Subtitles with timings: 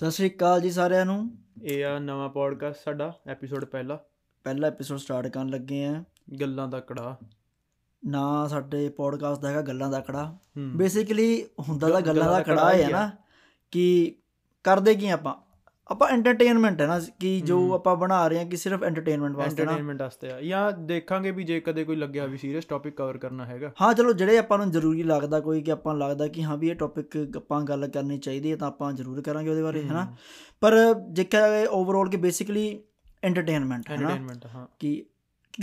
[0.00, 4.04] ਸਤਿ ਸ਼੍ਰੀ ਅਕਾਲ ਜੀ ਸਾਰਿਆਂ ਨੂੰ। ਇਹ ਆ ਨਵਾਂ ਪੋਡਕਾਸਟ ਸਾਡਾ ਐਪੀਸੋਡ ਪਹਿਲਾ।
[4.44, 6.04] ਪਹਿਲਾ ਐਪੀਸੋਡ ਸਟਾਰਟ ਕਰਨ ਲੱਗੇ ਆ।
[6.40, 7.18] ਗੱਲਾਂ ਦਾ ਕੜਾ।
[8.06, 12.92] ਨਾ ਸਾਡੇ ਪੋਡਕਾਸਟ ਦਾ ਹੈਗਾ ਗੱਲਾਂ ਦਾ ਕੜਾ। ਬੇਸਿਕਲੀ ਹੁੰਦਾ ਤਾਂ ਗੱਲਾਂ ਦਾ ਕੜਾ ਹੀ।
[12.92, 13.10] ਨਾ
[13.70, 14.16] ਕਿ
[14.64, 15.34] ਕਰਦੇ ਕੀ ਆਪਾਂ?
[15.90, 19.70] ਆਪਾਂ ਐਂਟਰਟੇਨਮੈਂਟ ਹੈ ਨਾ ਕਿ ਜੋ। ਆਪਾਂ ਬਣਾ ਰਹੇ ਹਾਂ ਕਿ ਸਿਰਫ ਐਂਟਰਟੇਨਮੈਂਟ ਵਾਸਤੇ ਨਾ।
[19.70, 23.44] ਐਂਟਰਟੇਨਮੈਂਟ ਵਾਸਤੇ ਆ। ਜਾਂ ਦੇਖਾਂਗੇ ਵੀ ਜੇ ਕਦੇ ਕੋਈ ਲੱਗਿਆ ਵੀ ਸੀਰੀਅਸ ਟੌਪਿਕ ਕਵਰ ਕਰਨਾ
[23.44, 26.68] ਹੈਗਾ। ਹਾਂ ਚਲੋ ਜਿਹੜੇ ਆਪਾਂ ਨੂੰ ਜ਼ਰੂਰੀ ਲੱਗਦਾ ਕੋਈ ਕਿ ਆਪਾਂ ਲੱਗਦਾ ਕਿ ਹਾਂ ਵੀ
[26.68, 30.16] ਇਹ ਟੌਪਿਕ ਆਪਾਂ ਗੱਲ ਕਰਨੀ ਚਾਹੀਦੀ ਹੈ ਤਾਂ ਆਪਾਂ ਜ਼ਰੂਰ ਕਰਾਂਗੇ ਉਹਦੇ ਬਾਰੇ ਹੈ। ਨਾ
[30.60, 32.80] ਪਰ ਦੇਖਿਆ ਜਾਏ ਓਵਰਆਲ ਕਿ ਬੇਸਿਕਲੀ
[33.24, 35.04] ਐਂਟਰਟੇਨਮੈਂਟ ਹੈ ਨਾ ਐਂਟਰਟੇਨਮੈਂਟ ਹਾਂ। ਕਿ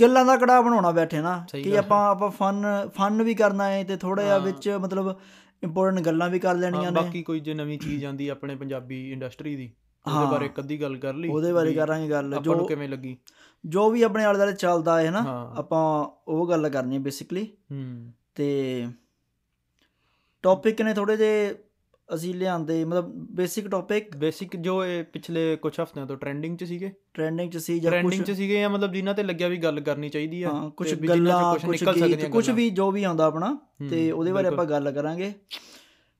[0.01, 3.97] ਗੱਲਾਂ ਦਾ ਕੜਾ ਬਣਾਉਣਾ ਬੈਠੇ ਨਾ ਕਿ ਆਪਾਂ ਆਪਾਂ ਫਨ ਫਨ ਵੀ ਕਰਨਾ ਹੈ ਤੇ
[3.97, 5.19] ਥੋੜਾ ਜਿਹਾ। ਵਿੱਚ ਮਤਲਬ
[5.63, 9.55] ਇੰਪੋਰਟੈਂਟ ਗੱਲਾਂ ਵੀ ਕਰ ਲੈਣੀਆਂ ਨੇ। ਬਾਕੀ ਕੋਈ ਜੇ ਨਵੀਂ ਚੀਜ਼ ਆਂਦੀ ਆਪਣੇ ਪੰਜਾਬੀ ਇੰਡਸਟਰੀ
[9.55, 9.71] ਦੀ।
[10.15, 13.17] ਉਹਦੇ ਬਾਰੇ ਇੱਕ ਅੱਧੀ ਗੱਲ ਕਰ ਲਈ ਉਹਦੇ ਬਾਰੇ ਕਰਾਂਗੇ ਗੱਲ। ਜੋ ਕਿਵੇਂ ਲੱਗੀ?
[13.65, 18.11] ਜੋ ਵੀ ਆਪਣੇ ਆਲੇ ਦੁਆਲੇ ਚੱਲਦਾ ਹੈ ਨਾ ਆਪਾਂ ਉਹ ਗੱਲ ਕਰਨੀ ਹੈ ਬੇਸਿਕਲੀ ਹੂੰ।
[18.35, 18.87] ਤੇ
[20.43, 21.55] ਟੌਪਿਕ ਨੇ ਥੋੜੇ ਜੇ
[22.13, 26.91] ਅਸੀਂ ਲਿਆਂਦੇ ਮਤਲਬ ਬੇਸਿਕ ਟੌਪਿਕ ਬੇਸਿਕ ਜੋ ਇਹ ਪਿਛਲੇ ਕੁਝ ਹਫ਼ਤਿਆਂ ਤੋਂ ਟ੍ਰੈਂਡਿੰਗ 'ਚ ਸੀਗੇ।
[27.13, 30.09] ਟ੍ਰੈਂਡਿੰਗ ਚ ਸੀ ਜਾਂ ਟ੍ਰੈਂਡਿੰਗ 'ਚ ਸੀਗੇ ਜਾਂ ਮਤਲਬ ਜਿਨ੍ਹਾਂ ਤੇ ਲੱਗਿਆ ਵੀ ਗੱਲ ਕਰਨੀ
[30.09, 33.57] ਚਾਹੀਦੀ ਆ ਕੁਝ ਗੱਲਾਂ ਕੁਝ ਨਿਕਲ ਸਕਦੀਆਂ ਕੁਝ। ਵੀ ਜੋ ਵੀ ਆਉਂਦਾ ਆਪਣਾ
[33.89, 35.33] ਤੇ ਉਹਦੇ ਬਾਰੇ। ਆਪਾਂ ਗੱਲ ਕਰਾਂਗੇ।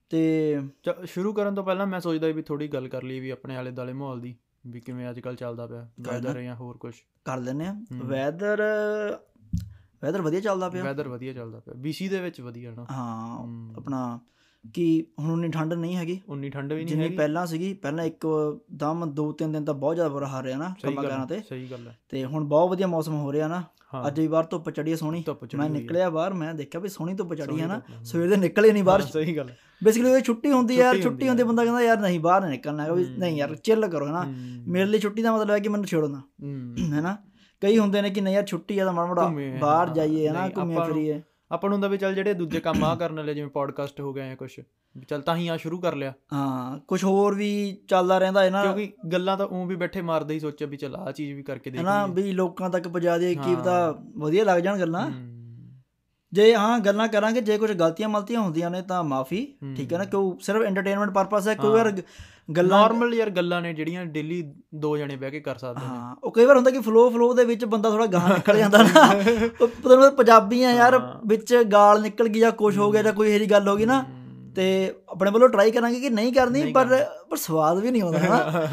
[0.10, 0.56] ਤੇ
[1.06, 3.94] ਸ਼ੁਰੂ ਕਰਨ ਤੋਂ ਪਹਿਲਾਂ ਮੈਂ ਸੋਚਦਾ ਵੀ ਥੋੜੀ ਗੱਲ ਕਰ ਲਈ ਵੀ ਆਪਣੇ ਆਲੇ ਦਾਲੇ
[3.94, 4.36] ਮਾਹੌਲ ਦੀ
[4.68, 6.94] ਵੀ ਕਿਵੇਂ ਅੱਜ ਕੱਲ ਚੱਲਦਾ ਪਿਆ। ਵੈਦਰ ਜਾਂ ਹੋਰ ਕੁਝ
[7.26, 8.62] ਕਰ ਲੈਨੇ ਆ। ਵੈਦਰ
[10.04, 12.86] ਵੈਦਰ ਵਧੀਆ ਚੱਲਦਾ ਪਿਆ ਵੈਦਰ ਵਧੀਆ ਚੱਲਦਾ ਪਿਆ BC ਦੇ ਵਿੱਚ ਵਧੀਆ ਨਾ
[13.40, 14.20] ਹੂੰ। ਆਪਣਾ
[14.74, 18.06] ਕਿ ਹੁਣ ਉਨੀ ਠੰਡ ਨਹੀਂ ਹੈਗੀ ਉਨੀ ਠੰਡ ਵੀ ਨਹੀਂ ਜਿੰਨੀ ਹੈਗੀ ਪਹਿਲਾਂ ਸੀਗੀ ਪਹਿਲਾਂ
[18.06, 18.28] ਇੱਕ
[18.72, 21.72] ਦਮ ਦੋ ਤਿੰਨ ਦਿਨ ਤਾਂ ਬਹੁਤ ਜ਼ਿਆਦਾ ਬੁਰਾ ਹਾਲ ਰਿਹਾ ਨਾ ਕੰਮਾਂ ਕਾਰਾਂ ਤੇ ਸਹੀ
[21.72, 23.64] ਗੱਲ ਹੈ ਤੇ ਹੁਣ ਬਹੁਤ ਵਧੀਆ ਮੌਸਮ ਹੋ ਰਿਹਾ ਨਾ
[24.08, 25.24] ਅੱਜ ਵੀ ਬਾਹਰ ਧੁੱਪ ਚੜੀ ਹੈ ਸੋਹਣੀ
[25.56, 28.84] ਮੈਂ। ਨਿਕਲਿਆ ਬਾਹਰ ਮੈਂ ਦੇਖਿਆ ਵੀ ਸੋਹਣੀ ਧੁੱਪ ਚੜੀ ਹੈ ਨਾ। ਸਵੇਰ ਦੇ ਨਿਕਲੇ ਨਹੀਂ
[28.84, 29.50] ਬਾਹਰ ਸਹੀ ਗੱਲ।
[29.84, 33.06] ਬੇਸਿਕਲੀ ਉਹ ਛੁੱਟੀ ਹੁੰਦੀ ਯਾਰ ਛੁੱਟੀ ਹੁੰਦੀ। ਬੰਦਾ ਕਹਿੰਦਾ ਯਾਰ ਨਹੀਂ ਬਾਹਰ ਨਿਕਲਣਾ ਹੈਗਾ ਵੀ।
[33.18, 34.34] ਨਹੀਂ ਯਾਰ ਚਿੱਲ ਕਰੋ ਨਾ ਹੂੰ।
[34.68, 37.18] ਮੇਰੇ ਲਈ ਛੁੱਟੀ ਦਾ ਮਤਲਬ ਹੈ ਕਿ ਮੈਨੂੰ ਛੇੜੋ ਨਾ ਹੂੰ। ਹੈਨਾ
[37.62, 40.80] ਕਈ ਹੁੰਦੇ ਨੇ ਕਿ ਨਹੀਂ ਯਾਰ ਛੁੱਟੀ ਆ ਤਾਂ ਮਾੜਾ ਮੋੜਾ ਬਾਹਰ ਜਾਈਏ ਹੈਨਾ ਘੁੰਮੀਏ
[40.80, 44.14] ਫਿਰੀਏ ਆਪਾਂ ਨੂੰ ਹੁੰਦਾ ਵੀ ਚੱਲ ਜਿਹੜੇ ਦੂਜੇ ਕੰਮ ਆ ਕਰਨ ਵਾਲੇ ਜਿਵੇਂ ਪੋਡਕਾਸਟ ਹੋ
[44.14, 44.52] ਗਏ ਜਾਂ ਕੁਝ
[45.10, 48.64] ਚੱਲ ਤਾਂ ਹੀ ਆ ਸ਼ੁਰੂ ਕਰ ਲਿਆ ਹਾਂ ਕੁਝ ਹੋਰ ਵੀ ਚੱਲਦਾ ਰਹਿੰਦਾ ਹੈ ਨਾ
[48.64, 51.70] ਕਿਉਂਕਿ ਗੱਲਾਂ ਤਾਂ ਉਹ ਵੀ ਬੈਠੇ ਮਾਰਦੇ ਹੀ ਸੋਚਿਆ ਵੀ ਚੱਲ ਆ ਚੀਜ਼ ਵੀ ਕਰਕੇ
[51.70, 55.12] ਦੇਖ ਹੈਨਾ ਲਈਏ ਵੀ ਲੋਕਾਂ ਤੱਕ ਪਹੁੰਚਾ ਦੇ ਕੀ। ਪਤਾ ਵਧੀਆ ਲੱਗ ਜਾਣ ਗੱਲਾਂ।
[56.34, 59.46] ਜੇ ਹਾਂ ਗੱਲਾਂ ਕਰਾਂਗੇ ਜੇ ਕੁਝ ਗਲਤੀਆਂ ਮਲਤੀਆਂ ਹੁੰਦੀਆਂ ਨੇ ਤਾਂ ਮਾਫੀ।
[59.78, 62.02] ਠੀਕ ਹੈ ਨਾ ਕਿਉਂ ਸਿਰਫ ਐਂਟਰਟੇਨਮੈਂਟ ਪਰਪਸ ਹੈ। ਵਾਰ ਗ-
[62.58, 64.42] ਗੱਲਾਂ ਨਾਰਮਲ ਯਾਰ ਗੱਲਾਂ ਨੇ ਜਿਹੜੀਆਂ ਡੇਲੀ
[64.76, 67.34] ਦੋ ਜਣੇ ਬਹਿ ਕੇ ਕਰ ਸਕਦੇ ਨੇ ਹਾਂ ਉਹ ਕਈ ਵਾਰ ਹੁੰਦਾ ਕਿ ਫਲੋ ਫਲੋ
[67.34, 69.04] ਦੇ ਵਿੱਚ ਬੰਦਾ ਥੋੜਾ ਗਾਹ ਨਿਕਲ ਜਾਂਦਾ ਨਾ
[69.62, 73.14] ਉਹ ਪਤਾ ਨਹੀਂ ਪੰਜਾਬੀ ਆ ਯਾਰ। ਵਿੱਚ ਗਾਲ ਨਿਕਲ ਗਈ ਜਾਂ ਕੁਝ ਹੋ ਗਿਆ ਜਾਂ
[73.14, 74.04] ਕੋਈ ਇਹੋ ਜਿਹੀ ਗੱਲ ਹੋ ਗਈ ਨਾ।
[74.58, 78.70] ਤੇ ਆਪਣੇ ਵੱਲੋਂ ਟਰਾਈ ਕਰਾਂਗੇ ਕਿ ਨਹੀਂ ਕਰਨੀ ਪਰ। ਪਰ ਸਵਾਦ ਵੀ ਨਹੀਂ ਆਉਂਦਾ ਹਨਾ।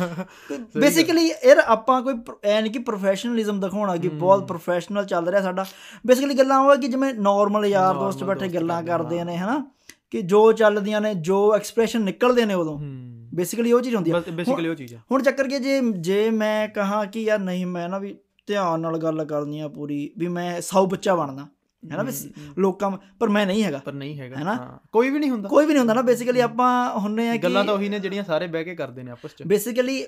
[0.80, 5.40] ਬੇਸਿਕਲੀ ਯਾਰ ਆਪਾਂ ਕੋਈ ਪ੍ਰ- ਐ ਨਹੀਂ ਕਿ ਪ੍ਰੋਫੈਸ਼ਨਲਿਜ਼ਮ ਦਿਖਾਉਣਾ ਕਿ ਬਹੁਤ ਪ੍ਰੋਫੈਸ਼ਨਲ ਚੱਲ ਰਿਹਾ
[5.40, 5.66] ਸਾਡਾ।
[6.06, 9.66] ਬੇਸਿਕਲੀ ਗੱਲਾਂ ਉਹ ਹੈ ਕਿ ਜਿਵੇਂ ਨਾਰਮਲ ਯਾਰ ਦੋਸਤ ਬੈਠੇ ਗੱਲਾਂ ਕਰਦੇ, ਨੇ ਹਨਾ?
[10.10, 14.16] ਕਿ ਜੋ ਚੱਲਦੀਆਂ ਨੇ ਜੋ ਐਕਸਪ੍ਰੈਸ਼ਨ ਨਿਕਲਦੇ ਨੇ ਉਦੋਂ। ਹੂੰ। ਬੇਸਿਕਲੀ ਉਹ ਚੀਜ਼ ਹੁੰਦੀ ਹੈ
[14.16, 17.38] ਬਸ ਬੇਸਿਕਲੀ ਉਹ ਚੀਜ਼ ਆ। ਹੁਣ ਚੱਕਰ ਕੀ ਹੈ, ਜੇ ਜੇ ਮੈਂ ਕਹਾ ਕਿ ਯਾਰ
[17.38, 21.48] ਨਹੀਂ ਮੈਂ ਨਾ ਵੀ ਧਿਆਨ ਨਾਲ ਗੱਲ ਕਰਨੀ ਆ ਪੂਰੀ ਵੀ ਮੈਂ ਸੌ ਬੱਚਾ ਬਣਨਾ।
[21.90, 22.12] ਹੈ ਨਾ ਵੀ
[22.58, 24.54] ਲੋਕਾਂ ਪਰ ਮੈਂ ਨਹੀਂ ਹੈਗਾ। ਪਰ ਨਹੀਂ ਹੈਗਾ ਹੈਨਾ?
[24.54, 27.62] ਹਾਂ। ਕੋਈ ਵੀ ਨਹੀਂ ਹੁੰਦਾ। ਕੋਈ ਵੀ ਨਹੀਂ ਹੁੰਦਾ ਨਾ ਬੇਸਿਕਲੀ ਆਪਾਂ ਹੁੰਨੇ ਆ ਗੱਲਾਂ
[27.62, 30.04] ਕਿ ਤਾਂ ਉਹੀ ਨੇ ਜਿਹੜੀਆਂ ਸਾਰੇ ਬਹਿ ਕੇ ਕਰਦੇ ਨੇ ਆਪਸ ਚ। ਬੇਸਿਕਲੀ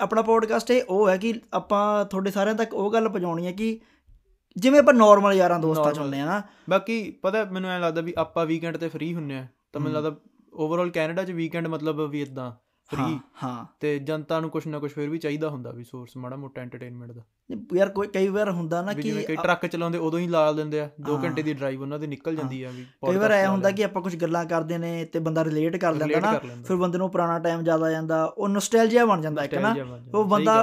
[0.00, 3.80] ਆਪਣਾ ਪੋਡਕਾਸਟ ਇਹ ਉਹ ਹੈ ਕਿ ਆਪਾਂ ਤੁਹਾਡੇ ਸਾਰਿਆਂ ਤੱਕ ਉਹ ਗੱਲ ਪਹੁੰਚਾਉਣੀ ਹੈ ਕਿ
[4.56, 8.14] ਜਿਵੇਂ ਆਪਾਂ ਨਾਰਮਲ ਯਾਰਾਂ ਦੋਸਤਾਂ ਚ। ਹੁੰਦੇ ਆ ਨਾ। ਬਾਕੀ ਪਤਾ ਮੈਨੂੰ ਐ ਲੱਗਦਾ ਵੀ
[8.18, 10.16] ਆਪਾਂ ਵੀਕਐਂਡ ਤੇ ਫ੍ਰੀ ਹੁੰਨੇ ਆ ਤਾਂ ਮੈਨੂੰ। ਲੱਗਦਾ
[10.54, 12.52] ਓਵਰਆਲ ਕੈਨੇਡਾ ਚ ਵੀਕਐਂਡ ਮਤਲਬ ਵੀ ਇਦਾਂ
[12.90, 16.36] ਫ੍ਰੀ ਹਾਂ ਤੇ ਜਨਤਾ ਨੂੰ ਕੁਝ ਨਾ ਕੁਝ ਫਿਰ ਵੀ ਚਾਹੀਦਾ ਹੁੰਦਾ ਵੀ ਸੋਰਸ ਮਾੜਾ
[16.36, 17.22] ਮੋਟਾ ਐਂਟਰਟੇਨਮੈਂਟ ਦਾ
[17.74, 20.80] ਯਾਰ ਕੋਈ ਕਈ ਵਾਰ ਹੁੰਦਾ ਨਾ ਕਿ ਜਿਵੇਂ ਕਈ ਟਰੱਕ ਚਲਾਉਂਦੇ ਉਦੋਂ ਹੀ ਲਾ ਦਿੰਦੇ
[20.80, 23.46] ਆ 2 ਹਾਂ। ਘੰਟੇ ਦੀ ਡਰਾਈਵ ਉਹਨਾਂ ਦੀ ਨਿਕਲ ਜਾਂਦੀ ਆ ਵੀ ਕਈ ਵਾਰ ਐ
[23.46, 26.98] ਹੁੰਦਾ। ਕਿ ਆਪਾਂ ਕੁਝ ਗੱਲਾਂ ਕਰਦੇ ਨੇ ਤੇ ਬੰਦਾ ਰਿਲੇਟ ਕਰ ਲੈਂਦਾ ਨਾ। ਫਿਰ ਬੰਦੇ
[26.98, 29.74] ਨੂੰ ਪੁਰਾਣਾ ਟਾਈਮ ਯਾਦ ਆ ਜਾਂਦਾ ਉਹ ਨੋਸਟੈਲਜੀਆ ਬਣ ਜਾਂਦਾ ਇੱਕ ਨਾ
[30.14, 30.62] ਉਹ ਬੰਦਾ।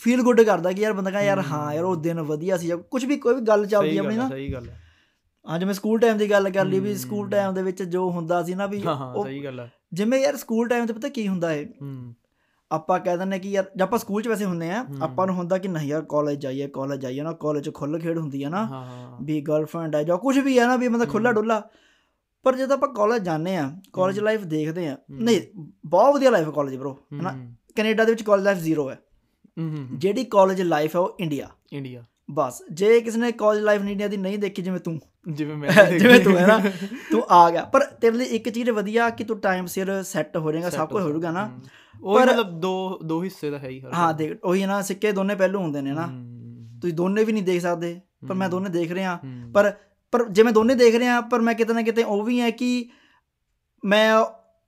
[0.00, 2.76] ਫੀਲ ਗੁੱਡ ਕਰਦਾ ਕਿ ਯਾਰ ਬੰਦਾ ਕਹਿੰਦਾ ਯਾਰ ਹੂੰ। ਯਾਰ ਉਹ ਦਿਨ ਵਧੀਆ ਸੀ ਜਾਂ
[2.78, 4.80] ਕੁਝ ਵੀ ਕੋਈ ਵੀ ਗੱਲ ਚੱਲਦੀ ਆਪਣੀ ਨਾ ਸਹੀ ਗੱਲ ਹੈ
[5.46, 8.42] ਹਾਂ ਜਿਵੇਂ ਸਕੂਲ ਟਾਈਮ ਦੀ ਗੱਲ ਕਰ ਲਈ ਵੀ। ਸਕੂਲ ਟਾਈਮ ਦੇ ਵਿੱਚ ਜੋ ਹੁੰਦਾ
[8.42, 11.54] ਸੀ ਨਾ ਵੀ ਉਹ ਸਹੀ ਗੱਲ ਹੈ ਜਿਵੇਂ ਯਾਰ ਸਕੂਲ ਟਾਈਮ ਤੇ ਪਤਾ ਕੀ ਹੁੰਦਾ
[11.54, 12.14] ਹੂੰ।
[12.72, 15.58] ਆਪਾਂ ਕਹਿ ਦਿੰਦੇ ਕਿ ਯਾਰ ਜਦ ਆਪਾਂ ਸਕੂਲ 'ਚ ਵੈਸੇ ਹੁੰਦੇ ਆ। ਆਪਾਂ ਨੂੰ ਹੁੰਦਾ
[15.58, 18.86] ਕਿ ਨਹੀਂ ਯਾਰ ਕਾਲਜ ਜਾਈਏ ਕਾਲਜ ਜਾਈਏ ਨਾ ਕਾਲਜ 'ਚ ਖੁੱਲ ਖੇਡ ਹੁੰਦੀ ਹੈ ਨਾ।
[19.22, 21.68] ਵੀ ਗਰਲਫ੍ਰੈਂਡ ਹੈ ਜਾਂ ਕੁਝ ਵੀ ਹੈ ਨਾ ਵੀ ਬੰਦਾ ਖੁੱਲਾ। ਡੁੱਲਾ
[22.42, 25.40] ਪਰ ਜਦੋਂ ਆਪਾਂ ਕਾਲਜ ਜਾਂਦੇ ਆ ਕਾਲਜ। ਲਾਈਫ ਦੇਖਦੇ ਆ। ਨਹੀਂ
[25.86, 30.24] ਬਹੁਤ ਵਧੀਆ ਲਾਈਫ ਹੈ ਕਾਲਜ ਬ్రో ਹਨਾ ਕੈਨੇਡਾ ਦੇ ਵਿੱਚ ਕਾਲਜ ਲਾਈਫ ਜ਼ੀਰੋ ਹੂੰ। ਜਿਹੜੀ
[30.24, 34.38] ਕਾਲਜ ਲਾਈਫ ਹੈ ਉਹ ਇੰਡੀਆ ਇੰਡੀਆ ਬਸ ਜੇ ਕਿਸੇ ਨੇ ਕਾਲਜ ਲਾਈਫ ਇੰਡੀਆ ਦੀ ਨਹੀਂ
[34.38, 36.58] ਦੇਖੀ ਜਿਵੇਂ ਤੂੰ ਜਿਵੇਂ ਮੈਂ ਜਿਵੇਂ ਤੂੰ ਹੈ ਨਾ
[37.10, 40.52] ਤੂੰ ਆ ਗਿਆ। ਪਰ ਤੇਰੇ ਲਈ ਇੱਕ ਚੀਜ਼ ਵਧੀਆ ਕਿ ਤੂੰ ਟਾਈਮ ਸਿਰ ਸੈੱਟ ਹੋ
[40.52, 41.50] ਜਾਏਗਾ ਸਭ ਕੁਝ ਹੋ ਜਾਊਗਾ ਨਾ।
[42.02, 45.60] ਉਹ ਮਤਲਬ ਦੋ ਦੋ ਹਿੱਸੇ ਦਾ ਹੈ ਹੀ ਹਾਂ ਦੇਖ ਉਹੀ ਨਾ ਸਿੱਕੇ ਦੋਨੇ ਪਹਿਲੂ
[45.60, 46.06] ਹੁੰਦੇ ਨੇ ਨਾ।
[46.80, 49.18] ਤੁਸੀਂ ਦੋਨੇ ਵੀ ਨਹੀਂ ਦੇਖ ਸਕਦੇ ਪਰ ਮੈਂ। ਦੋਨੇ ਦੇਖ ਰਿਹਾ।
[49.54, 49.72] ਪਰ
[50.12, 52.90] ਪਰ ਜੇ ਮੈਂ ਦੋਨੇ ਦੇਖ ਰਿਹਾ ਪਰ ਮੈਂ ਕਿਤੇ ਨਾ ਕਿਤੇ ਉਹ ਵੀ ਹੈ ਕਿ
[53.84, 54.24] ਮੈਂ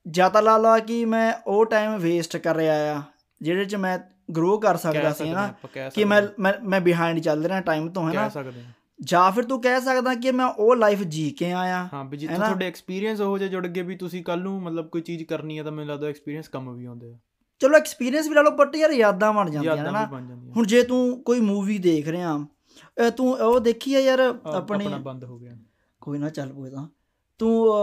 [0.09, 3.03] ਜਾਂ ਤਾਂ ਲਾ ਲਾ ਕਿ ਮੈਂ ਉਹ ਟਾਈਮ ਵੇਸਟ ਕਰ ਰਿਹਾ ਆ
[3.43, 3.99] ਜਿਹੜੇ ਚ ਮੈਂ
[4.37, 5.55] ਗਰੋ ਕਰ ਸਕਦਾ ਸੀ ਨਾ।
[5.95, 6.23] ਕਿ ਮੈਂ
[6.65, 8.29] ਮੈਂ ਬਿਹਾਈਂਡ ਚੱਲ ਰਿਹਾ ਟਾਈਮ ਤੋਂ ਹੈ ਨਾ।
[9.01, 12.35] ਜਾਂ ਫਿਰ ਤੂੰ ਕਹਿ ਸਕਦਾ ਕਿ ਮੈਂ ਉਹ ਲਾਈਫ ਜੀ ਕੇ ਆਇਆ ਹਾਂ ਵੀ ਜਿੱਥੇ?
[12.35, 15.63] ਤੁਹਾਡੇ ਐਕਸਪੀਰੀਅੰਸ ਹੋ ਜੇ ਜੁੜ ਗਏ ਵੀ ਤੁਸੀਂ ਕੱਲ ਨੂੰ ਮਤਲਬ ਕੋਈ ਚੀਜ਼ ਕਰਨੀ ਹੈ
[15.65, 17.19] ਤਾਂ ਮੈਨੂੰ ਲੱਗਦਾ ਐਕਸਪੀਰੀਅੰਸ ਕੰਮ ਵੀ ਆਉਂਦੇ ਆ।
[17.61, 19.91] ਚਲੋ ਐਕਸਪੀਰੀਅੰਸ ਵੀ ਲਾ ਲਓ ਬਟ ਯਾਰ ਯਾਦਾਂ ਬਣ ਜਾਂਦੀਆਂ ਨੇ?
[19.91, 20.05] ਨਾ
[20.57, 22.39] ਹੁਣ ਜੇ ਤੂੰ ਕੋਈ ਮੂਵੀ ਦੇਖ ਰਿਹਾ
[23.17, 25.57] ਤੂੰ ਉਹ ਦੇਖੀ ਆ ਯਾਰ ਆਪਣੀ ਆਪਣਾ ਬੰਦ ਹੋ ਗਿਆ।
[26.01, 26.87] ਕੋਈ ਨਾ ਚੱਲ ਪੋਏ ਤਾਂ
[27.39, 27.75] ਤੂੰ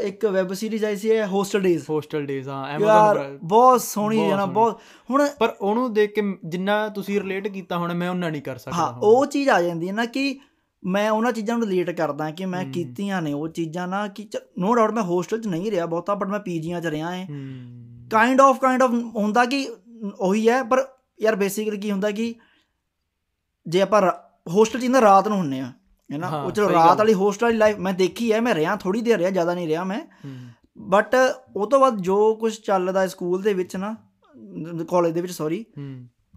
[0.00, 4.24] ਇੱਕ ਵੈਬ ਸੀਰੀਜ਼ ਆਈ ਸੀ ਹੋਸਟਲ ਡੇਜ਼ ਹੋਸਟਲ ਡੇਜ਼ ਹਾਂ ਯਾਰ Amazon ਬਹੁਤ ਸੋਹਣੀ ਹੈ
[4.26, 4.80] ਬਹੁਤ ਨਾ। ਬਹੁਤ
[5.10, 8.76] ਹੁਣ ਪਰ ਉਹਨੂੰ ਦੇਖ ਕੇ ਜਿੰਨਾ ਤੁਸੀਂ ਰਿਲੇਟ ਕੀਤਾ ਹੁਣ ਮੈਂ ਉਹਨਾਂ ਨਹੀਂ ਕਰ ਸਕਦਾ
[8.76, 10.40] ਹਾਂ। ਉਹ ਚੀਜ਼ ਆ ਜਾਂਦੀ ਹੈ ਨਾ ਕਿ
[10.84, 14.28] ਮੈਂ ਉਹਨਾਂ ਚੀਜ਼ਾਂ ਨੂੰ ਰਿਲੇਟ ਕਰਦਾ ਕਿ ਮੈਂ। ਕੀਤੀਆਂ ਨੇ ਉਹ ਚੀਜ਼ਾਂ ਨਾ ਕਿ
[14.58, 18.08] ਨੋ ਡਾਊਟ ਮੈਂ ਹੋਸਟਲ 'ਚ ਨਹੀਂ ਰਿਹਾ ਬਹੁਤਾ ਬਟ ਮੈਂ ਪੀਜੀਆਂ 'ਚ ਰਿਹਾ ਹਾਂ ਹੂੰ
[18.10, 19.68] ਕਾਈਂਡ ਆਫ ਕਾਈਂਡ ਆਫ ਹੁੰਦਾ ਕਿ
[20.20, 20.86] ਉਹੀ ਹੈ ਪਰ
[21.22, 22.34] ਯਾਰ ਬੇਸਿਕਲੀ ਕੀ ਹੁੰਦਾ ਕਿ
[23.66, 24.02] ਜੇ ਆਪਾਂ
[24.50, 25.72] ਹੋਸਟਲ 'ਚ ਇੰਨਾ ਰਾਤ ਨੂੰ ਹੁੰਨੇ ਆ
[26.12, 26.42] ਹੈ ਨਾ?
[26.42, 29.30] ਉਹ ਚਲੋ ਰਾਤ। ਵਾਲੀ ਹੋਸਟਲ ਵਾਲੀ ਲਾਈਫ ਮੈਂ ਦੇਖੀ ਹੈ ਮੈਂ ਰਿਹਾ ਥੋੜੀ ਦੇਰ ਰਿਹਾ
[29.30, 30.00] ਜ਼ਿਆਦਾ ਨਹੀਂ ਰਿਹਾ ਮੈਂ।
[30.78, 31.16] ਬਟ
[31.56, 33.96] ਉਹ ਤੋਂ ਬਾਅਦ ਜੋ ਕੁਝ ਚੱਲਦਾ ਸਕੂਲ ਦੇ ਵਿੱਚ ਨਾ
[34.88, 35.64] ਕਾਲਜ ਦੇ ਵਿੱਚ ਸੌਰੀ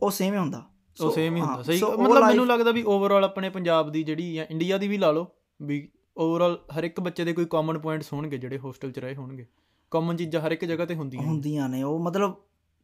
[0.04, 0.64] ਉਹ ਸੇਮ ਹੀ ਹੁੰਦਾ।
[1.02, 4.46] ਉਹ ਸੇਮ ਹੀ ਹੁੰਦਾ। ਸਹੀ। ਮਤਲਬ ਮੈਨੂੰ ਲੱਗਦਾ ਵੀ ਓਵਰਆਲ ਆਪਣੇ ਪੰਜਾਬ ਦੀ ਜਿਹੜੀ ਜਾਂ
[4.50, 5.28] ਇੰਡੀਆ ਦੀ ਵੀ ਲਾ ਲਓ
[5.62, 9.46] ਵੀ ਓਵਰਆਲ ਹਰ ਇੱਕ ਬੱਚੇ ਦੇ ਕੋਈ ਕਾਮਨ ਪੁਆਇੰਟਸ ਹੋਣਗੇ ਜਿਹੜੇ ਹੋਸਟਲ 'ਚ ਰਹੇ ਹੋਣਗੇ।
[9.92, 12.36] ਕਾਮਨ ਚੀਜ਼ਾਂ ਹਰ ਇੱਕ ਜਗ੍ਹਾ ਤੇ ਹੁੰਦੀਆਂ। ਹੁੰਦੀਆਂ ਨੇ। ਉਹ ਮਤਲਬ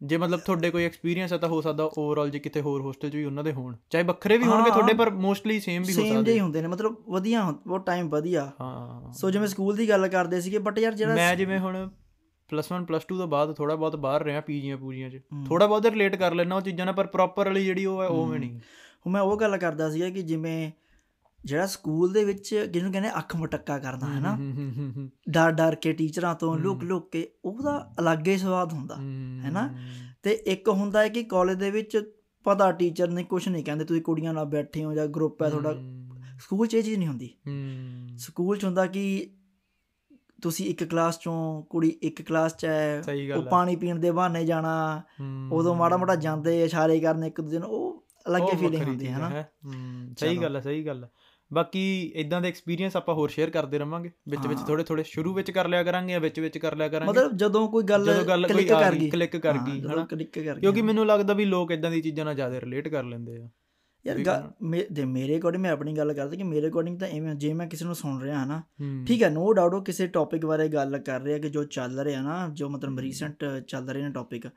[0.03, 3.15] ਜੇ ਮਤਲਬ ਤੁਹਾਡੇ ਕੋਈ ਐਕਸਪੀਰੀਅੰਸ ਹੈ ਤਾਂ ਹੋ ਸਕਦਾ ਓਵਰਆਲ ਜੇ ਕਿਤੇ ਹੋਰ ਹੋਸਟਲ 'ਚ
[3.15, 6.15] ਵੀ ਉਹਨਾਂ ਦੇ ਹੋਣ। ਚਾਹੇ ਵੱਖਰੇ ਵੀ ਹੋਣਗੇ ਤੁਹਾਡੇ ਪਰ ਮੋਸਟਲੀ ਸੇਮ ਵੀ ਹੋ ਸੇਮ
[6.15, 10.07] ਸਕਦੇ ਹੀ ਹੁੰਦੇ ਨੇ ਮਤਲਬ ਵਧੀਆ ਉਹ ਟਾਈਮ ਵਧੀਆ। ਹਾਂ। ਸੋ ਜਿਵੇਂ ਸਕੂਲ ਦੀ ਗੱਲ
[10.07, 11.89] ਕਰਦੇ ਸੀਗੇ ਬਟ ਯਾਰ ਜਿਹੜਾ ਮੈਂ ਜਿਵੇਂ ਹੁਣ
[12.50, 15.86] ਪਲੱਸ 1 ਪਲੱਸ 2 ਤੋਂ ਬਾਅਦ ਥੋੜਾ ਬਹੁਤ ਬਾਹਰ ਰਿਹਾ ਪੀਜੀਆਂ ਪੂਜੀਆਂ 'ਚ। ਥੋੜਾ ਬਹੁਤ
[15.86, 18.59] ਰਿਲੇਟ ਕਰ ਲੈਣਾ ਉਹ ਚੀਜ਼ਾਂ ਨਾਲ ਪਰ ਪ੍ਰੋਪਰ ਵਾਲੀ ਜਿਹੜੀ ਉਹ ਹੈ ਉਵੇਂ ਨਹੀਂ।
[19.06, 20.71] ਹੁਣ ਮੈਂ ਉਹ ਗੱਲ ਕਰਦਾ ਸੀਗਾ ਕਿ ਜਿਵੇਂ
[21.45, 24.35] ਜਿਹੜਾ ਸਕੂਲ ਦੇ ਵਿੱਚ ਜਿਹਨੂੰ ਕਹਿੰਦੇ ਅੱਖ ਮਟੱਕਾ ਕਰਨਾ ਹੈ ਨਾ?
[25.29, 28.95] ਡਰ ਡਰ ਕੇ ਟੀਚਰਾਂ ਤੋਂ। ਲੁਕ ਲੁਕ ਕੇ ਉਹਦਾ ਅਲੱਗ ਹੀ ਸਵਾਦ ਹੁੰਦਾ
[29.43, 29.67] ਹੈ ਨਾ?
[30.23, 34.01] ਤੇ ਇੱਕ ਹੁੰਦਾ ਹੈ ਕਿ ਕਾਲਜ ਦੇ ਵਿੱਚ ਪਤਾ ਟੀਚਰ ਨੇ ਕੁਝ ਨਹੀਂ ਕਹਿੰਦੇ ਤੁਸੀਂ
[34.01, 35.71] ਕੁੜੀਆਂ ਨਾਲ ਬੈਠੇ ਹੋ ਜਾਂ ਗਰੁੱਪ ਹੈ ਤੁਹਾਡਾ।
[36.39, 37.29] ਸਕੂਲ 'ਚ ਇਹ ਚੀਜ਼ ਨਹੀਂ ਹੁੰਦੀ।
[38.17, 39.29] ਸਕੂਲ 'ਚ ਹੁੰਦਾ ਕਿ
[40.41, 43.01] ਤੁਸੀਂ ਇੱਕ ਕਲਾਸ 'ਚੋਂ ਕੁੜੀ ਇੱਕ ਕਲਾਸ 'ਚ ਹੈ
[43.35, 45.01] ਉਹ ਪਾਣੀ ਪੀਣ ਦੇ ਬਹਾਨੇ ਜਾਣਾ
[45.51, 49.29] ਉਦੋਂ ਮਾੜਾ ਮੋਟਾ ਜਾਂਦੇ ਇਸ਼ਾਰੇ ਕਰਨੇ ਇੱਕ ਦੂਜੇ ਨੂੰ ਉਹ ਅਲੱਗ ਫੀਲਿੰਗ ਹੁੰਦੀ ਹੈ ਨਾ?
[50.17, 51.09] ਸਹੀ। ਗੱਲ ਹੈ ਸਹੀ ਗੱਲ ਹੈ।
[51.53, 55.51] ਬਾਕੀ ਇਦਾਂ ਦੇ ਐਕਸਪੀਰੀਅੰਸ ਆਪਾਂ ਹੋਰ ਸ਼ੇਅਰ ਕਰਦੇ ਰਵਾਂਗੇ। ਵਿੱਚ ਵਿੱਚ। ਥੋੜੇ ਥੋੜੇ ਸ਼ੁਰੂ ਵਿੱਚ
[55.51, 58.53] ਕਰ ਲਿਆ ਕਰਾਂਗੇ ਵਿੱਚ ਵਿੱਚ ਕਰ ਲਿਆ ਕਰਾਂਗੇ। ਮਤਲਬ ਜਦੋਂ ਕੋਈ ਗੱਲ ਜਦੋਂ ਗੱਲ ਕੋਈ
[58.53, 60.06] ਕਲਿੱਕ ਕਰ ਗਈ। ਕਲਿੱਕ ਕਰ ਗਈ ਹਨਾ?
[60.06, 63.03] ਕਲਿੱਕ ਕਰ ਗਈ ਕਿਉਂਕਿ ਮੈਨੂੰ ਲੱਗਦਾ ਵੀ ਲੋਕ ਇਦਾਂ ਦੀ ਚੀਜ਼ਾਂ ਨਾਲ ਜ਼ਿਆਦਾ ਰਿਲੇਟ ਕਰ
[63.03, 63.50] ਲੈਂਦੇ ਆ।
[64.06, 64.44] ਯਾਰ
[64.92, 67.86] ਦੇ ਮੇਰੇ ਅਕੋਰਡਿੰਗ ਮੈਂ ਆਪਣੀ ਗੱਲ ਕਰਦਾ ਕਿ ਮੇਰੇ ਅਕੋਰਡਿੰਗ ਤਾਂ ਐਵੇਂ ਜੇ ਮੈਂ ਕਿਸੇ
[67.86, 70.98] ਨੂੰ ਸੁਣ ਰਿਹਾ ਹਾਂ ਨਾ ਹਮ, ਠੀਕ ਹੈ ਨੋ ਡਾਊਟ ਉਹ ਕਿਸੇ ਟੌਪਿਕ ਬਾਰੇ ਗੱਲ
[70.98, 74.48] ਕਰ ਰਿਹਾ ਕਿ ਜੋ ਚੱਲ ਰਿਹਾ ਨਾ ਜੋ ਮਤਲਬ ਰੀਸੈਂਟ ਚੱਲ ਰਹੇ ਨੇ ਟੌਪਿਕ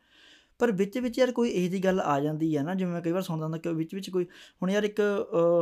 [0.59, 3.13] ਪਰ ਵਿੱਚ ਵਿੱਚ ਯਾਰ ਕੋਈ ਇਹੋ ਜਿਹੀ ਗੱਲ ਆ ਜਾਂਦੀ ਹੈ ਨਾ ਜਿਵੇਂ ਮੈਂ ਕਈ
[3.13, 4.25] ਵਾਰ ਸੁਣਦਾ ਹੁੰਦਾ ਕਿ ਵਿੱਚ ਵਿੱਚ ਕੋਈ
[4.63, 5.01] ਹੁਣ ਯਾਰ ਇੱਕ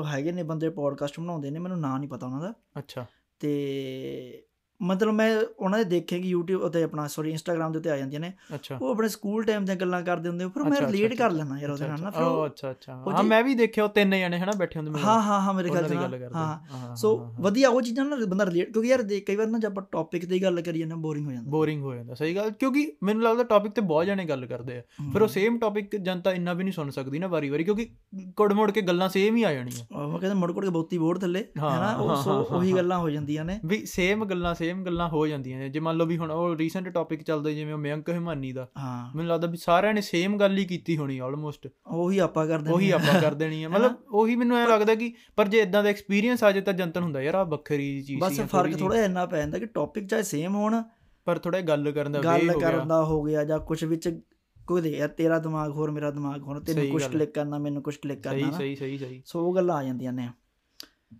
[0.06, 3.06] ਹੈਗੇ ਨੇ ਬੰਦੇ ਪੋਡਕਾਸਟ ਬਣਾਉਂਦੇ ਨੇ ਮੈਨੂੰ ਨਾਂ ਨਹੀਂ ਪਤਾ ਉਹਨਾਂ ਦਾ। ਅੱਛਾ।
[3.40, 4.44] ਤੇ
[4.82, 8.20] ਮਤਲਬ ਮੈਂ ਉਹਨਾਂ ਦੇ ਦੇਖੇ ਕਿ YouTube ਉਤੇ ਆਪਣਾ ਸੌਰੀ Instagram ਦੇ ਉੱਤੇ ਆ ਜਾਂਦੀਆਂ
[8.20, 8.32] ਨੇ।
[8.80, 11.88] ਉਹ ਆਪਣੇ ਸਕੂਲ ਟਾਈਮ ਦੀਆਂ ਗੱਲਾਂ ਕਰਦੇ ਹੁੰਦੇ ਪਰ ਮੈਂ ਰਿਲੇਟ ਕਰ ਲੈਣਾ ਯਾਰ ਉਹਦੇ
[11.88, 14.78] ਨਾਲ ਨਾ ਫਿਰ ਉਹ ਅੱਛਾ ਅੱਛਾ। ਹਾਂ ਮੈਂ ਵੀ ਦੇਖਿਆ ਉਹ ਤਿੰਨ ਜਣੇ ਹਨਾ ਬੈਠੇ
[14.80, 17.68] ਹੁੰਦੇ ਹਾਂ ਹਾਂ ਹਾਂ ਮੇਰੇ ਖਿਆਲ ਉਹਨਾਂ ਚ ਦੀ ਗੱਲ ਨਾ, ਕਰਦੇ ਹਾਂ ਸੋ ਵਧੀਆ
[17.68, 20.42] ਉਹ ਚੀਜ਼ਾਂ ਨਾਲ ਬੰਦਾ ਰਿਲੇਟ ਕਿਉਂਕਿ ਯਾਰ ਦੇਖ ਕਈ ਵਾਰ ਨਾ ਜਦ ਆਪਾਂ ਟੌਪਿਕ ਦੀ
[20.42, 23.72] ਗੱਲ ਕਰੀਏ ਨਾ ਬੋਰਿੰਗ ਹੋ ਜਾਂਦਾ। ਬੋਰਿੰਗ ਹੋ ਜਾਂਦਾ ਸਹੀ ਗੱਲ। ਕਿਉਂਕਿ ਮੈਨੂੰ ਲੱਗਦਾ ਟੌਪਿਕ
[23.72, 24.82] ਤੇ ਬਹੁਤ ਜਣੇ ਗੱਲ ਕਰਦੇ ਆ।
[25.12, 27.88] ਫਿਰ ਉਹ ਸੇਮ ਟੌਪਿਕ ਜਨਤਾ ਇੰਨਾ ਵੀ ਨਹੀਂ ਸੁਣ ਸਕਦੀ ਨਾ ਵਾਰੀ ਵਾਰੀ ਕਿਉਂਕਿ
[28.36, 31.18] ਕੁੜ ਮੁੜ ਕੇ ਗੱਲਾਂ ਸੇਮ ਹੀ ਆ ਜਾਣੀਆਂ। ਉਹ ਕਹਿੰਦੇ ਮੁੜ ਕੁੜ ਕੇ ਬਹੁਤੀ ਬੋੜ
[31.18, 34.71] ਥੱਲੇ ਹਾਂ, ਹੈ ਨਾ ਉਹ ਸੋ ਉਹੀ। ਗੱਲਾਂ ਹੋ ਜਾਂਦੀਆਂ ਨੇ। ਵੀ ਸੇਮ ਗੱਲਾਂ ਸੇਮ
[34.74, 37.78] ਗੱਲਾਂ ਹੋ ਜਾਂਦੀਆਂ ਨੇ। ਜੇ ਮੰਨ ਲਓ ਵੀ ਹੁਣ ਉਹ ਰੀਸੈਂਟ ਟੌਪਿਕ ਚੱਲਦਾ ਜਿਵੇਂ ਉਹ
[37.78, 38.68] ਮਯੰਕ ਹਿਮਾਨੀ ਦਾ।
[39.16, 42.90] ਮੈਨੂੰ ਲੱਗਦਾ ਵੀ ਸਾਰਿਆਂ ਨੇ ਸੇਮ ਗੱਲ ਹੀ ਕੀਤੀ ਹੋਣੀ ਆਲਮੋਸਟ ਉਹੀ ਆਪਾਂ ਕਰਦੇ ਉਹੀ
[42.90, 46.44] ਆਪਾਂ ਕਰ ਦੇਣੀ ਹੈ ਮਤਲਬ ਉਹੀ ਮੈਨੂੰ ਐ ਲੱਗਦਾ ਕਿ ਪਰ ਜੇ ਇਦਾਂ ਦਾ ਐਕਸਪੀਰੀਅੰਸ
[46.44, 49.58] ਆ ਜੇ ਤਾਂ ਜਨਤਨ ਹੁੰਦਾ ਯਾਰ ਆ ਵੱਖਰੀ ਚੀਜ਼ ਬਸ ਫ਼ਰਕ ਥੋੜਾ ਇੰਨਾ ਪੈ ਜਾਂਦਾ
[49.58, 50.82] ਕਿ ਟੌਪਿਕ ਚਾਹੇ ਸੇਮ ਹੋਣ।
[51.24, 53.84] ਪਰ ਥੋੜਾ ਗੱਲ ਕਰਨ ਦਾ ਵੇ ਗੱਲ ਹੋ ਗਿਆ। ਕਰਨ ਦਾ ਹੋ ਗਿਆ ਜਾਂ ਕੁਝ
[53.84, 54.20] ਵਿੱਚ
[54.66, 57.58] ਕੋਈ ਦੇ ਯਾਰ ਤੇਰਾ ਦਿਮਾਗ ਹੋਰ ਮੇਰਾ ਦਿਮਾਗ ਹੋਰ ਤੈਨੂੰ ਸਹੀ ਕੁਝ ਗੱਲ। ਕਲਿੱਕ ਕਰਨਾ
[57.58, 60.28] ਮੈਨੂੰ ਕੁਝ ਕਲਿੱਕ ਸਹੀ ਕਰਨਾ ਨਾ। ਸਹੀ ਸਹੀ ਸਹੀ। ਸੋ ਉਹ ਗੱਲਾਂ ਆ ਜਾਂਦੀਆਂ ਨੇ।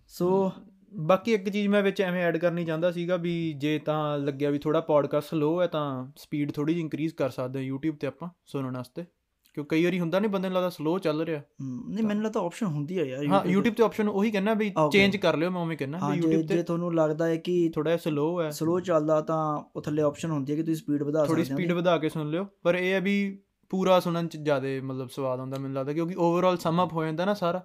[0.08, 0.52] ਸੋ
[0.97, 4.59] ਬਾਕੀ ਇੱਕ ਚੀਜ਼ ਮੈਂ ਵਿੱਚ ਐਵੇਂ ਐਡ ਕਰਨੀ ਚਾਹੁੰਦਾ ਸੀਗਾ ਵੀ ਜੇ ਤਾਂ ਲੱਗਿਆ ਵੀ
[4.59, 8.29] ਥੋੜਾ ਪੋਡਕਾਸਟ ਸਲੋ ਹੈ ਤਾਂ ਸਪੀਡ ਥੋੜੀ ਜਿਹੀ ਇੰਕਰੀਜ਼ ਕਰ ਸਕਦੇ ਹਾਂ YouTube ਤੇ ਆਪਾਂ
[8.47, 9.05] ਸੁਣਨ ਵਾਸਤੇ।
[9.55, 12.67] ਕਿਉਂ ਕਈ ਵਾਰੀ ਹੁੰਦਾ ਨਹੀਂ ਬੰਦੇ ਨੂੰ ਲੱਗਦਾ ਸਲੋ ਚੱਲ ਰਿਹਾ। ਨਹੀਂ ਮੈਨੂੰ ਲੱਗਦਾ ਆਪਸ਼ਨ
[12.67, 14.73] ਹੁੰਦੀ ਹੈ ਯਾਰ ਹਾਂ YouTube ਤੇ। ਆਪਸ਼ਨ ਉਹੀ ਕਹਿੰਦਾ ਵੀ.
[14.93, 17.37] ਚੇਂਜ ਕਰ ਲਿਓ ਮੈਂ ਉਵੇਂ ਕਹਿੰਦਾ ਹਾਂ ਵੀ ਜੇ YouTube ਜੇ ਤੇ ਤੁਹਾਨੂੰ ਲੱਗਦਾ ਹੈ
[17.37, 21.03] ਕਿ ਥੋੜਾ ਸਲੋ ਹੈ। ਸਲੋ ਚੱਲਦਾ ਤਾਂ ਉਹ ਥੱਲੇ ਆਪਸ਼ਨ ਹੁੰਦੀ ਹੈ ਕਿ ਤੁਸੀਂ ਸਪੀਡ
[21.03, 24.29] ਵਧਾ ਥੋੜੀ ਸਕਦੇ ਹੋ। ਸਪੀਡ ਵਧਾ ਕੇ ਸੁਣ ਲਿਓ ਪਰ ਇਹ ਹੈ ਵੀ ਪੂਰਾ ਸੁਣਨ
[24.29, 27.64] ਚ ਜ਼ਿਆਦਾ ਮਤਲਬ ਸਵਾਦ ਆਉਂਦਾ ਮੈਨੂੰ ਲੱਗਦਾ ਕਿਉਂਕਿ ਓਵਰਆਲ ਸਮ ਅਪ ਹੋ ਜਾਂਦਾ ਨਾ ਸਾਰਾ।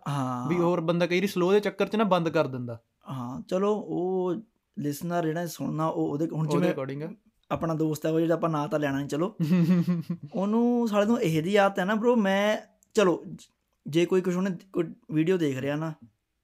[0.49, 3.73] ਵੀ ਹੋਰ ਬੰਦਾ ਕਈ ਵਾਰੀ ਸਲੋ ਦੇ ਚੱਕਰ ਚ ਨਾ ਬੰਦ ਕਰ ਦਿੰਦਾ। ਹਾਂ ਚਲੋ
[3.75, 4.35] ਉਹ
[4.79, 7.03] ਲਿਸਨਰ ਜਿਹੜਾ ਸੁਣਨਾ ਉਹ ਉਹਦੇ ਹੁਣ ਜਿਵੇਂ ਅਕੋਰਡਿੰਗ
[7.51, 9.35] ਆਪਣਾ ਦੋਸਤ ਹੈ ਉਹ ਜਿਹੜਾ ਆਪਾਂ ਨਾਂ ਤਾਂ ਲੈਣਾ ਨਹੀਂ ਚਲੋ।
[10.33, 12.57] ਉਹਨੂੰ ਸਾਲੇ ਨੂੰ ਇਹ ਦੀ ਆਦਤ ਹੈ ਨਾ bro ਮੈਂ
[12.93, 13.23] ਚਲੋ
[13.87, 15.93] ਜੇ ਕੋਈ ਕੁਝ ਉਹਨੇ ਕੋਈ ਵੀਡੀਓ ਦੇਖ ਰਿਹਾ ਨਾ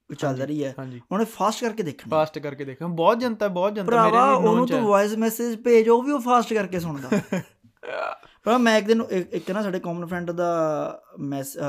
[0.07, 0.75] ਕੋਈ ਚੱਲ ਰਹੀ ਹੈ।
[1.11, 4.81] ਉਹਨੇ ਫਾਸਟ ਕਰਕੇ ਦੇਖਣਾ। ਫਾਸਟ ਕਰਕੇ ਦੇਖਾਂ ਬਹੁਤ ਜਨਤਾ ਬਹੁਤ ਜਨਤਾ ਮੇਰੇ ਵੀ ਉਹਨੂੰ ਤੂੰ।
[4.81, 7.09] ਵੌਇਸ ਮੈਸੇਜ ਭੇਜ ਉਹ ਵੀ ਉਹ ਫਾਸਟ ਕਰਕੇ ਸੁਣਦਾ।
[8.43, 9.01] ਪਰ ਮੈਂ ਇੱਕ ਦਿਨ
[9.31, 10.51] ਇੱਕ ਨਾ ਸਾਡੇ ਕਾਮਨ ਫਰੈਂਡ ਦਾ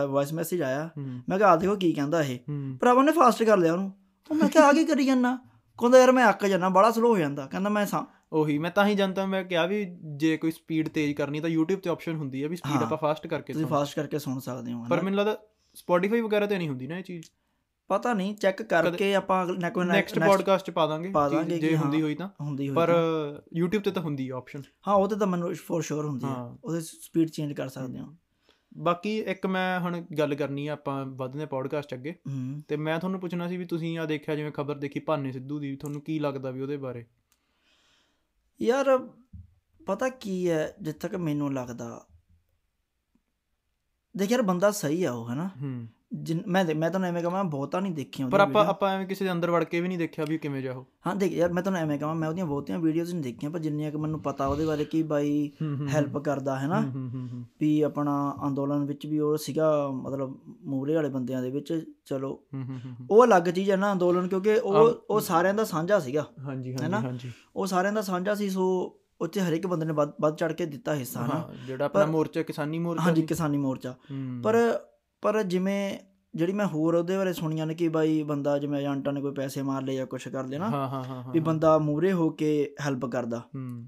[0.08, 0.90] ਵੌਇਸ ਮੈਸੇਜ ਆਇਆ।
[1.28, 3.92] ਮੈਂ ਕਿਹਾ ਆ ਦੇਖੋ ਕੀ ਕਹਿੰਦਾ ਇਹ। ਹੂੰ। ਭਰਾਵਾ ਨੇ ਫਾਸਟ ਕਰ ਲਿਆ ਉਹਨੂੰ।
[4.30, 5.38] ਉਹ ਮੈਂ ਕਿਹਾ ਆ ਕੀ ਕਰੀ ਜਾਂਦਾ
[5.78, 8.86] ਕਹਿੰਦਾ ਯਾਰ ਮੈਂ ਅੱਕ ਜਾਣਾ ਬੜਾ ਸਲੋ ਹੋ ਜਾਂਦਾ ਕਹਿੰਦਾ ਮੈਂ ਸਾਂ ਉਹੀ ਮੈਂ ਤਾਂ
[8.86, 12.42] ਹੀ ਜਨਤਾ ਮੈਂ ਕਿਹਾ ਵੀ ਜੇ ਕੋਈ ਸਪੀਡ ਤੇਜ਼ ਕਰਨੀ ਤਾਂ YouTube ਤੇ ਆਪਸ਼ਨ ਹੁੰਦੀ
[12.42, 15.02] ਹੈ ਵੀ ਸਪੀਡ। ਆਪਾਂ ਫਾਸਟ ਕਰਕੇ ਤੁਸੀਂ ਸੁਣ ਫਾਸਟ ਕਰਕੇ ਸੁਣ ਸਕਦੇ ਹੋ ਪਰ?
[15.02, 15.38] ਮੈਨੂੰ ਲੱਗਦਾ
[15.76, 17.26] Spotify ਵਗੈਰਾ ਤੇ ਨਹੀਂ ਹੁੰਦੀ ਨਾ ਇਹ ਚੀਜ਼
[17.88, 19.46] ਪਤਾ ਨਹੀਂ ਚੈੱਕ ਕਰਕੇ ਆਪਾਂ
[19.84, 23.90] ਨੈਕਸਟ ਪੋਡਕਾਸਟ ਚ ਪਾ ਦਾਂਗੇ ਜੇ ਹੁੰਦੀ। ਹੋਈ ਤਾਂ ਹੁੰਦੀ ਹੋਈ ਪਰ ਤਾਂ। YouTube ਤੇ
[23.90, 27.30] ਤਾਂ ਹੁੰਦੀ ਹੈ ਆਪਸ਼ਨ ਹਾਂ ਉਹ ਤੇ ਤਾਂ ਮੈਨੂੰ ਫੋਰ ਸ਼ੋਰ ਹੁੰਦੀ ਹਾਂ। ਉਹਦੇ ਸਪੀਡ
[27.30, 28.06] ਚੇਂਜ ਕਰ ਸਕਦੇ ਹਾਂ
[28.76, 32.14] ਬਾਕੀ ਇੱਕ ਮੈਂ ਹੁਣ ਗੱਲ ਕਰਨੀ ਆ ਆਪਾਂ ਵਧਦੇ ਪੋਡਕਾਸਟ ਅੱਗੇ।
[32.68, 35.76] ਤੇ ਮੈਂ ਤੁਹਾਨੂੰ ਪੁੱਛਣਾ ਸੀ ਵੀ ਤੁਸੀਂ ਆ ਦੇਖਿਆ ਜਿਵੇਂ ਖਬਰ ਦੇਖੀ ਭਾਨੇ ਸਿੱਧੂ ਦੀ
[35.76, 37.06] ਤੁਹਾਨੂੰ ਕੀ ਲੱਗਦਾ ਵੀ ਉਹਦੇ ਬਾਰੇ?
[38.60, 38.98] ਯਾਰ
[39.86, 42.06] ਪਤਾ ਕੀ ਹੈ ਜਿੱਥੇ ਤੱਕ ਮੈਨੂੰ ਲੱਗਦਾ
[44.16, 45.50] ਦੇਖ ਯਾਰ ਬੰਦਾ ਸਹੀ ਆ ਉਹ ਹੈਨਾ?
[46.46, 49.50] ਮੈਂ ਮੈਂ ਤੁਹਾਨੂੰ ਐਵੇਂ ਕਹਾਂ ਬਹੁਤਾ ਨਹੀਂ ਦੇਖੀਆਂ ਪਰ ਆਪਾਂ। ਆਪਾਂ ਐਵੇਂ ਕਿਸੇ ਦੇ ਅੰਦਰ
[49.50, 51.98] ਵੜ ਕੇ ਵੀ ਨਹੀਂ ਦੇਖਿਆ ਵੀ ਕਿਵੇਂ ਜਾ ਉਹ। ਹਾਂ ਦੇਖ ਯਾਰ ਮੈਂ ਤੁਹਾਨੂੰ ਐਵੇਂ
[51.98, 55.02] ਕਹਾਂ ਮੈਂ ਉਹਦੀਆਂ ਬਹੁਤੀਆਂ ਵੀਡੀਓਜ਼ ਨਹੀਂ ਦੇਖੀਆਂ ਪਰ ਜਿੰਨੀਆਂ ਕਿ ਮੈਨੂੰ ਪਤਾ ਉਹਦੇ ਬਾਰੇ ਕਿ
[55.02, 55.50] ਬਾਈ
[55.88, 56.80] ਹੈਲਪ ਕਰਦਾ ਹੈ ਨਾ?
[57.60, 58.14] ਵੀ ਆਪਣਾ
[58.46, 62.40] ਅੰਦੋਲਨ ਵਿੱਚ ਵੀ ਉਹ ਸੀਗਾ ਮਤਲਬ ਮੂਹਰੇ ਵਾਲੇ ਬੰਦਿਆਂ ਦੇ ਵਿੱਚ ਚਲੋ।
[63.10, 66.76] ਉਹ ਅਲੱਗ ਚੀਜ਼ ਹੈ ਨਾ ਅੰਦੋਲਨ ਕਿਉਂਕਿ ਉਹ ਉਹ ਸਾਰਿਆਂ ਦਾ ਸਾਂਝਾ ਸੀਗਾ ਹਾਂਜੀ?
[66.76, 68.66] ਹਾਂਜੀ ਹਾਂਜੀ। ਉਹ ਸਾਰਿਆਂ ਦਾ ਸਾਂਝਾ ਸੀ ਸੋ
[69.20, 71.48] ਉੱਥੇ ਹਰ ਇੱਕ ਬੰਦੇ ਨੇ ਵੱਧ ਚੜ ਕੇ ਦਿੱਤਾ ਹਿੱਸਾ ਨਾ?
[71.66, 73.94] ਜਿਹੜਾ ਆਪਣਾ ਮੋਰਚਾ ਕਿਸਾਨੀ ਮੋਰਚਾ ਹਾਂਜੀ। ਕਿਸਾਨੀ ਮੋਰਚਾ।
[74.42, 74.56] ਪਰ
[75.24, 75.98] ਪਰ ਜਿਵੇਂ
[76.34, 79.62] ਜਿਹੜੀ ਮੈਂ ਹੋਰ ਉਹਦੇ ਬਾਰੇ ਸੁਣੀਆਂ ਨੇ ਕਿ ਬਾਈ ਬੰਦਾ ਜਿਵੇਂ ਏਜੰਟਾਂ ਨੇ ਕੋਈ ਪੈਸੇ
[79.62, 83.06] ਮਾਰ ਲਏ ਜਾਂ ਕੁਝ ਕਰ ਨਾ ਹਾਂ ਹਾਂ ਹਾਂ ਵੀ ਬੰਦਾ ਮੂਹਰੇ ਹੋ ਕੇ ਹੈਲਪ
[83.06, 83.86] ਕਰਦਾ। ਹੂੰ।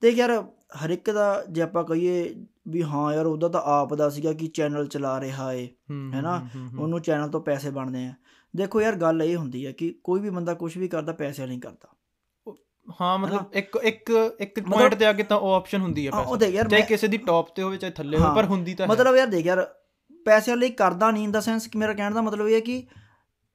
[0.00, 0.44] ਤੇ ਯਾਰ
[0.84, 2.34] ਹਰ ਇੱਕ ਦਾ ਜੇ ਆਪਾਂ ਕਹੀਏ
[2.68, 6.20] ਵੀ ਹਾਂ ਯਾਰ ਉਹਦਾ ਤਾਂ ਆਪ ਦਾ ਸੀਗਾ ਕਿ ਚੈਨਲ ਚਲਾ ਰਿਹਾ ਏ ਹੂੰ, ਹੈ
[6.20, 6.38] ਨਾ?
[6.38, 8.14] ਹੂੰ, ਹੂੰ, ਹੂੰ, ਉਹਨੂੰ ਚੈਨਲ ਤੋਂ ਪੈਸੇ ਬਣਦੇ ਆ।
[8.56, 11.60] ਦੇਖੋ ਯਾਰ ਗੱਲ ਇਹ ਹੁੰਦੀ ਹੈ ਕਿ ਕੋਈ ਵੀ ਬੰਦਾ ਕੁਝ ਵੀ ਕਰਦਾ ਪੈਸੇ ਨਹੀਂ
[11.60, 11.88] ਕਰਦਾ।
[13.00, 16.62] ਹਾਂ ਮਤਲਬ ਇੱਕ ਇੱਕ ਇੱਕ ਪੁਆਇੰਟ ਤੇ ਆ ਕੇ ਤਾਂ ਉਹ ਆਪਸ਼ਨ ਹੁੰਦੀ ਹੈ ਪੈਸੇ।
[16.62, 19.46] ਚਾਹੇ ਕਿਸੇ ਦੀ ਟੌਪ ਤੇ ਹੋਵੇ ਚਾਹੇ ਥੱਲੇ ਹੋਵੇ ਪਰ ਹੁੰਦੀ ਤਾਂ ਮਤਲਬ ਯਾਰ ਦੇਖ
[19.46, 19.74] ਯਾਰ
[20.24, 22.86] ਪੈਸਿਆਂ ਲਈ ਕਰਦਾ ਨਹੀਂ ਇਨ ਦਾ ਸੈਂਸ ਕਿ ਮੇਰਾ ਕਹਿਣ ਦਾ ਮਤਲਬ ਇਹ ਹੈ ਕਿ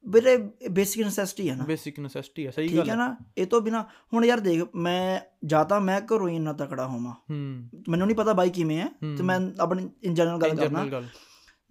[0.08, 3.18] ਵੀਰੇ ਬੇਸਿਕ ਨੈਸੈਸਿਟੀ ਹੈ ਨਾ। ਬੇਸਿਕ ਨੈਸੈਸਿਟੀ ਹੈ ਸਹੀ ਠੀਕ ਗੱਲ ਹੈ ਨਾ?
[3.38, 7.14] ਇਹ ਤੋਂ ਬਿਨਾ ਹੁਣ ਯਾਰ ਦੇਖ ਮੈਂ ਜਾਂ ਤਾਂ ਮੈਂ ਘਰੋਂ ਹੀ ਇੰਨਾ ਤਕੜਾ ਹੋਵਾਂ।
[7.14, 11.04] ਹੂੰ। ਮੈਨੂੰ ਨਹੀਂ ਪਤਾ ਬਾਈ ਕਿਵੇਂ ਹੈ ਤੇ। ਮੈਂ ਆਪਣੀ ਇਨ ਜਨਰਲ ਗੱਲ ਕਰਨਾ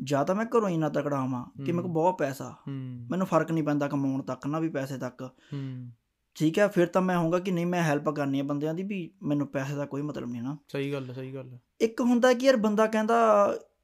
[0.02, 3.26] ਜਾਂ ਤਾਂ ਮੈਂ ਘਰੋਂ ਹੀ ਇੰਨਾ ਤਕੜਾ ਹੋਵਾਂ ਕਿ ਮੇਰੇ ਕੋਲ। ਬਹੁਤ ਪੈਸਾ। ਹੂੰ। ਮੈਨੂੰ
[3.26, 5.90] ਫ਼ਰਕ ਨਹੀਂ ਪੈਂਦਾ ਕਮਾਉਣ ਤੱਕ ਨਾ ਵੀ ਪੈਸੇ ਤੱਕ। ਹੂੰ।
[6.34, 9.10] ਠੀਕ ਹੈ ਫਿਰ ਤਾਂ ਮੈਂ ਹੋਊਗਾ ਕਿ ਨਹੀਂ ਮੈਂ ਹੈਲਪ ਕਰਨੀ ਹੈ ਬੰਦਿਆਂ ਦੀ ਵੀ
[9.22, 12.56] ਮੈਨੂੰ ਪੈਸੇ ਦਾ ਕੋਈ ਮਤਲਬ ਨਹੀਂ ਨਾ। ਸਹੀ ਗੱਲ ਸਹੀ ਗੱਲ ਇੱਕ ਹੁੰਦਾ ਕਿ ਯਾਰ
[12.56, 13.16] ਬੰਦਾ ਕਹਿੰਦਾ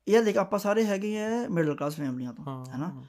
[0.07, 3.03] ਯਾਰ ਦੇਖ ਆਪਾਂ ਸਾਰੇ ਹੈਗੇ ਆ ਮਿਡਲ ਕਲਾਸ ਫੈਮਲੀਆਂ ਤੋਂ ਹਾਂ ਹੈ ਨਾ ਹਾਂ,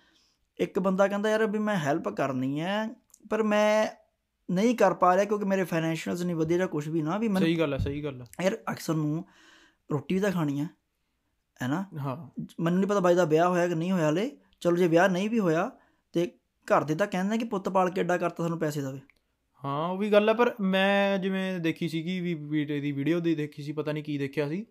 [0.60, 2.88] ਇੱਕ ਬੰਦਾ ਕਹਿੰਦਾ ਯਾਰ ਵੀ ਮੈਂ ਹੈਲਪ ਕਰਨੀ ਹੈ
[3.30, 3.88] ਪਰ ਮੈਂ
[4.50, 7.48] ਨਹੀਂ ਕਰ ਪਾ ਰਿਹਾ ਕਿਉਂਕਿ ਮੇਰੇ ਫਾਈਨੈਂਸ਼ੀਅਲਸ ਨਹੀਂ ਵਧੀਆ ਜਾਂ ਕੁਝ ਵੀ ਨਾ ਵੀ ਮੈਨੂੰ
[7.48, 9.24] ਸਹੀ ਗੱਲ ਹੈ ਸਹੀ ਗੱਲ ਹੈ ਯਾਰ ਅਕਸਰ ਨੂੰ
[9.90, 10.68] ਰੋਟੀ ਵੀ ਤਾਂ ਖਾਣੀ ਹੈ
[11.60, 12.16] ਹੈ ਨਾ ਹਾਂ।
[12.60, 14.30] ਮੈਨੂੰ ਨਹੀਂ ਪਤਾ ਬਾਈ ਦਾ ਵਿਆਹ ਹੋਇਆ ਕਿ ਨਹੀਂ ਹੋਇਆ ਹਲੇ।
[14.62, 15.70] ਚਲੋ ਜੇ ਵਿਆਹ ਨਹੀਂ ਵੀ ਹੋਇਆ
[16.14, 16.26] ਤੇ
[16.68, 19.00] ਘਰ ਦੇ ਤਾਂ ਕਹਿੰਦੇ ਕਿ ਪੁੱਤ ਪਾਲ ਕੇ ਐਡਾ ਕਰਤਾ ਤੁਹਾਨੂੰ ਪੈਸੇ ਦੇਵੇ।
[19.64, 23.64] ਹਾਂ ਉਹ ਵੀ ਗੱਲ ਹੈ ਪਰ ਮੈਂ ਜਿਵੇਂ ਦੇਖੀ ਸੀਗੀ ਵੀ ਦੀ ਵੀਡੀਓ ਦੀ ਦੇਖੀ
[23.64, 24.66] ਸੀ ਪਤਾ ਨਹੀਂ ਕੀ ਦੇਖਿਆ ਸੀ।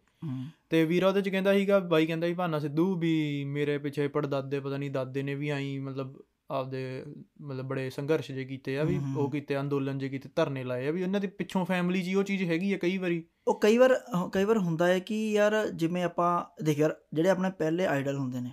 [0.71, 4.61] ਤੇ ਵੀਰਾ ਉਹਦੇ ਚ ਕਹਿੰਦਾ ਸੀਗਾ ਬਾਈ ਕਹਿੰਦਾ ਸੀ ਭਾਨਾ ਸਿੱਧੂ ਵੀ ਮੇਰੇ ਪਿੱਛੇ ਪੜਦਾਦੇ
[4.61, 7.05] ਪਤਾ ਨਹੀਂ ਦਾਦੇ ਨੇ ਵੀ ਆਈ ਮਤਲਬ ਆਪਦੇ
[7.41, 10.91] ਮਤਲਬ ਬੜੇ ਸੰਘਰਸ਼ ਜੇ ਕੀਤੇ ਆ ਵੀ ਉਹ। ਕੀਤੇ ਅੰਦੋਲਨ ਜੇ ਕੀਤੇ ਧਰਨੇ ਲਾਏ ਆ
[10.91, 14.01] ਵੀ ਉਹਨਾਂ ਦੇ ਪਿੱਛੋਂ ਫੈਮਿਲੀ ਜੀ ਉਹ ਚੀਜ਼ ਹੈਗੀ ਆ ਕਈ ਵਾਰੀ। ਉਹ ਕਈ ਵਾਰ
[14.33, 18.41] ਕਈ ਵਾਰ ਹੁੰਦਾ ਹੈ ਕਿ ਯਾਰ ਜਿਵੇਂ ਆਪਾਂ ਦੇਖ ਯਾਰ ਜਿਹੜੇ ਆਪਣੇ ਪਹਿਲੇ ਆਈਡਲ ਹੁੰਦੇ
[18.41, 18.51] ਨੇ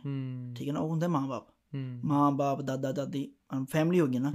[0.56, 3.32] ਠੀਕ ਹੈ ਨਾ ਉਹ ਹੁੰਦੇ ਮਾਂ-ਬਾਪ ਹੂੰ। ਮਾਂ-ਬਾਪ ਦਾਦਾ ਦਾਦੀ
[3.70, 4.32] ਫੈਮਿਲੀ ਹੋ ਗਈ ਨਾ।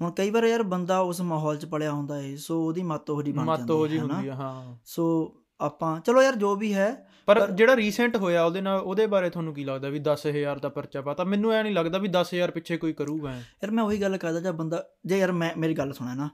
[0.00, 3.32] ਹੁਣ ਕਈ ਵਾਰ ਯਾਰ ਬੰਦਾ ਉਸ ਮਾਹੌਲ 'ਚ ਪੜਿਆ ਹੁੰਦਾ ਹੈ ਸੋ ਉਹਦੀ ਮੱਤ ਉਹਦੀ
[3.32, 7.50] ਬਣ ਮੱਤ ਉਹ ਜਾਂਦੀ ਜੀ ਹੈ ਨਾ। ਸੋ ਆਪਾਂ ਚਲੋ ਯਾਰ ਜੋ ਵੀ ਹੈ ਪਰ
[7.50, 11.24] ਜਿਹੜਾ ਰੀਸੈਂਟ ਹੋਇਆ ਉਹਦੇ ਨਾਲ ਉਹਦੇ ਬਾਰੇ ਤੁਹਾਨੂੰ ਕੀ ਲੱਗਦਾ ਵੀ 10000 ਦਾ ਪਰਚਾ ਪਾਤਾ?
[11.24, 14.52] ਮੈਨੂੰ ਐ ਨਹੀਂ ਲੱਗਦਾ ਵੀ 10000 ਪਿੱਛੇ ਕੋਈ ਕਰੂਗਾ। ਯਾਰ ਮੈਂ ਉਹੀ ਗੱਲ ਕਰਦਾ ਜਾਂ
[14.52, 16.28] ਬੰਦਾ ਜੇ ਯਾਰ ਮੈਂ ਮੇਰੀ ਗੱਲ ਸੁਣਾ ਨਾ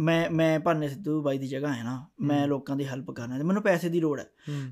[0.00, 3.44] ਮੈਂ ਮੈਂ ਭਾਨੇ ਸਿੱਧੂ ਬਾਈ ਦੀ ਜਗ੍ਹਾ ਹੈ ਨਾ ਮੈਂ। ਲੋਕਾਂ ਦੀ ਹੈਲਪ ਕਰਨਾ ਤੇ
[3.44, 4.26] ਮੈਨੂੰ ਪੈਸੇ ਦੀ ਲੋੜ ਹੈ।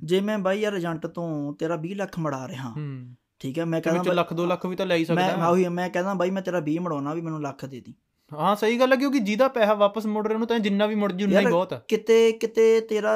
[0.05, 3.81] ਜੇ ਮੈਂ ਬਾਈ ਯਾਰ ਏਜੰਟ ਤੋਂ ਤੇਰਾ 20 ਲੱਖ ਮੜਾ ਰਿਹਾ ਹੂੰ। ਠੀਕ ਹੈ ਮੈਂ
[3.81, 5.91] ਤੇ ਵਿੱਚ ਕਹਿੰਦਾ ਲੱਖ 2 ਲੱਖ ਵੀ ਤਾਂ ਲੈ ਹੀ ਮੈਂ ਮੈਂ ਸਕਦਾ ਉਹੀ ਮੈਂ
[5.91, 7.95] ਕਹਿੰਦਾ ਬਾਈ ਮੈਂ ਤੇਰਾ 20 ਮੜਾਉਣਾ ਵੀ ਮੈਨੂੰ ਲੱਖ ਦੇ ਦੀ।
[8.33, 11.13] ਹਾਂ ਸਹੀ ਗੱਲ ਹੈ ਕਿਉਂਕਿ ਜਿਹਦਾ ਪੈਸਾ ਵਾਪਸ ਮੁੜ ਰਿਹਾ ਉਹਨੂੰ ਤਾਂ ਜਿੰਨਾ ਵੀ ਮੁੜ
[11.13, 13.13] ਜੂ ਉਨਾ ਹੀ ਯਾਰ, ਬਹੁਤ ਕਿਤੇ ਕਿਤੇ ਤੇਰਾ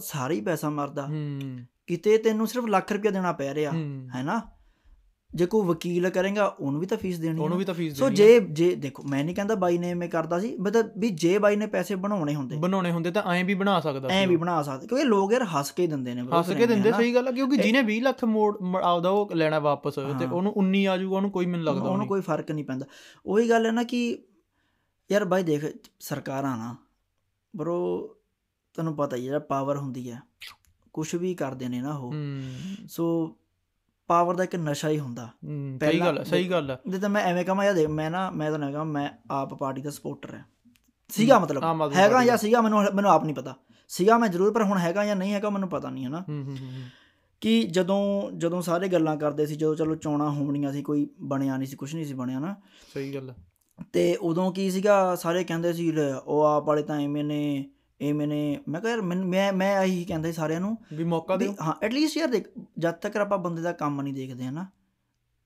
[0.00, 1.40] ਸਾਰਾ ਹੀ ਪੈਸਾ ਮਰਦਾ। ਹੂੰ।
[1.86, 4.40] ਕਿਤੇ ਤੈਨੂੰ ਸਿਰਫ ਲੱਖ ਰੁਪਇਆ ਦੇਣਾ ਪੈ ਰਿਹਾ ਹੂੰ। ਹੈ ਨਾ?
[5.34, 8.16] ਜੇ ਕੋਈ ਵਕੀਲ ਕਰੇਗਾ ਉਹਨੂੰ ਵੀ ਤਾਂ ਫੀਸ ਦੇਣੀ ਉਹਨੂੰ ਵੀ ਤਾਂ ਫੀਸ ਸੋ ਦੇਣੀ
[8.16, 11.56] ਜੇ ਜੇ ਦੇਖੋ ਮੈਂ ਨਹੀਂ ਕਹਿੰਦਾ ਬਾਈ ਨੇ ਐਵੇਂ ਕਰਦਾ ਸੀ ਮਤਲਬ ਵੀ ਜੇ ਬਾਈ
[11.56, 14.62] ਨੇ ਪੈਸੇ ਬਣਾਉਣੇ ਹੁੰਦੇ। ਬਣਾਉਣੇ ਹੁੰਦੇ ਤਾਂ ਐਂ ਵੀ ਬਣਾ ਸਕਦਾ ਐ ਸੀ ਵੀ। ਬਣਾ
[14.62, 17.56] ਸਕਦੇ ਕਿਉਂਕਿ ਲੋਕ ਯਾਰ ਹੱਸ ਕੇ ਦਿੰਦੇ ਨੇ ਹੱਸ ਕੇ ਦਿੰਦੇ ਸਹੀ ਗੱਲ ਆ ਕਿਉਂਕਿ
[17.56, 21.30] ਜਿਹਨੇ 20 ਲੱਖ ਮੋੜ ਮ- ਆਪਦਾ ਉਹ ਲੈਣਾ ਵਾਪਸ ਤੇ। ਉਹਨੂੰ 19 ਆ ਜਾਊਗਾ ਉਹਨੂੰ
[21.30, 22.86] ਕੋਈ ਮੈਨੂੰ ਲੱਗਦਾ ਉਹਨੂੰ ਨਹੀਂ। ਕੋਈ ਫ਼ਰਕ ਨਹੀਂ ਪੈਂਦਾ।
[23.26, 24.18] ਉਹੀ ਗੱਲ ਹੈ ਨਾ ਕਿ
[25.12, 25.64] ਯਾਰ ਬਾਈ ਦੇਖ
[26.00, 26.76] ਸਰਕਾਰਾਂ ਨਾ
[27.56, 28.08] ਬਰੋ
[28.74, 30.22] ਤੈਨੂੰ ਪਤਾ ਹੀ ਜਿਹੜਾ ਪਾਵਰ ਹੁੰਦੀ ਹੈ
[30.92, 32.14] ਕੁਝ ਵੀ ਕਰਦੇ ਨੇ ਨਾ ਉਹ।
[32.88, 33.36] ਸੋ
[34.06, 35.28] ਪਾਵਰ ਦਾ ਇੱਕ ਨਸ਼ਾ ਹੀ ਹੁੰਦਾ।
[35.80, 38.58] ਸਹੀ ਗੱਲ ਸਹੀ ਗੱਲ ਜੇ ਤਾਂ ਮੈਂ ਐਵੇਂ ਕਹਾਂ ਯਾਰ ਦੇਖ ਮੈਂ ਨਾ ਮੈਂ ਤਾਂ
[38.58, 40.44] ਨਾ ਕਹਾਂ ਮੈਂ ਆਪ ਪਾਰਟੀ ਦਾ ਸਪੋਰਟਰ ਹਾਂ
[41.08, 41.64] ਸੀਗਾ ਮਤਲਬ
[41.94, 43.54] ਹੈਗਾ ਜਾਂ। ਸੀਗਾ ਮੈਨੂੰ ਮੈਨੂੰ ਆਪ ਨਹੀਂ ਪਤਾ।
[43.88, 46.24] ਸੀਗਾ ਮੈਂ ਜ਼ਰੂਰ ਪਰ ਹੁਣ ਹੈਗਾ ਜਾਂ ਨਹੀਂ ਹੈਗਾ ਮੈਨੂੰ ਪਤਾ ਨਹੀਂ ਹੈ ਨਾ
[47.40, 51.68] ਕਿ ਜਦੋਂ ਜਦੋਂ ਸਾਰੇ ਗੱਲਾਂ ਕਰਦੇ ਸੀ ਜਦੋਂ ਚਲੋ ਚੋਣਾਂ ਹੋਣੀਆਂ ਸੀ ਕੋਈ ਬਣਿਆ ਨਹੀਂ
[51.68, 52.56] ਸੀ ਕੁਝ ਨਹੀਂ ਸੀ ਬਣਿਆ ਨਾ
[52.94, 53.34] ਸਹੀ ਗੱਲ
[53.92, 55.14] ਤੇ ਉਦੋਂ ਕੀ ਸੀਗਾ?
[55.16, 55.92] ਸਾਰੇ ਕਹਿੰਦੇ ਸੀ
[56.26, 57.64] ਉਹ ਆਪ ਵਾਲੇ ਤਾਂ ਐਵੇਂ ਨੇ
[58.00, 61.74] ਐਵੇਂ ਨੇ। ਮੈਂ ਕਿਹਾ ਯਾਰ ਮੈਂ ਮੈਂ ਇਹੀ ਕਹਿੰਦਾ ਸਾਰਿਆਂ ਨੂੰ ਵੀ ਮੌਕਾ ਦਿਓ। ਹਾਂ
[61.82, 64.66] ਐਟਲੀਸਟ ਯਾਰ ਦੇਖ ਜਦ ਤੱਕ ਆਪਾਂ ਬੰਦੇ ਦਾ ਕੰਮ ਨਹੀਂ ਦੇਖਦੇ ਹਨਾ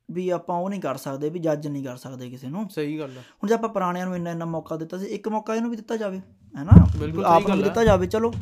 [0.09, 3.11] ਵੀ ਆਪਾਂ ਉਹ ਨਹੀਂ ਕਰ ਸਕਦੇ ਵੀ ਜੱਜ ਨਹੀਂ ਕਰ ਸਕਦੇ ਕਿਸੇ ਨੂੰ। ਸਹੀ ਗੱਲ
[3.11, 5.77] ਆ। ਹੁਣ ਜੇ ਆਪਾਂ ਪੁਰਾਣਿਆਂ ਨੂੰ ਇੰਨਾ ਇੰਨਾ ਮੌਕਾ ਦਿੱਤਾ ਸੀ ਇੱਕ ਮੌਕਾ ਇਹਨੂੰ ਵੀ
[5.77, 6.19] ਦਿੱਤਾ ਜਾਵੇ
[6.55, 6.87] ਹੈਨਾ?
[6.99, 8.33] ਬਿਲਕੁਲ ਆਪ ਨੂੰ ਦਿੱਤਾ ਜਾਵੇ ਚਲੋ।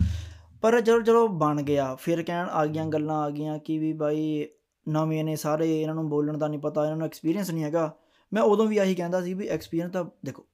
[0.62, 4.46] ਪਰ ਜਦੋਂ ਜਦੋਂ ਬਣ ਗਿਆ। ਫਿਰ ਕਹਿਣ ਆ ਗਈਆਂ ਗੱਲਾਂ ਆ ਗਈਆਂ ਕਿ ਵੀ ਬਾਈ
[4.86, 7.94] ਨਵੇਂ ਨੇ ਸਾਰੇ ਇਹਨਾਂ ਨੂੰ ਬੋਲਣ ਦਾ ਨਹੀਂ ਪਤਾ ਇਹਨਾਂ ਨੂੰ ਐਕਸਪੀਰੀਅੰਸ ਨਹੀਂ ਹੈਗਾ।
[8.32, 10.46] ਮੈਂ ਉਦੋਂ ਵੀ ਆਹੀ ਕਹਿੰਦਾ ਸੀ ਵੀ ਐਕਸਪੀਰੀਅੰਸ ਤਾਂ ਦੇਖੋ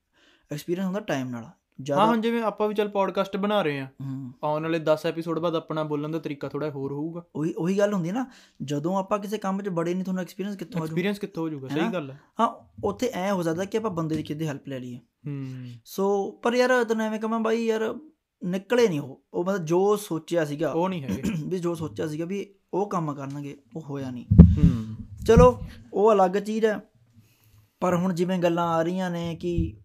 [0.53, 1.51] ਐਕਸਪੀਰੀਅੰਸ ਹੁੰਦਾ ਟਾਈਮ ਨਾਲ ਹਾਂ
[1.83, 5.39] ਜ਼ਿਆਦਾ ਹੁਣ ਜਿਵੇਂ ਆਪਾਂ ਵੀ ਚੱਲ ਪੋਡਕਾਸਟ ਬਣਾ ਰਹੇ ਆ ਹੂੰ। ਆਉਣ ਵਾਲੇ 10 ਐਪੀਸੋਡ
[5.39, 8.27] ਬਾਅਦ ਆਪਣਾ ਬੋਲਣ ਦਾ ਤਰੀਕਾ ਥੋੜਾ ਹੋਰ ਹੋਊਗਾ। ਉਹੀ ਉਹੀ ਗੱਲ ਹੁੰਦੀ ਹੈ ਨਾ
[8.63, 10.87] ਜਦੋਂ ਆਪਾਂ ਕਿਸੇ ਕੰਮ 'ਚ ਬੜੇ ਨਹੀਂ ਤੁਹਾਨੂੰ ਐਕਸਪੀਰੀਅੰਸ ਕਿੱਥੋਂ ਆ ਜਾਊ?
[10.87, 11.69] ਐਕਸਪੀਰੀਅੰਸ ਕਿੱਥੋਂ ਹੋ ਜਾਊਗਾ?
[11.69, 12.49] ਸਹੀ ਗੱਲ ਆ ਹਾਂ
[12.85, 16.55] ਉੱਥੇ ਐ ਹੋ ਸਕਦਾ ਕਿ ਆਪਾਂ ਬੰਦੇ ਦੀ ਕਿਤੇ ਹੈਲਪ ਲੈ ਲਈਏ। ਹੂੰ। ਸੋ ਪਰ
[16.55, 17.95] ਯਾਰ ਤੈਨੂੰ ਐਵੇਂ ਕਹਾਂ ਬਾਈ ਯਾਰ
[18.45, 22.25] ਨਿਕਲੇ ਨਹੀਂ ਉਹ। ਉਹ ਮਤਲਬ ਜੋ ਸੋਚਿਆ ਸੀਗਾ ਉਹ ਨਹੀਂ ਹੈਗੇ। ਵੀ ਜੋ ਸੋਚਿਆ ਸੀਗਾ
[22.25, 25.59] ਵੀ ਉਹ ਕੰਮ ਕਰਨਗੇ ਉਹ ਹੋਇਆ ਨਹੀਂ। ਹੂੰ। ਚਲੋ
[25.93, 26.81] ਉਹ ਅਲੱਗ ਚੀਜ਼ ਹੈ।
[27.81, 29.77] ਪਰ ਹੁਣ ਜਿਵੇਂ ਗੱਲਾਂ ਆ ਰਹੀਆਂ ਨੇ ਕਿ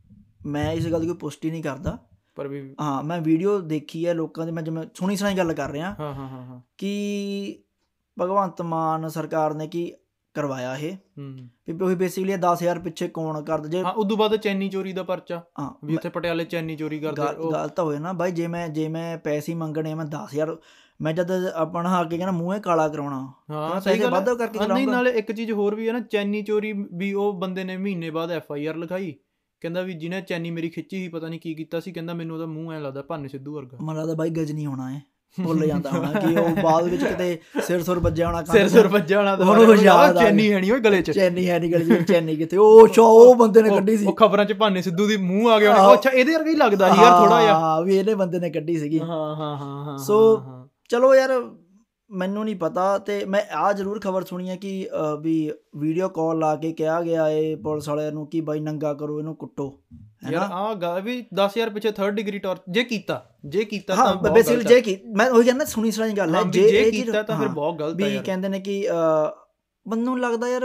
[0.45, 1.97] ਮੈਂ ਇਸ ਗੱਲ ਦੀ ਕੋਈ ਪੁਸ਼ਟੀ ਨਹੀਂ ਕਰਦਾ।
[2.35, 5.69] ਪਰ ਵੀ ਹਾਂ ਮੈਂ ਵੀਡੀਓ ਦੇਖੀ ਹੈ ਲੋਕਾਂ ਦੀ ਮੈਂ ਜਿਵੇਂ ਸੁਣੀ ਸੁਣਾਈ ਗੱਲ ਕਰ
[5.71, 7.63] ਰਿਹਾ। ਹਾਂ ਹਾਂ ਹਾਂ ਹਾਂ। ਕਿ
[8.19, 9.95] ਭਗਵੰਤ ਮਾਨ ਸਰਕਾਰ ਨੇ ਕਿ
[10.33, 10.95] ਕਰਵਾਇਆ ਇਹ?
[10.95, 15.03] ਹੂੰ। ਵੀ ਉਹੀ ਬੇਸਿਕਲੀ 10000 ਪਿੱਛੇ ਕੌਣ ਕਰਦਾ ਜੇ ਹਾਂ ਉਦੋਂ ਬਾਅਦ ਚੈਨੀ ਚੋਰੀ ਦਾ
[15.03, 18.47] ਪਰਚਾ। ਹਾਂ ਵੀ ਉੱਥੇ ਪਟਿਆਲੇ ਚੈਨੀ ਚੋਰੀ ਕਰਦੇ ਉਹ ਗੱਲ ਤਾਂ ਹੋਏ ਨਾ ਬਾਈ ਜੇ
[18.47, 20.57] ਮੈਂ ਜੇ ਮੈਂ ਪੈਸੇ ਮੰਗਣੇ ਮੈਂ 10000
[21.03, 24.67] ਮੈਂ ਜਦ ਆਪਣਾ ਆ ਕੇ ਕਹਿੰਦਾ ਮੂੰਹੇ ਕਾਲਾ ਕਰਾਉਣਾ। ਹਾਂ ਸਹੀ ਗੱਲ ਵਾਧੂ। ਕਰਕੇ ਹਾਂ,
[24.67, 28.09] ਨਹੀਂ। ਨਾਲੇ ਇੱਕ ਚੀਜ਼ ਹੋਰ ਵੀ ਹੈ ਨਾ ਚੈਨੀ ਚੋਰੀ ਵੀ ਉਹ ਬੰਦੇ ਨੇ ਮਹੀਨੇ
[28.09, 29.15] ਬਾਅਦ ਐਫ ਆਈ ਆਰ ਲਿਖਾਈ।
[29.61, 32.45] ਕਹਿੰਦਾ ਵੀ ਜਿਹਨੇ ਚੈਨੀ ਮੇਰੀ ਖਿੱਚੀ ਸੀ ਪਤਾ ਨਹੀਂ ਕੀ ਕੀਤਾ ਸੀ ਕਹਿੰਦਾ ਮੈਨੂੰ ਉਹਦਾ
[32.45, 35.01] ਮੂੰਹ ਐ ਲੱਗਦਾ ਭਾਨੇ ਸਿੱਧੂ ਵਰਗਾ। ਮੈਨੂੰ ਲੱਗਦਾ ਬਾਈ ਗਜਨੀ ਹੋਣਾ ਹੈ
[35.37, 39.17] ਭੁੱਲ ਜਾਂਦਾ ਹੋਣਾ ਕਿ ਉਹ ਬਾਅਦ ਵਿੱਚ ਕਿਤੇ ਸਿਰ ਸੁਰ ਵੱਜਿਆ ਹੋਣਾ ਸਿਰ ਸਿਰ ਵੱਜਿਆ
[39.19, 42.57] ਹੋਣਾ ਤਾਂ ਯਾਦ ਚੈਨੀ ਹੈ ਨਹੀਂ ਓਏ ਗਲੇ 'ਚ। ਚੈਨੀ ਹੈ ਨਿਕਲ ਜੀ ਚੈਨੀ ਕਿਤੇ
[42.57, 45.49] ਉਹ ਸ਼ੋ ਉਹ ਬੰਦੇ ਨੇ ਉਹ- ਕੱਢੀ ਸੀ। ਉਹ ਖਬਰਾਂ 'ਚ ਭਾਨੇ ਸਿੱਧੂ ਦੀ ਮੂੰਹ
[45.49, 47.97] ਆ ਗਿਆ ਹੋਣਾ। ਉਹ ਅੱਛਾ ਇਹਦੇ ਵਰਗਾ ਹੀ ਲੱਗਦਾ ਸੀ ਯਾਰ ਥੋੜਾ ਜਿਹਾ। ਹਾਂ ਵੀ
[47.97, 51.29] ਇਹਨੇ ਬੰਦੇ ਨੇ ਕੱਢੀ ਸੀਗੀ। ਹਾਂ ਹਾਂ ਹਾਂ ਸੋ। ਚਲੋ ਯਾਰ
[52.11, 54.89] ਮੈਨੂੰ ਨਹੀਂ ਪਤਾ ਤੇ ਮੈਂ ਆ ਜ਼ਰੂਰ ਖਬਰ ਸੁਣੀ ਹੈ ਕਿ
[55.21, 59.19] ਵੀ ਵੀਡੀਓ ਕਾਲ ਲਾ ਕੇ ਕਿਹਾ ਗਿਆ ਏ ਪੁਲਿਸ ਵਾਲਿਆਂ ਨੂੰ ਕਿ ਬਾਈ ਨੰਗਾ ਕਰੋ
[59.19, 59.81] ਇਹਨੂੰ ਕੁੱਟੋ
[60.31, 64.31] ਯਾਰ ਆ ਗਾ ਵੀ 10000 ਪਿੱਛੇ 3rd ਡਿਗਰੀ ਟੌਰ ਜੇ ਕੀਤਾ ਜੇ ਕੀਤਾ ਤਾਂ ਬਹੁਤ
[64.31, 67.39] ਬੇਸਿਕਲੀ ਜੇ ਕੀ ਮੈਂ ਉਹੀ ਕਹਿੰਦਾ ਸੁਣੀ ਸੁਣਾਈ ਗੱਲ ਹੈ ਜੇ ਜੇ ਇਹ ਕੀਤਾ ਤਾਂ
[67.39, 68.87] ਫਿਰ ਬਹੁਤ ਗਲਤ ਹੈ ਵੀ ਕਹਿੰਦੇ ਨੇ ਕਿ
[69.87, 70.63] ਮੈਨੂੰ ਲੱਗਦਾ ਯਾਰ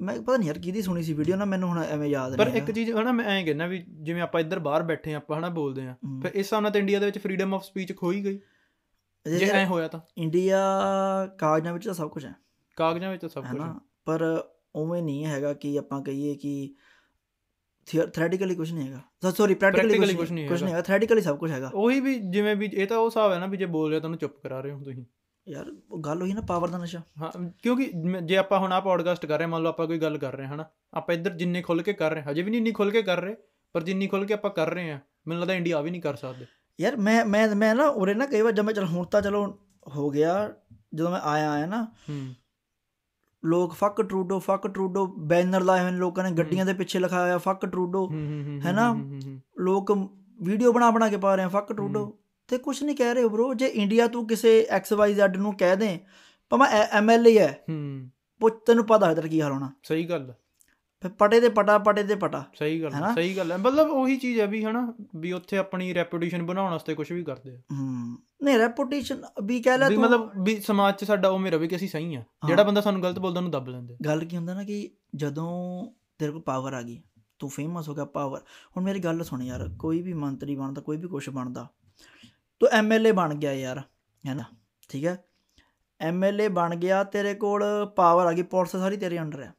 [0.00, 2.62] ਮੈਂ ਪਤਾ ਨਹੀਂ ਯਾਰ ਕਿਹਦੀ ਸੁਣੀ ਸੀ ਵੀਡੀਓ ਨਾ ਮੈਨੂੰ ਹੁਣ ਐਵੇਂ ਯਾਦ ਪਰ ਨਹੀਂ
[2.62, 5.86] ਇੱਕ ਚੀਜ਼ ਹਨਾ ਮੈਂ ਐਂ ਕਹਿੰਦਾ ਵੀ ਜਿਵੇਂ ਆਪਾਂ ਇੱਧਰ ਬਾਹਰ ਬੈਠੇ ਆਪਾਂ ਹਨਾ ਬੋਲਦੇ
[5.86, 8.40] ਆ। ਫਿਰ ਇਸ ਹਿਸਾਬ ਨਾਲ ਤਾਂ ਇੰਡੀਆ ਦੇ ਵਿੱਚ ਫਰੀडम ਆਫ ਸਪੀਚ ਖੋਈ ਗਈ।
[9.26, 10.58] ਜੇ ਐਂ ਹੋਇਆ ਤਾਂ। ਇੰਡੀਆ
[11.38, 12.34] ਕਾਗਜ਼ਾਂ ਵਿੱਚ ਤਾਂ ਸਭ ਕੁਝ ਹੈ।
[12.76, 13.80] ਕਾਗਜ਼ਾਂ ਵਿੱਚ ਤਾਂ ਸਭ ਹੈ ਕੁਝ ਨਾ?
[14.04, 16.74] ਪਰ ਉਵੇਂ ਨਹੀਂ ਹੈਗਾ ਕਿ ਆਪਾਂ ਕਹੀਏ ਕਿ
[17.86, 21.38] ਥਿਓਰੈਟੀਕਲੀ ਕੁਝ ਨਹੀਂ ਹੈਗਾ। ਸੌਰੀ ਪ੍ਰੈਕਟੀਕਲੀ ਕੁਝ ਨਹੀਂ ਨਹੀਂ ਕੁਝ ਹੈਗਾ। ਨਹੀਂ ਹੈਗਾ। ਥਿਓਰੈਟੀਕਲੀ ਸਭ
[21.38, 23.88] ਕੁਝ ਹੈਗਾ। ਉਹੀ ਵੀ ਜਿਵੇਂ ਵੀ ਇਹ ਤਾਂ ਉਹ ਹਿਸਾਬ ਹੈ ਨਾ ਵੀ ਜੇ ਬੋਲ
[23.90, 25.04] ਰਿਹਾ ਤੁਹਾਨੂੰ ਚੁੱਪ ਕਰਾ ਰਹੇ ਹੋ ਤੁਸੀਂ।
[25.48, 25.66] ਯਾਰ
[26.06, 29.44] ਗੱਲ ਹੋਈ ਨਾ ਪਾਵਰ ਦਾ ਨਸ਼ਾ। ਹਾਂ ਕਿਉਂਕਿ ਜੇ ਆਪਾਂ ਹੁਣ ਆ ਪੋਡਕਾਸਟ ਕਰ ਰਹੇ
[29.44, 30.64] ਹਾਂ, ਮੰਨ ਲਓ ਆਪਾਂ ਕੋਈ ਗੱਲ ਕਰ ਰਹੇ ਹਾਂ ਹਨਾ?
[30.94, 33.20] ਆਪਾਂ ਇੱਧਰ ਜਿੰਨੇ ਖੁੱਲ ਕੇ ਕਰ ਰਹੇ ਹਾਂ, ਹਜੇ ਵੀ ਨਹੀਂ ਇੰਨੀ ਖੁੱਲ ਕੇ ਕਰ
[33.20, 33.36] ਰਹੇ
[33.72, 34.98] ਪਰ ਜਿੰਨੀ ਖੁੱਲ ਕੇ ਆਪਾਂ ਕਰ ਰਹੇ ਹਾਂ
[35.28, 36.46] ਮੈਨੂੰ ਲੱਗਦਾ ਇੰਡੀਆ ਵੀ ਨਹੀਂ ਕਰ ਸਕਦੇ।
[36.80, 39.58] ਯਾਰ ਮੈਂ ਮੈਂ ਮੈਂ ਨਾ ਉਰੇ ਨਾ ਕਈ ਵਾਰ ਜਦ ਮੈਂ ਚਲ ਹੁਣ ਤਾਂ ਚਲੋ
[39.96, 40.52] ਹੋ ਗਿਆ
[40.94, 41.86] ਜਦੋਂ ਮੈਂ ਆਇਆ ਆਇਆ ਨਾ
[43.44, 47.22] ਲੋਕ fuck Trudeau fuck Trudeau banner ਲਾਏ ਹੋਏ ਨੇ ਲੋਕਾਂ ਨੇ ਗੱਡੀਆਂ ਦੇ ਪਿੱਛੇ ਲਿਖਾਇਆ
[47.22, 48.92] ਹੋਇਆ ਫੱਕ ਟਰੂਡੋ ਹੂੰ ਹੂੰ ਹੂੰ ਹੈ ਨਾ?
[48.92, 49.92] ਹੂੰ, ਹੂੰ, ਹੂੰ, ਲੋਕ
[50.42, 52.18] ਵੀਡੀਓ ਬਣਾ ਬਣਾ ਕੇ ਪਾ ਰਹੇ ਆ ਫੱਕ ਟਰੂਡੋ
[52.48, 55.76] ਤੇ ਕੁਝ ਨਹੀਂ ਕਹਿ ਰਹੇ ਬ్రో ਜੇ ਇੰਡੀਆ ਤੂੰ ਕਿਸੇ ਐਕਸ ਵਾਈ ਜ਼ੈਡ ਨੂੰ ਕਹਿ
[55.76, 56.00] ਦੇ
[56.50, 58.10] ਭਾਵੇਂ ਐਮਐਲਏ ਹੈ ਹੂੰ।
[58.66, 60.34] ਤੈਨੂੰ ਪਤਾ ਹੈ ਤੇਰਾ ਕੀ ਹਾਲ ਹੋਣਾ। ਸਹੀ ਗੱਲ
[61.02, 63.12] ਪਟੇ ਤੇ ਪਟਾ ਪਟੇ ਤੇ ਪਟਾ ਸਹੀ ਗੱਲ ਹੈ?
[63.14, 64.80] ਸਹੀ ਗੱਲ ਹੈ। ਮਤਲਬ ਉਹੀ ਚੀਜ਼ ਹੈ ਵੀ ਹਨਾ
[65.16, 69.78] ਵੀ ਉੱਥੇ ਆਪਣੀ ਰੈਪੂਟੇਸ਼ਨ ਬਣਾਉਣ ਵਾਸਤੇ ਕੁਝ ਵੀ ਕਰਦੇ ਆ। ਹੂੰ ਨਹੀਂ ਰੈਪੂਟੇਸ਼ਨ ਵੀ ਕਹਿ
[69.78, 72.62] ਲੈ ਤੂੰ ਮਤਲਬ ਵੀ ਸਮਾਜ 'ਚ ਸਾਡਾ ਉਹ ਮੇਰਾ ਵੀ ਕਿ ਅਸੀਂ ਸਹੀ ਆ ਜਿਹੜਾ
[72.62, 75.48] ਬੰਦਾ ਸਾਨੂੰ ਗਲਤ ਬੋਲਦਾ ਉਹਨੂੰ ਦੱਬ ਲੈਂਦੇ ਗੱਲ ਕੀ ਹੁੰਦਾ ਨਾ ਕਿ ਜਦੋਂ
[76.18, 77.00] ਤੇਰੇ ਕੋਲ ਪਾਵਰ ਆ ਗਈ
[77.40, 78.40] ਤੂੰ ਫੇਮਸ ਹੋ ਗਿਆ ਪਾਵਰ
[78.76, 81.66] ਹੁਣ ਮੇਰੀ ਗੱਲ ਸੁਣ ਯਾਰ ਕੋਈ ਵੀ ਮੰਤਰੀ ਬਣਦਾ ਕੋਈ ਵੀ ਕੁਛ ਬਣਦਾ
[82.60, 83.78] ਤੂੰ ਐਮਐਲਏ ਬਣ ਗਿਆ ਯਾਰ
[84.24, 84.44] ਹੈਨਾ?
[84.90, 85.16] ਠੀਕ ਹੈ?
[86.00, 87.62] ਐਮਐਲਏ ਬਣ ਗਿਆ ਤੇਰੇ ਕੋਲ
[87.96, 89.52] ਪਾਵਰ ਆ ਗਈ ਪੁਲਿਸ ਸਾਰੀ ਤੇਰੇ ਅੰਡਰ ਹੈ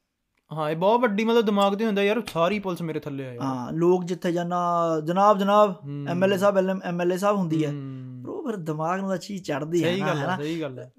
[0.58, 3.72] ਹਾਂ ਇਹ ਬਹੁਤ ਵੱਡੀ ਮਤਲਬ ਦਿਮਾਗ ਤੇ ਹੁੰਦਾ ਯਾਰ ਸਾਰੀ ਪੁਲਿਸ ਮੇਰੇ ਥੱਲੇ ਆ ਹਾਂ
[3.72, 4.62] ਲੋਕ ਜਿੱਥੇ ਜਾਣਾ
[5.06, 9.18] ਜਨਾਬ ਜਨਾਬ ਹੂੰ। ਐਮਐਲਏ ਸਾਹਿਬ ਐਮਐਲਏ ਸਾਹਿਬ ਹੁੰਦੀ ਹੈ। ਹੂੰ। ਬ్రో ਫਿਰ ਦਿਮਾਗ ਨੂੰ ਤਾਂ
[9.18, 10.92] ਚੀਜ਼ ਚੜਦੀ ਹੈ ਸਹੀ ਨਾ ਗੱਲ ਹੈ ਸਹੀ ਗੱਲ ਹੈ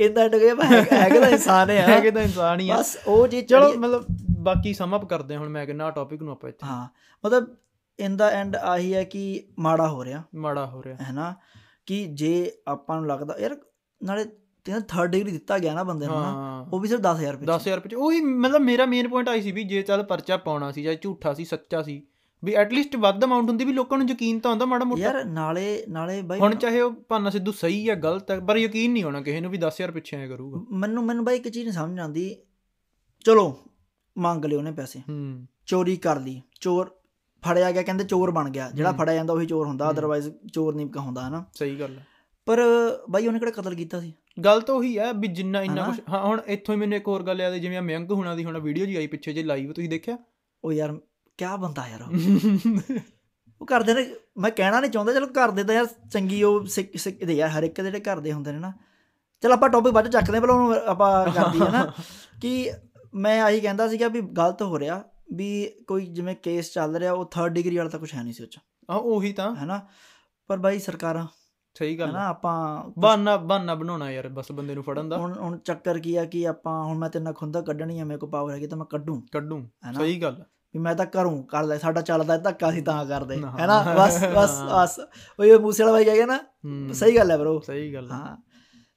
[0.00, 0.50] ਇਦਾਂ ਡਗੇ
[0.92, 4.04] ਹੈਗਾ ਤਾਂ ਇਨਸਾਨ ਹੈ ਹੈਗੇ ਤਾਂ ਇਨਸਾਨ ਹੀ ਆ। ਬਸ ਉਹ ਚੀਜ਼ ਚਲੋ ਮਤਲਬ
[4.38, 6.88] ਬਾਕੀ ਸਮ ਅਪ ਕਰਦੇ ਹਾਂ ਹੁਣ ਮੈਂ ਕਹਿੰਦਾ ਟੌਪਿਕ ਨੂੰ ਆਪਾਂ ਇੱਥੇ। ਹਾਂ
[7.26, 7.46] ਮਤਲਬ
[8.00, 11.34] ਇਨ ਦਾ ਐਂਡ ਆਹੀ ਹੈ ਕਿ ਮਾੜਾ ਹੋ ਰਿਹਾ। ਮਾੜਾ ਹੋ ਰਿਹਾ। ਹੈ ਨਾ?
[11.86, 13.56] ਕਿ ਜੇ ਆਪਾਂ ਨੂੰ ਲੱਗਦਾ ਯਾਰ
[14.02, 14.24] ਨਾਲੇ
[14.64, 17.48] ਤੈਨੂੰ ਥਰਡ ਡਿਗਰੀ ਦਿੱਤਾ ਗਿਆ ਨਾ ਬੰਦੇ ਨੂੰ ਨਾ ਉਹ ਵੀ ਸਿਰਫ 10000 ਰੁਪਏ 'ਚ।
[17.48, 20.82] 10000 ਰੁਪਏ ਉਹੀ ਮਤਲਬ ਮੇਰਾ ਮੇਨ ਪੁਆਇੰਟ ਆਈ ਸੀ ਵੀ ਜੇ ਚੱਲ ਪਰਚਾ ਪਾਉਣਾ ਸੀ
[20.82, 22.02] ਜਾਂ ਝੂਠਾ ਸੀ ਸੱਚਾ ਸੀ
[22.44, 25.84] ਵੀ ਐਟਲੀਸਟ ਵੱਧ ਅਮਾਉਂਟ ਹੁੰਦੀ ਵੀ ਲੋਕਾਂ ਨੂੰ ਯਕੀਨ ਤਾਂ ਹੁੰਦਾ ਮਾੜਾ ਮੋਟਾ। ਯਾਰ ਨਾਲੇ
[25.88, 29.20] ਨਾਲੇ ਬਾਈ ਹੁਣ ਚਾਹੇ ਉਹ ਭਾਨਾ ਸਿੱਧੂ ਸਹੀ ਹੈ ਗਲਤ ਹੈ ਪਰ ਯਕੀਨ ਨਹੀਂ ਹੋਣਾ
[29.20, 32.36] ਕਿਸੇ ਨੂੰ ਵੀ 10000 ਪਿੱਛੇ ਆਇਆ ਕਰੂਗਾ। ਮੈਨੂੰ ਮੈਨੂੰ ਬਾਈ ਇੱਕ ਚੀਜ਼ ਨਹੀਂ ਸਮਝ ਆਉਂਦੀ।
[33.24, 33.58] ਚਲੋ
[34.18, 36.96] ਮੰਗ ਲਿਓ ਉਹਨੇ ਪੈਸੇ। ਹੂੰ। ਚੋਰੀ ਕਰ ਲਈ। ਚੋਰ
[37.48, 40.74] ਫੜਿਆ ਗਿਆ ਕਹਿੰਦੇ ਚੋਰ ਬਣ ਗਿਆ। ਜਿਹੜਾ। ਫੜਿਆ ਜਾਂਦਾ ਉਹੀ ਚੋਰ ਹੁੰਦਾ ਹੂੰ। ਅਦਰਵਾਈਜ਼ ਚੋਰ
[40.74, 42.00] ਨਹੀਂ ਕਹਾਉਂਦਾ ਹਨਾ। ਸਹੀ ਗੱਲ
[42.46, 42.60] ਪਰ
[43.10, 44.12] ਬਾਈ ਉਹਨੇ ਕਿਹੜਾ ਕਤਲ ਕੀਤਾ ਸੀ?
[44.38, 45.84] ਗੱਲ ਤਾਂ ਉਹੀ ਹੈ ਵੀ ਜਿੰਨਾ ਇੰਨਾ?
[45.84, 48.36] ਕੁਝ ਹਾਂ ਹੁਣ ਇੱਥੋਂ ਹੀ ਮੈਨੂੰ ਇੱਕ ਹੋਰ ਗੱਲ ਯਾਦ ਆਈ ਜਿਵੇਂ ਆਹ ਮਯੰਕ ਹੁਣਾਂ
[48.36, 50.18] ਦੀ ਹੁਣ ਵੀਡੀਓ ਜੀ ਆਈ ਪਿੱਛੇ ਜੇ ਲਾਈਵ ਤੁਸੀਂ ਦੇਖਿਆ?
[50.64, 50.98] ਉਹ ਯਾਰ
[51.38, 52.10] ਕਿਆ ਬੰਦਾ ਯਾਰ ਉਹ?
[53.66, 54.06] ਕਰਦੇ ਨੇ
[54.38, 57.62] ਮੈਂ ਕਹਿਣਾ ਨਹੀਂ ਚਾਹੁੰਦਾ ਚਲੋ ਘਰ ਦੇ ਤਾਂ ਯਾਰ ਚੰਗੀ ਉਹ ਸਿੱਖ ਦੇ ਯਾਰ ਹਰ
[57.62, 58.72] ਇੱਕ ਦੇ ਜਿਹੜੇ ਘਰ ਦੇ ਹੁੰਦੇ ਨੇ ਨਾ।
[59.42, 61.92] ਚਲ ਆਪਾਂ ਟੌਪਿਕ ਬਾਅਦ ਚੱਕਦੇ ਹਾਂ, ਪਹਿਲਾਂ ਉਹਨੂੰ ਆਪਾਂ ਕਰਦੀ ਹੈ ਨਾ।
[62.42, 62.72] ਕਿ
[63.14, 67.24] ਮੈਂ ਆਹੀ ਕਹਿੰਦਾ ਸੀਗਾ ਵੀ ਗਲਤ ਹੋ ਰਿਹਾ ਵੀ ਕੋਈ ਜਿਵੇਂ ਕੇਸ ਚੱਲ ਰਿਹਾ ਉਹ
[67.24, 68.58] ਥਰਡ ਡਿਗਰੀ ਵਾਲਾ ਤਾਂ ਕੁਝ ਹੈ ਨਹੀਂ ਸੀ ਉਹ 'ਚ।
[68.90, 69.86] ਆ ਉਹੀ ਤਾਂ। ਹੈਨਾ
[70.48, 71.26] ਪਰ ਬਾਈ ਸਰਕਾਰਾਂ
[71.74, 75.58] ਸਹੀ ਗੱਲ ਹੈ ਆਪਾਂ ਬਹਾਨਾ ਬਹਾਨਾ ਬਣਾਉਣਾ ਯਾਰ ਬਸ ਬੰਦੇ ਨੂੰ ਫੜਨ ਦਾ। ਹੁਣ ਹੁਣ
[75.58, 78.52] ਚੱਕਰ ਕੀ ਆ ਕਿ ਆਪਾਂ ਹੁਣ ਮੈਂ ਤੇਰੇ ਨਾਲ ਖੁੰਦਾ ਕੱਢਣੀ ਆ ਮੇਰੇ ਕੋਲ ਪਾਵਰ
[78.52, 82.36] ਹੈਗੀ ਤਾਂ ਮੈਂ ਕੱਢੂੰ। ਕੱਢੂ ਸਹੀ ਗੱਲ। ਵੀ ਮੈਂ ਤਾਂ ਕਰੂੰ ਕਰ ਲੈ ਸਾਡਾ ਚੱਲਦਾ
[82.36, 83.82] ਧੱਕਾ ਸੀ ਤਾਂ ਕਰਦੇ। ਨਾ। ਹੈਨਾ?
[83.98, 85.00] ਬਸ ਬਸ ਬਸ।
[85.38, 86.38] ਉਹ ਇਹ ਮੂਸੇ ਵਾਲਾ ਬਾਈ ਕਹਿ ਗਿਆ ਨਾ
[86.92, 88.36] ਸਹੀ ਗੱਲ ਹੈ ਬ్రో ਸਹੀ ਗੱਲ ਹੈ। ਹਾਂ।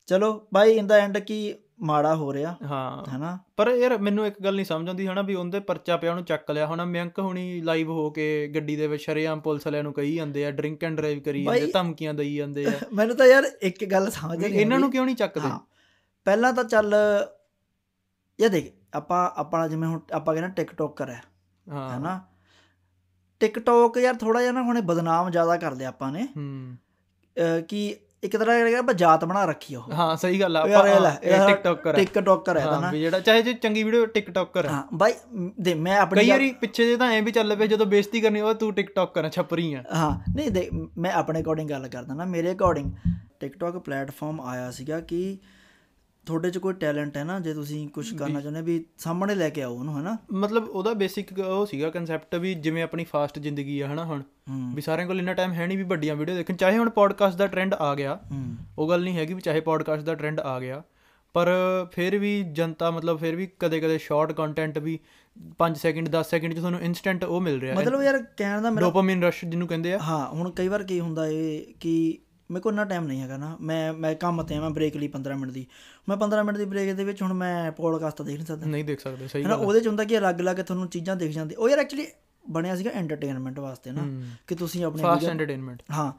[0.06, 3.40] ਚਲੋ ਬਾਈ ਇਨ ਦਾ ਐਂਡ ਕੀ ਮਾੜਾ ਹੋ ਰਿਹਾ ਹਾਂ। ਹੈਨਾ?
[3.58, 6.52] ਪਰ ਯਾਰ ਮੈਨੂੰ ਇੱਕ ਗੱਲ ਨਹੀਂ ਸਮਝ ਆਉਂਦੀ ਹਨਾ ਵੀ ਉਹਦੇ ਪਰਚਾ ਪਿਆ ਉਹਨੂੰ ਚੱਕ
[6.52, 10.16] ਲਿਆ ਹੁਣ ਮਯੰਕ ਹੁਣੀ ਲਾਈਵ ਹੋ ਕੇ ਗੱਡੀ ਦੇ ਵਿੱਚ ਸ਼ਰੇਆਮ ਪੁਲਿਸ ਵਾਲਿਆਂ ਨੂੰ ਕਹੀ
[10.16, 13.86] ਜਾਂਦੇ ਆ ਡਰਿੰਕ ਐਂਡ ਡਰਾਈਵ ਕਰੀ ਜਾਂਦੇ ਧਮਕੀਆਂ ਦੇਈ ਜਾਂਦੇ ਆ। ਮੈਨੂੰ ਤਾਂ ਯਾਰ ਇੱਕ
[13.86, 15.50] ਗੱਲ ਸਮਝ ਨਹੀਂ ਇਹਨਾਂ ਨੂੰ। ਕਿਉਂ ਨਹੀਂ ਚੱਕਦੇ?
[16.26, 16.96] ਪਹਿਲਾਂ ਤਾਂ ਚੱਲ
[18.40, 21.20] ਇਹ ਦੇਖ ਆਪਾਂ ਆਪਣਾ ਜਿਵੇਂ ਹੁਣ ਆਪਾਂ ਕਹਿੰਦੇ ਟਿਕਟੋਕ ਕਰਿਆ
[21.74, 22.22] ਹਾਂ ਹੈਨਾ?
[23.40, 26.78] ਟਿਕਟੋਕ ਯਾਰ ਥੋੜਾ ਜਿਹਾ ਨਾ ਹੁਣੇ ਬਦਨਾਮ ਜ਼ਿਆਦਾ ਕਰ ਲਿਆ ਆਪਾਂ ਨੇ। ਹੂੰ।
[27.68, 31.90] ਕਿ ਇੱਕ ਤਰ੍ਹਾਂ ਦਾ ਆਪਾਂ ਜਾਤ ਬਣਾ ਰੱਖੀ ਉਹ। ਹਾਂ ਸਹੀ ਗੱਲ ਆ ਆਪਾਂ ਟਿਕਟੋਕਰ
[31.90, 35.14] ਹੈ ਟਿਕਟੋਕਰ ਹੈ ਨਾ ਜਿਹੜਾ ਚਾਹੇ ਜੇ ਚੰਗੀ ਵੀਡੀਓ ਟਿਕਟੋਕਰ ਹੈ ਬਾਈ
[35.62, 38.42] ਦੇ ਮੈਂ ਆਪਣੀ ਕਈ ਵਾਰੀ ਪਿੱਛੇ ਜੇ ਤਾਂ ਐਂ ਵੀ ਚੱਲ ਪਏ ਜਦੋਂ ਬੇਇੱਜ਼ਤੀ ਕਰਨੀ
[38.42, 42.26] ਉਹ ਤੂੰ ਟਿਕਟੋਕਰ ਹੈ ਛਪਰੀ ਆ। ਹਾਂ ਨਹੀਂ ਦੇ ਮੈਂ ਆਪਣੇ ਅਕੋਰਡਿੰਗ ਗੱਲ ਕਰਦਾ ਨਾ
[42.26, 42.92] ਮੇਰੇ ਅਕੋਰਡਿੰਗ
[43.40, 45.38] ਟਿਕਟੋਕ ਪਲੇਟਫਾਰਮ ਆਇਆ ਸੀਗਾ ਕਿ
[46.26, 49.50] ਤੁਹਾਡੇ 'ਚ ਕੋਈ ਟੈਲੈਂਟ ਹੈ ਨਾ ਜੇ ਤੁਸੀਂ ਕੁਝ ਕਰਨਾ ਚਾਹੁੰਦੇ ਹੋ ਵੀ ਸਾਹਮਣੇ ਲੈ
[49.50, 50.18] ਕੇ ਆਓ ਉਹਨੂੰ ਹੈਨਾ?
[50.34, 54.24] ਮਤਲਬ ਉਹਦਾ ਬੇਸਿਕ ਉਹ ਸੀਗਾ ਕਨਸੈਪਟ ਵੀ ਜਿਵੇਂ ਆਪਣੀ ਫਾਸਟ ਜ਼ਿੰਦਗੀ ਆ ਹਨਾ ਹੁਣ?
[54.76, 57.48] ਵੀ ਸਾਰਿਆਂ ਕੋਲ ਇੰਨਾ ਟਾਈਮ ਹੈ ਨਹੀਂ ਵੀ ਵੱਡੀਆਂ ਵੀਡੀਓ ਦੇਖਣ। ਚਾਹੇ ਹੁਣ ਪੋਡਕਾਸਟ ਦਾ
[57.48, 58.20] ਟ੍ਰੈਂਡ ਆ ਗਿਆ
[58.78, 60.82] ਉਹ ਗੱਲ ਨਹੀਂ ਹੈਗੀ ਵੀ ਚਾਹੇ ਪੋਡਕਾਸਟ ਦਾ ਟ੍ਰੈਂਡ ਆ ਗਿਆ
[61.36, 61.50] ਪਰ
[61.92, 65.00] ਫਿਰ ਵੀ ਜਨਤਾ ਮਤਲਬ ਫਿਰ ਵੀ ਕਦੇ-ਕਦੇ ਸ਼ਾਰਟ ਕੰਟੈਂਟ ਵੀ
[65.60, 68.70] 5 ਸੈਕਿੰਡ 10 ਸੈਕਿੰਡ ਚ ਤੁਹਾਨੂੰ ਇਨਸਟੈਂਟ ਉਹ ਮਿਲ ਰਿਹਾ ਹੈ। ਮਤਲਬ ਯਾਰ ਕਹਿਣ ਦਾ
[68.70, 71.94] ਮੇਰਾ ਡੋਪਾਮਾਈਨ ਰਸ਼ ਜਿਹਨੂੰ ਕਹਿੰਦੇ ਆ। ਹਾਂ ਹੁਣ ਕਈ ਵਾਰ ਕੀ ਹੁੰਦਾ ਏ ਕਿ
[72.54, 75.08] ਮੇਰੇ ਕੋਲ ਇੰਨਾ ਟਾਈਮ ਨਹੀਂ ਹੈਗਾ ਨਾ। ਮੈਂ ਮੈਂ ਕੰਮ ਤੇ ਆ ਮੈਂ ਬ੍ਰੇਕ ਲਈ
[75.08, 75.68] 15 ਮਿੰਟ ਦੀ।
[76.10, 79.00] ਮੈਂ 15 ਮਿੰਟ ਦੀ ਬ੍ਰੇਕ ਦੇ ਵਿੱਚ ਹੁਣ ਮੈਂ ਪੋਡਕਾਸਟ ਦੇਖ ਨਹੀਂ ਸਕਦਾ। ਨਹੀਂ ਦੇਖ
[79.00, 82.08] ਸਕਦੇ ਸਹੀ ਗੱਲ ਉਹਦੇ ਚ ਹੁੰਦਾ ਕਿ ਅਲੱਗ-ਅਲੱਗ ਤੁਹਾਨੂੰ ਚੀਜ਼ਾਂ ਦਿਖ ਜਾਂਦੀ ਉਹ ਯਾਰ ਐਕਚੁਅਲੀ
[82.50, 84.02] ਬਣਿਆ ਸੀਗਾ ਐਂਟਰਟੇਨਮੈਂਟ ਵਾਸਤੇ ਨਾ
[84.48, 86.12] ਕਿ ਤੁਸੀਂ ਆਪਣੀ ਫਾਸਟ ਐਂਟਰਟੇਨਮੈਂਟ ਹਾਂ।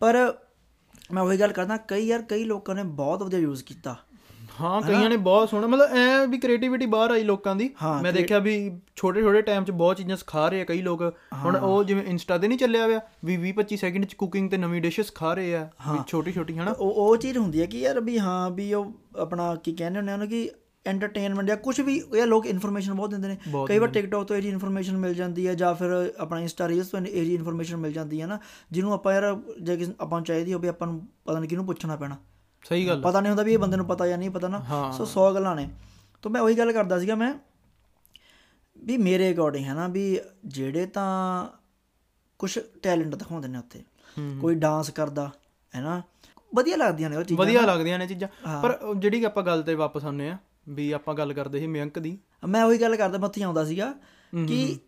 [0.00, 0.34] ਪਰ
[1.12, 3.96] ਮੈਂ ਉਹੀ ਗੱਲ ਕਰਦਾ ਕਈ ਯਾਰ ਕਈ ਲੋਕਾਂ ਨੇ ਬਹੁਤ ਵਧੀਆ ਯੂਜ਼ ਕੀਤਾ।
[4.60, 7.70] ਹਾਂ ਕਈਆਂ ਨੇ ਬਹੁਤ ਸੋਹਣਾ ਮਤਲਬ ਐ ਵੀ ਕ੍ਰੀਏਟੀਵਿਟੀ ਬਾਹਰ ਆਈ ਲੋਕਾਂ ਦੀ।
[8.02, 11.02] ਮੈਂ ਦੇਖਿਆ ਵੀ ਛੋਟੇ ਛੋਟੇ ਟਾਈਮ 'ਚ ਬਹੁਤ ਚੀਜ਼ਾਂ ਸਿਖਾ ਰਹੇ ਆ ਕਈ ਲੋਕ।
[11.44, 14.56] ਹੁਣ ਉਹ ਜਿਵੇਂ ਇੰਸਟਾ ਤੇ ਨਹੀਂ ਚੱਲਿਆ ਹੋਇਆ ਵੀ 20 25 ਸੈਕਿੰਡ 'ਚ ਕੁਕਿੰਗ ਤੇ
[14.56, 16.70] ਨਵੀਂ ਡਿਸ਼ ਸਿਖਾ ਰਹੇ ਆ ਵੀ ਛੋਟੀ ਛੋਟੀ ਹਨਾ?
[16.70, 20.12] ਉਹ ਉਹ ਚੀਜ਼ ਹੁੰਦੀ ਹੈ ਕਿ ਯਾਰ ਵੀ ਹਾਂ ਵੀ ਉਹ ਆਪਣਾ ਕੀ ਕਹਿੰਦੇ ਹੁੰਦੇ
[20.12, 20.50] ਉਹਨੂੰ ਕਿ
[20.86, 23.36] ਐਂਟਰਟੇਨਮੈਂਟ ਜਾਂ ਕੁਝ ਵੀ ਇਹ ਲੋਕ ਇਨਫੋਰਮੇਸ਼ਨ ਬਹੁਤ ਦਿੰਦੇ ਨੇ।
[23.68, 26.88] ਕਈ ਵਾਰ ਟਿਕਟੌਕ ਤੋਂ ਇਹ ਜੀ ਇਨਫੋਰਮੇਸ਼ਨ ਮਿਲ ਜਾਂਦੀ ਹੈ ਜਾਂ ਫਿਰ ਆਪਣਾ ਇੰਸਟਾ ਰੀਲਸ
[26.88, 28.38] ਤੋਂ ਇਹ ਜੀ ਇਨਫੋਰਮੇਸ਼ਨ ਮਿਲ ਜਾਂਦੀ ਹੈ ਨਾ
[28.72, 32.16] ਜਿਹਨੂੰ ਆਪਾਂ ਯਾਰ ਜੇ ਆਪਾਂ ਚਾਹੀਦੀ ਹੋਵੇ ਆਪਾਂ ਨੂੰ ਪਤਾ ਨਹੀਂ ਕਿਹਨੂੰ ਪੁੱਛਣਾ ਪੈਣਾ।
[32.64, 34.60] ਸਹੀ ਗੱਲ ਪਤਾ ਨਹੀਂ ਹੁੰਦਾ ਵੀ ਇਹ ਬੰਦੇ ਨੂੰ ਪਤਾ ਜਾਂ ਨਹੀਂ ਪਤਾ ਨਾ।
[34.98, 35.68] ਸੋ 100 ਗੱਲਾਂ ਨੇ।
[36.24, 37.32] ਤਾਂ ਮੈਂ ਉਹੀ ਗੱਲ ਕਰਦਾ ਸੀਗਾ ਮੈਂ
[38.76, 41.08] ਵੀ ਮੇਰੇ ਅਕੋਰਡਿੰਗ ਹੈ ਨਾ ਵੀ ਜਿਹੜੇ ਤਾਂ
[42.40, 43.82] ਕੁਝ ਟੈਲੈਂਟ ਦਿਖਾਉਂਦੇ ਨੇ ਉੱਥੇ
[44.40, 45.30] ਕੋਈ ਡਾਂਸ ਕਰਦਾ
[45.74, 46.02] ਹੈ ਨਾ?
[46.54, 48.28] ਵਧੀਆ ਲੱਗਦੀਆਂ ਨੇ ਉਹ ਚੀਜ਼ਾਂ ਵਧੀਆ ਲੱਗਦੀਆਂ ਨੇ ਚੀਜ਼ਾਂ।
[48.62, 50.36] ਪਰ ਜਿਹੜੀ ਆਪਾਂ ਗੱਲ ਤੇ ਵਾਪਸ ਆਉਂਦੇ ਆ
[50.68, 52.18] ਵੀ ਆਪਾਂ ਗੱਲ ਕਰਦੇ ਸੀ ਮਯੰਕ ਦੀ।
[52.48, 53.92] ਮੈਂ ਉਹੀ ਗੱਲ ਕਰਦਾ ਮੈਂ ਉੱਥੇ ਆਉਂਦਾ ਸੀਗਾ
[54.48, 54.78] ਕਿ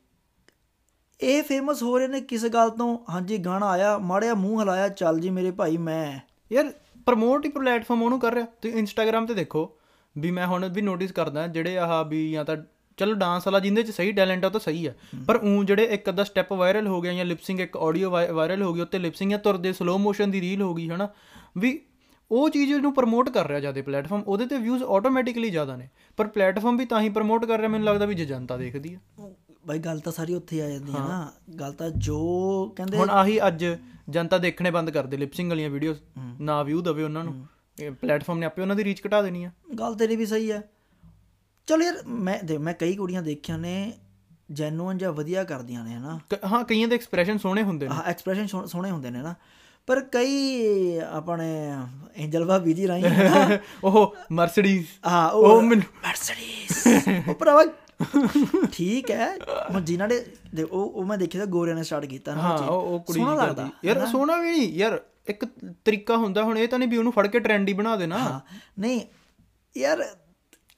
[1.21, 2.99] ਇਹ ਫੇਮਸ ਹੋ ਰਹੇ ਨੇ ਕਿਸ ਗੱਲ ਤੋਂ?
[3.11, 6.21] ਹਾਂਜੀ ਗਾਣਾ ਆਇਆ ਮਾੜਿਆ ਮੂੰਹ ਹਲਾਇਆ ਚੱਲ ਜੀ ਮੇਰੇ ਭਾਈ ਮੈਂ।
[6.53, 6.73] ਯਾਰ
[7.07, 9.71] ਪ੍ਰਮੋਟ ਹੀ ਪਲੇਟਫਾਰਮ ਉਹਨੂੰ ਕਰ ਰਿਹਾ। ਤੁਸੀਂ ਇੰਸਟਾਗ੍ਰam ਤੇ ਦੇਖੋ
[10.17, 12.57] ਵੀ ਮੈਂ ਹੁਣ ਵੀ ਨੋਟਿਸ ਕਰਦਾ ਜਿਹੜੇ ਆਹ ਵੀ ਜਾਂ ਤਾਂ
[12.99, 14.93] ਚਲੋ ਡਾਂਸ ਵਾਲਾ ਜਿੰਦੇ ਚ ਸਹੀ ਟੈਲੈਂਟ ਆ ਉਹ ਤਾਂ ਸਹੀ ਆ।
[15.27, 18.73] ਪਰ ਉਹ ਜਿਹੜੇ ਇੱਕ ਅੱਧਾ ਸਟੈਪ ਵਾਇਰਲ ਹੋ ਗਿਆ ਜਾਂ ਲਿਪਸਿੰਗ ਇੱਕ ਆਡੀਓ ਵਾਇਰਲ ਹੋ
[18.73, 21.09] ਗਈ ਉੱਤੇ ਲਿਪਸਿੰਗ ਜਾਂ ਤੁਰਦੇ ਸਲੋ ਮੋਸ਼ਨ ਦੀ ਰੀਲ ਹੋ ਗਈ ਹਨਾ।
[21.59, 21.81] ਵੀ
[22.31, 26.27] ਉਹ ਚੀਜ਼ ਨੂੰ ਪ੍ਰਮੋਟ ਕਰ ਰਿਹਾ ਜ਼ਿਆਦਾ ਪਲੇਟਫਾਰਮ ਉਹਦੇ ਤੇ ਵਿਊਜ਼ ਆਟੋਮੈਟਿਕਲੀ ਜ਼ਿਆਦਾ ਨੇ। ਪਰ
[26.27, 28.99] ਪਲੇਟਫਾਰਮ ਵੀ ਤਾਂ ਹੀ ਪ੍ਰਮੋਟ ਕਰ ਰਿਹਾ ਮੈਨੂੰ ਲੱਗਦਾ ਵੀ ਜੇ ਜਨਤਾ ਦੇਖਦੀ ਆ।
[29.65, 32.19] ਬਾਈ ਗੱਲ ਤਾਂ ਸਾਰੀ ਉੱਥੇ ਆ ਜਾਂਦੀ ਹੈ ਨਾ। ਗੱਲ ਤਾਂ ਜੋ
[32.77, 33.65] ਕਹਿੰਦੇ ਹੁਣ ਆਹੀ ਅੱਜ
[34.11, 35.99] ਜਨਤਾ ਦੇਖਣੇ ਬੰਦ ਕਰ ਦੇ ਲਿਪਸਿੰਗ ਵਾਲੀਆਂ ਵੀਡੀਓਜ਼
[36.41, 37.47] ਨਾ ਵਿਊ ਦਵੇ ਉਹਨਾਂ ਨੂੰ।
[38.01, 40.63] ਪਲੇਟਫਾਰਮ ਨੇ ਆਪੇ ਉਹਨਾਂ ਦੀ ਰੀਚ ਘਟਾ ਦੇਣੀ ਆ। ਗੱਲ ਤੇਰੀ ਵੀ ਸਹੀ ਹੈ
[41.69, 43.93] ਚਲੋ ਯਾਰ ਮੈਂ ਦੇ ਮੈਂ ਕਈ ਕੁੜੀਆਂ ਦੇਖੀਆਂ ਨੇ
[44.53, 48.47] ਜੈਨੂਅਨ ਜਾਂ ਵਧੀਆ ਕਰਦੀਆਂ ਨੇ ਹਨਾ। ਹਾਂ ਕਈਆਂ ਦੇ ਐਕਸਪ੍ਰੈਸ਼ਨ ਸੋਹਣੇ ਹੁੰਦੇ ਨੇ। ਹਾਂ ਐਕਸਪ੍ਰੈਸ਼ਨ
[48.67, 49.35] ਸੋਹਣੇ ਹੁੰਦੇ ਨੇ ਨਾ।
[49.89, 51.47] ਪਰ ਕਈ ਆਪਣੇ
[52.17, 53.03] ਐਂਜਲ ਭਾਬੀ ਜੀ ਰਾਈ
[53.85, 57.65] ਉਹ ਮਰਸੀਡੀਜ਼ ਹਾਂ ਉਹ ਮਰਸੀਡੀਜ਼ ਉਹ ਭਰਾਵਾ
[58.73, 59.29] ਠੀਕ ਹੈ
[59.71, 60.21] ਹੁਣ ਜਿਨ੍ਹਾਂ ਨੇ
[60.55, 63.69] ਦੇ ਉਹ ਉਹ ਮੈਂ ਦੇਖਿਆ ਗੋਰਿਆਂ ਨੇ ਸਟਾਰਟ ਕੀਤਾ ਨਾ ਹਾਂ। ਉਹ ਕੁੜੀ ਸੋਹਣਾ ਲੱਗਦਾ
[63.85, 65.45] ਯਾਰ ਸੋਹਣਾ ਵੀ ਨਹੀਂ ਯਾਰ ਇੱਕ
[65.85, 68.41] ਤਰੀਕਾ ਹੁੰਦਾ ਹੁਣ ਇਹ ਤਾਂ ਨਹੀਂ ਵੀ ਉਹਨੂੰ ਫੜ ਕੇ ਟ੍ਰੈਂਡੀ ਬਣਾ ਦੇਣਾ
[68.79, 69.01] ਨਹੀਂ
[69.77, 70.03] ਯਾਰ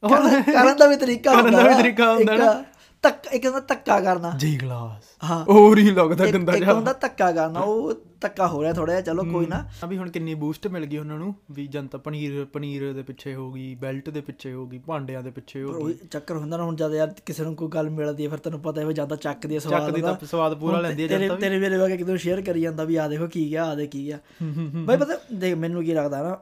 [0.03, 2.53] ਕਰਨ ਕਰਨ ਦਾ ਵੀ ਤਰੀਕਾ ਕਰਨ ਹੁੰਦਾ ਦਾ ਵੀ। ਤਰੀਕਾ ਹੁੰਦਾ ਨਾ।
[3.05, 6.75] ਧੱਕ ਇੱਕ ਹੁੰਦਾ ਧੱਕਾ ਕਰਨਾ। ਜੀ ਗਲਾਸ। ਹਾਂ। ਹੋਰ ਹੀ ਲੱਗਦਾ ਇੱਕ ਗੰਦਾ ਇੱਕ ਜਿਹਾ।
[6.75, 10.11] ਹੁੰਦਾ ਧੱਕਾ ਕਰਨਾ ਉਹ ਧੱਕਾ ਹੋ ਰਿਹਾ ਥੋੜਾ ਜਿਹਾ ਚਲੋ ਕੋਈ ਨਾ। ਆ ਵੀ ਹੁਣ
[10.11, 14.09] ਕਿੰਨੀ ਬੂਸਟ ਮਿਲ ਗਈ ਉਹਨਾਂ ਨੂੰ ਵੀ ਜਨਤਾ ਪਨੀਰ ਪਨੀਰ ਦੇ ਪਿੱਛੇ ਹੋ ਗਈ ਬੈਲਟ
[14.11, 16.95] ਦੇ ਪਿੱਛੇ ਹੋ ਗਈ ਭਾਂਡਿਆਂ ਦੇ ਪਿੱਛੇ ਹੋ ਗਈ। ਉਹ ਚੱਕਰ ਹੁੰਦਾ ਨਾ ਹੁਣ ਜਦ
[16.95, 19.61] ਯਾਰ ਕਿਸੇ ਨੂੰ ਕੋਈ ਗੱਲ ਮਿਲਦੀ ਹੈ ਫਿਰ ਤੈਨੂੰ ਪਤਾ ਹੈ ਵੀ ਜ਼ਿਆਦਾ ਚੱਕਦੀ ਹੈ
[19.61, 22.61] ਸਵਾਦ ਚੱਕਦੀ ਤਾਂ ਸਵਾਦ ਪੂਰਾ ਲੈਂਦੀ ਹੈ ਜਨਤਾ ਵੀ। ਤੇਰੇ ਮੇਰੇ ਵਗੇ ਕਿਦੋਂ ਸ਼ੇਅਰ ਕਰੀ
[22.61, 24.19] ਜਾਂਦਾ ਵੀ ਆ ਦੇਖੋ ਕੀ ਗਿਆ ਆ ਦੇ ਕੀ ਗਿਆ।
[24.87, 26.37] ਬਈ ਪਤਾ ਦੇਖ ਮੈਨੂੰ ਕੀ ਲੱਗਦਾ ਨਾ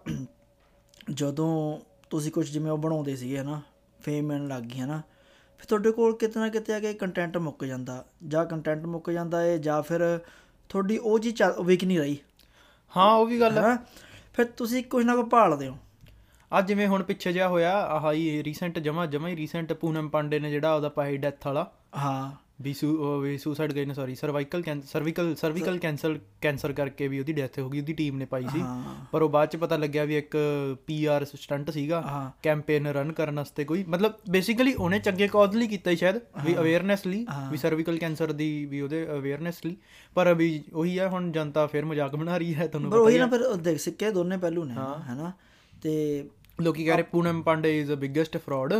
[1.10, 1.78] ਜਦੋਂ
[2.10, 3.60] ਤੁਸੀਂ ਕੁਝ ਜਿਵੇਂ ਉਹ ਬਣਾਉਂਦੇ ਸੀਗੇ ਨਾ
[4.00, 5.02] ਫੇਮ ਮਿਲਣ ਲੱਗ ਗਈ ਨਾ
[5.62, 9.40] ਫਿਰ ਤੁਹਾਡੇ ਕੋਲ ਕਿਤੇ ਨਾ ਕਿਤੇ ਆ ਕੇ ਕੰਟੈਂਟ ਮੁੱਕ ਜਾਂਦਾ ਜਾਂ ਕੰਟੈਂਟ ਮੁੱਕ ਜਾਂਦਾ
[9.40, 10.20] ਹੈ ਜਾਂ ਫਿਰ
[10.68, 12.18] ਤੁਹਾਡੀ ਉਹ ਜੀ ਚੱਲ ਵਿਕ ਨਹੀਂ ਰਹੀ।
[12.96, 13.76] ਹਾਂ ਉਹ ਵੀ ਗੱਲ ਹੈ?
[14.34, 15.76] ਫਿਰ ਤੁਸੀਂ ਕੁਝ ਨਾ ਕੁਝ ਭਾਲਦੇ ਹੋ।
[16.58, 20.40] ਅੱਜ ਜਿਵੇਂ ਹੁਣ ਪਿੱਛੇ ਜਿਹਾ ਹੋਇਆ ਆਹ ਹੀ ਰੀਸੈਂਟ ਜਮਾ ਜਮਾ ਹੀ ਰੀਸੈਂਟ ਪੂਨਮ ਪਾਂਡੇ
[20.40, 22.74] ਨੇ ਜਿਹੜਾ ਉਹਦਾ ਪਾਈ ਡੈਥ ਵਾਲਾ। ਹਾਂ। ਵੀ
[23.22, 27.68] ਵੀ ਸੁਸਾਈਡ ਗਈ ਨਾ sorry cervical cervical cervical cancer cancer ਕਰਕੇ ਵੀ ਉਹਦੀ ਡੈਥ ਹੋ
[27.70, 30.36] ਗਈ ਉਹਦੀ ਟੀਮ ਨੇ ਪਾਈ ਸੀ। ਹਾਂ। ਪਰ ਉਹ ਬਾਅਦ ਚ ਪਤਾ ਲੱਗਿਆ ਵੀ ਇੱਕ
[30.86, 35.66] ਪੀਆਰ ਸਟੰਟ ਸੀਗਾ ਹਾਂ। ਕੈਂਪੇਨ ਰਨ ਕਰਨ ਵਾਸਤੇ ਕੋਈ ਮਤਲਬ ਬੇਸਿਕਲੀ ਉਹਨੇ ਚੰਗੇ ਕਾਜ਼ ਲਈ
[35.66, 39.76] ਕੀਤਾ ਸ਼ਾਇਦ ਵੀ ਅਵੇਅਰਨੈਸ ਲਈ ਵੀ ਸਰਵੀਕਲ ਕੈਂਸਰ ਦੀ ਵੀ ਉਹਦੇ ਅਵੇਅਰਨੈਸ ਲਈ।
[40.14, 43.26] ਪਰ ਵੀ ਉਹੀ ਹੈ ਹੁਣ ਜਨਤਾ ਫਿਰ ਮਜ਼ਾਕ ਬਣਾ ਰਹੀ ਹੈ ਤੁਹਾਨੂੰ ਪਰ ਉਹੀ ਨਾ
[43.26, 44.74] ਫਿਰ ਦੇਖ ਸਿੱਕੇ ਦੋਨੇ ਪਹਿਲੂ ਨੇ
[45.08, 45.32] ਹੈਨਾ?
[45.82, 46.24] ਤੇ
[46.62, 48.74] ਲੋਕੀ ਕਹਿ ਰਹੇ Poonam Pandey is a biggest fraud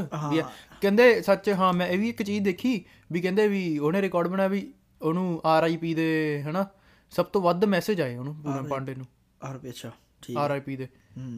[0.81, 4.49] ਕਹਿੰਦੇ ਸੱਚ ਹਾਂ ਮੈਂ ਇਹ ਵੀ ਇੱਕ ਚੀਜ਼ ਦੇਖੀ ਵੀ ਕਹਿੰਦੇ ਵੀ ਉਹਨੇ ਰਿਕਾਰਡ ਬਣਾਇਆ
[4.49, 4.69] ਵੀ
[5.03, 6.67] ਉਹਨੂੰ ਆਰਆਈਪੀ ਦੇ ਹਨਾ
[7.11, 9.07] ਸਭ ਤੋਂ ਵੱਧ ਮੈਸੇਜ ਆਏ ਉਹਨੂੰ ਪੂਨਮ ਪਾਂਡੇ ਨੂੰ।
[9.43, 9.91] ਆਰ ਅੱਛਾ
[10.23, 10.89] ਠੀਕ ਆਰਆਈਪੀ ਦੇ।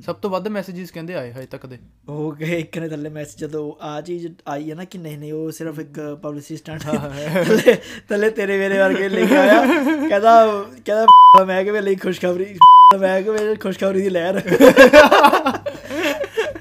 [0.07, 1.79] ਸਭ ਤੋਂ ਵੱਧ ਮੈਸੇजेस ਕਹਿੰਦੇ ਆਏ ਹਜੇ ਤੱਕ ਦੇ।
[2.09, 5.33] ਉਹ ਗਏ ਇੱਕ ਨੇ ਥੱਲੇ ਮੈਸੇਜ ਜਦੋਂ ਆ ਚੀਜ਼ ਆਈ ਹੈ ਨਾ ਕਿ ਨਹੀਂ ਨਹੀਂ
[5.33, 7.77] ਉਹ ਸਿਰਫ ਇੱਕ ਪਬਲਿਸਿਟੀ ਸਟੰਟ ਥੱਲੇ
[8.09, 9.65] ਥੱਲੇ ਤੇਰੇ ਮੇਰੇ ਵਰਗੇ ਲਿਖ ਆਇਆ।
[10.09, 12.59] ਕਹਿੰਦਾ ਕਹਿੰਦਾ ਮੈਂ ਕਿ ਲਈ ਖੁਸ਼ਖਬਰੀ
[13.01, 14.41] ਮੈਂ ਕਿ ਖੁਸ਼ਖਬਰੀ ਦੀ ਲਹਿਰ।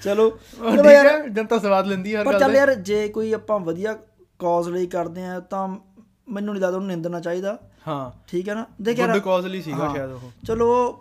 [0.04, 3.60] ਚਲੋ। ਠੀਕ ਹੈ ਜਨਤਾ ਸਵਾਦ ਲੈਂਦੀ ਹਰ ਪਰ ਗੱਲ ਚੱਲ ਦੇ ਯਾਰ ਜੇ ਕੋਈ ਆਪਾਂ
[3.60, 3.94] ਵਧੀਆ
[4.40, 5.68] ਕਾਜ਼ ਲਈ ਕਰਦੇ ਆ ਤਾਂ
[6.30, 8.66] ਮੈਨੂੰ ਨਹੀਂ ਲੱਗਦਾ ਉਹਨੂੰ ਨਿੰਦਣਾ ਚਾਹੀਦਾ। ਹਾਂ। ਠੀਕ ਹੈ ਨਾ?
[8.82, 11.00] ਦੇਖ ਯਾਰ ਗੁੱਡ ਕਾਜ਼ ਲਈ ਸੀਗਾ। ਸ਼ਾਇਦ ਉਹ। ਚਲੋ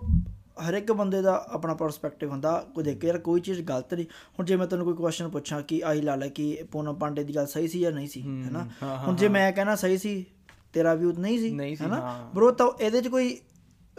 [0.68, 4.46] ਹਰ ਇੱਕ ਬੰਦੇ ਦਾ ਆਪਣਾ ਪਰਸਪੈਕਟਿਵ ਹੁੰਦਾ। ਕੋਈ ਦੇਖ ਯਾਰ ਕੋਈ ਚੀਜ਼ ਗਲਤ ਨਹੀਂ। ਹੁਣ
[4.46, 7.46] ਜੇ ਮੈਂ ਤੈਨੂੰ ਕੋਈ ਕੁਐਸਚਨ ਪੁੱਛਾਂ ਕਿ ਆਈ ਲਾ ਲੈ ਕਿ ਪੂਨਮ ਪਾਂਡੇ ਦੀ ਗੱਲ
[7.46, 8.66] ਸਹੀ ਸੀ ਜਾਂ ਨਹੀਂ ਸੀ ਹੈਨਾ
[9.06, 10.26] ਹੁਣ ਜੇ ਮੈਂ ਕਹਿਣਾ ਸਹੀ ਸੀ
[10.72, 13.38] ਤੇਰਾ ਵਿਊ ਨਹੀਂ ਸੀ ਨਹੀਂ ਸੀ, ਹੈਨਾ। ਬ్రో ਤਾਂ ਇਹਦੇ 'ਚ ਕੋਈ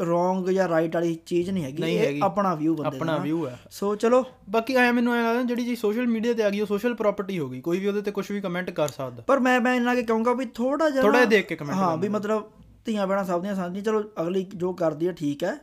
[0.06, 3.60] ਰੋਂਗ ਜਾਂ ਰਾਈਟ ਵਾਲੀ ਚੀਜ਼ ਨਹੀਂ ਹੈਗੀ ਇਹ। ਆਪਣਾ ਵਿਊ ਬੰਦੇ ਦਾ ਆਪਣਾ। ਵਿਊ ਹੈ।
[3.72, 6.66] ਸੋ ਚਲੋ। ਬਾਕੀ ਐ ਮੈਨੂੰ ਐ ਲੱਗਦਾ ਜਿਹੜੀ ਜੀ ਸੋਸ਼ਲ ਮੀਡੀਆ ਤੇ ਆ ਗਈ ਉਹ
[6.66, 9.62] ਸੋਸ਼ਲ ਪ੍ਰਾਪਰਟੀ ਹੋ ਗਈ। ਕੋਈ ਵੀ ਉਹਦੇ ਤੇ ਕੁਝ ਵੀ ਕਮੈਂਟ ਕਰ ਸਕਦਾ। ਪਰ ਮੈਂ
[9.62, 12.52] ਮੈਂ ਇਹਨਾਂ ਕੇ ਕਹੂੰਗਾ ਵੀ ਥੋੜਾ ਜਿਹਾ ਜਿਹਾ ਦੇਖ ਕੇ comment ਹਾਂ ਵੀ ਮਤਲਬ
[12.86, 15.58] ਧੀਆਂ ਭੈਣਾਂ ਸਭ ਦੀਆਂ ਸਾਂਝੀਆਂ। ਚਲੋ ਅਗਲੀ ਜੋ ਕਰਦੀ ਹੈ ਠੀਕ ਹੈ।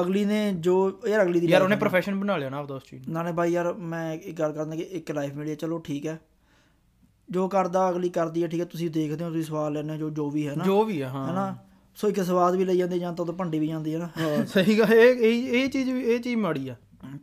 [0.00, 3.08] ਅਗਲੀ ਨੇ ਜੋ ਯਾਰ ਅਗਲੀ ਦੀ ਯਾਰ ਉਹਨੇ। ਪ੍ਰੋਫੈਸ਼ਨ ਬਣਾ ਲਿਆ ਨਾ ਆਪਦਾ ਉਸ ਚੀਜ਼
[3.08, 6.20] ਨਾਲੇ ਬਾਈ ਯਾਰ ਮੈਂ ਇੱਕ ਗੱਲ ਕਰਦਾ ਕਿ ਇੱਕ ਲਾਈਫ ਹੈ। ਚਲੋ ਠੀਕ ਹੈ।
[7.30, 10.30] ਜੋ ਕਰਦਾ ਅਗਲੀ ਕਰਦੀ ਹੈ ਠੀਕ ਹੈ। ਤੁਸੀਂ ਦੇਖਦੇ ਹੋ ਤੁਸੀਂ ਸਵਾਲ ਹੋ ਜੋ ਜੋ
[10.30, 11.56] ਵੀ ਹੈ ਨਾ। ਜੋ ਵੀ ਹੈ ਹਾਂ। ਹੈਨਾ
[11.96, 14.44] ਸੋ ਇੱਕ ਸਵਾਦ ਵੀ ਲਈ ਜਾਂਦੇ ਜਾਂ ਤਾਂ ਉਹ ਭੰਡੀ ਵੀ ਜਾਂਦੀ ਹੈ ਨਾ। ਹਾਂ
[14.46, 15.22] ਸਹੀ ਗੱਲ ਇਹ
[15.58, 16.74] ਇਹ ਚੀਜ਼ ਵੀ ਇਹ ਚੀਜ਼ ਮਾੜੀ ਆ।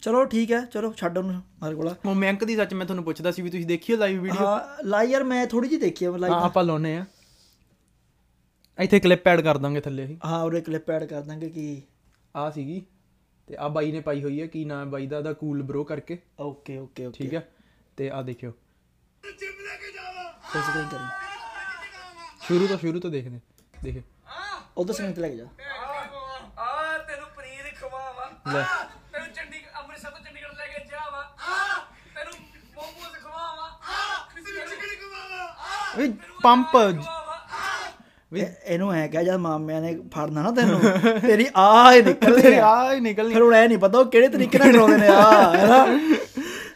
[0.01, 3.31] ਚਲੋ ਠੀਕ ਹੈ ਚਲੋ ਛੱਡ ਉਹਨੂੰ ਮੇਰੇ ਕੋਲ। ਉਹ ਮੈਂਕ ਦੀ ਸੱਚ ਮੈਂ ਤੁਹਾਨੂੰ ਪੁੱਛਦਾ
[3.31, 6.19] ਸੀ ਵੀ ਤੁਸੀਂ ਦੇਖੀ ਲਾਈਵ ਵੀਡੀਓ ਹਾਂ ਲਾਈ ਯਾਰ ਮੈਂ ਥੋੜੀ ਜਿਹੀ ਦੇਖੀ ਹੈ ਹਾਂ
[6.19, 7.05] ਲਾਈਵ ਆਪਾਂ ਲਾਉਨੇ ਆ।
[8.77, 11.81] ਇੱਥੇ ਕਲਿੱਪ ਐਡ ਕਰ ਦਾਂਗੇ ਥੱਲੇ ਹੀ ਹਾਂ ਉਹਦੇ ਕਲਿੱਪ ਐਡ ਕਰ ਦਾਂਗੇ ਕਿ
[12.35, 12.81] ਆ ਸੀਗੀ
[13.47, 15.83] ਤੇ ਆ ਬਾਈ ਨੇ ਪਾਈ ਹੋਈ ਹੈ ਕੀ ਨਾਮ ਹੈ ਬਾਈ ਦਾ ਦਾ ਕੂਲ ਬ్రో
[15.83, 17.47] ਕਰਕੇ। ਓਕੇ ਓਕੇ ਓਕੇ ਠੀਕ ਹੈ
[17.97, 18.51] ਤੇ ਆ ਦੇਖਿਓ।
[19.23, 21.05] ਸਬਸਕ੍ਰਾਈਬ ਕਰੀ
[22.47, 23.39] ਸ਼ੁਰੂ ਤੋਂ ਸ਼ੁਰੂ ਤੋਂ ਦੇਖਦੇ
[23.83, 24.01] ਦੇਖਿਓ।
[24.77, 25.45] ਉਧਰ ਸਕਰੀਨ ਤੇ ਲੈ ਕੇ ਜਾ।
[26.57, 28.63] ਆ ਤੈਨੂੰ ਪਨੀਰ ਖਵਾਵਾ। ਲੈ।
[29.13, 31.21] ਤੈਨੂੰ ਚੰਡੀਗੜ੍ਹ ਅੰਮ੍ਰਿਤਸਰ ਤੋਂ ਚੰਡੀਗੜ੍ਹ ਲੈ ਕੇ ਜਾਵਾ।
[32.15, 32.33] ਤੈਨੂੰ
[32.75, 33.69] ਮੋਮੋਸ ਖਵਾਵਾ।
[34.35, 36.09] ਤੈਨੂੰ ਚਿਕਨ ਖਵਾਵਾ। ਵੀ
[36.43, 36.75] ਪੰਪ
[38.31, 40.79] ਇਹ- ਇਹਨੂੰ ਐ ਕਹਿ ਜਦ ਮਾਮਿਆਂ ਨੇ ਫੜਨਾ ਨਾ ਤੈਨੂੰ
[41.21, 44.27] ਤੇਰੀ ਆ ਹੀ ਨਿਕਲਦੀ ਆ ਆ ਹੀ ਨਿਕਲਣੀ ਫਿਰ ਹੁਣ ਐ ਨਹੀਂ ਪਤਾ ਉਹ ਕਿਹੜੇ
[44.27, 45.85] ਤਰੀਕੇ ਨਾਲ ਕਰਾਉਂਦੇ ਨੇ ਆ ਹੈਨਾ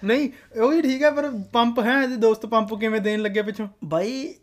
[0.03, 0.29] ਨਹੀਂ
[0.61, 3.67] ਉਹ ਵੀ ਠੀਕ ਹੈ ਪਰ ਪੰਪ ਹੈ ਇਹਦੇ ਦੋਸਤ ਪੰਪ ਕਿਵੇਂ ਦੇਣ ਲੱਗੇ ਪਿੱਛੋਂ?
[3.85, 4.33] ਬਾਈ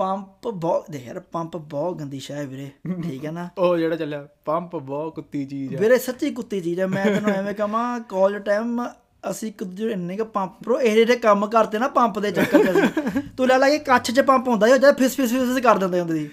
[0.00, 2.70] ਪੰਪ ਬਹੁਤ ਦੇਖ ਯਾਰ ਪੰਪ ਬਹੁਤ ਗੰਦੀ ਸ਼ੈ ਹੈ ਵੀਰੇ
[3.02, 6.80] ਠੀਕ ਹੈ ਨਾ ਉਹ ਜਿਹੜਾ ਚੱਲਿਆ ਪੰਪ ਬਹੁਤ ਕੁੱਤੀ ਚੀਜ਼ ਹੈ ਵੀਰੇ ਸੱਚੀ ਕੁੱਤੀ ਚੀਜ਼
[6.80, 8.82] ਹੈ ਮੈਂ ਤੈਨੂੰ ਐਵੇਂ ਕਹਾਂ ਕਾਲਜ ਟਾਈਮ
[9.30, 12.70] ਅਸੀਂ ਇੱਕ ਦੂਜੇ ਇੰਨੇ ਕ ਪੰਪ ਬ్రో ਇਹ ਜਿਹੜੇ ਕੰਮ ਕਰਤੇ ਨਾ ਪੰਪ ਦੇ ਚੱਕਰ
[12.70, 16.00] ਅਸੀਂ ਤੂੰ ਲੈ ਲੈ ਕਿ ਕੱਚ 'ਚ ਪੰਪ ਹੁੰਦਾ ਜਦ ਫਿਸ ਫਿਸ ਫਿਸ ਕਰ ਦਿੰਦੇ
[16.00, 16.30] ਹੁੰਦੇ ਸੀ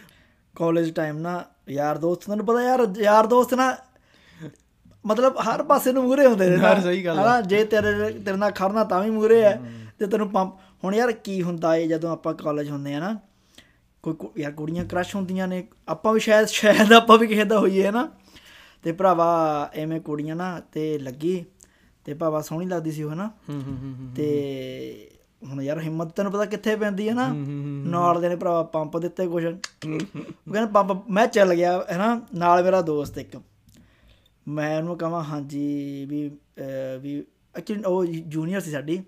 [0.55, 3.75] ਕਾਲਜ ਟਾਈਮ ਨਾ ਯਾਰ ਦੋਸਤ ਤੁਹਾਨੂੰ ਪਤਾ ਯਾਰ ਯਾਰ ਦੋਸਤ ਨਾ
[5.05, 8.51] ਮਤਲਬ ਹਰ ਪਾਸੇ ਨੂੰ ਮੂਰੇ ਹੁੰਦੇ ਨੇ। ਯਾਰ ਸਹੀ ਗੱਲ। ਹਨਾ ਜੇ ਤੇਰੇ ਤੇਰੇ ਨਾਲ
[8.51, 9.59] ਖੜਨਾ ਤਾਂ ਵੀ ਮੂਰੇ ਹੈ
[9.99, 13.15] ਤੇ ਤੈਨੂੰ ਪੰਪ ਹੁਣ ਯਾਰ ਕੀ ਹੁੰਦਾ ਏ ਜਦੋਂ ਆਪਾਂ ਕਾਲਜ ਹੁੰਦੇ ਆ ਨਾ
[14.13, 17.91] ਕੋਈ ਯਾਰ ਕੁੜੀਆਂ ਕ੍ਰਸ਼ ਹੁੰਦੀਆਂ ਨੇ ਆਪਾਂ ਵੀ ਸ਼ਾਇਦ ਸ਼ਾਇਦ ਆਪਾਂ ਵੀ ਕਿਸੇ ਦਾ ਹੋਈਏ
[17.91, 18.09] ਨਾ
[18.83, 21.45] ਤੇ ਭਰਾਵਾ ਐਵੇਂ ਕੁੜੀਆਂ ਨਾ ਤੇ ਲੱਗੀ
[22.05, 23.31] ਤੇ ਭਾਵਾ ਸੋਹਣੀ ਲੱਗਦੀ ਸੀ ਉਹ ਹਨਾ?
[23.49, 25.09] ਹੂੰ ਹੂੰ ਹੂੰ ਤੇ
[25.47, 27.27] ਹੁਣ ਯਾਰ ਹਿੰਮਤ ਤੈਨੂੰ ਪਤਾ ਕਿੱਥੇ ਪੈਂਦੀ ਹੈ ਨਾ?
[27.89, 32.21] ਨਾਲ ਦੇ ਨੇ ਭਰਾਵਾ ਪੰਪ ਦਿੱਤੇ ਕੁਛ। ਉਹ ਕਹਿੰਦਾ ਪੰਪ ਮੈਂ ਚੱਲ ਗਿਆ ਹੈਨਾ?
[32.35, 33.37] ਨਾਲ ਮੇਰਾ ਦੋਸਤ ਇੱਕ।
[34.47, 36.31] ਮੈਂ ਉਹਨੂੰ ਕਹਾਂ ਹਾਂਜੀ ਵੀ
[37.01, 37.23] ਵੀ
[37.55, 39.03] ਐਕਚੁਅਲੀ ਉਹ ਜੂਨੀਅਰ ਸੀ ਸਾਡੀ।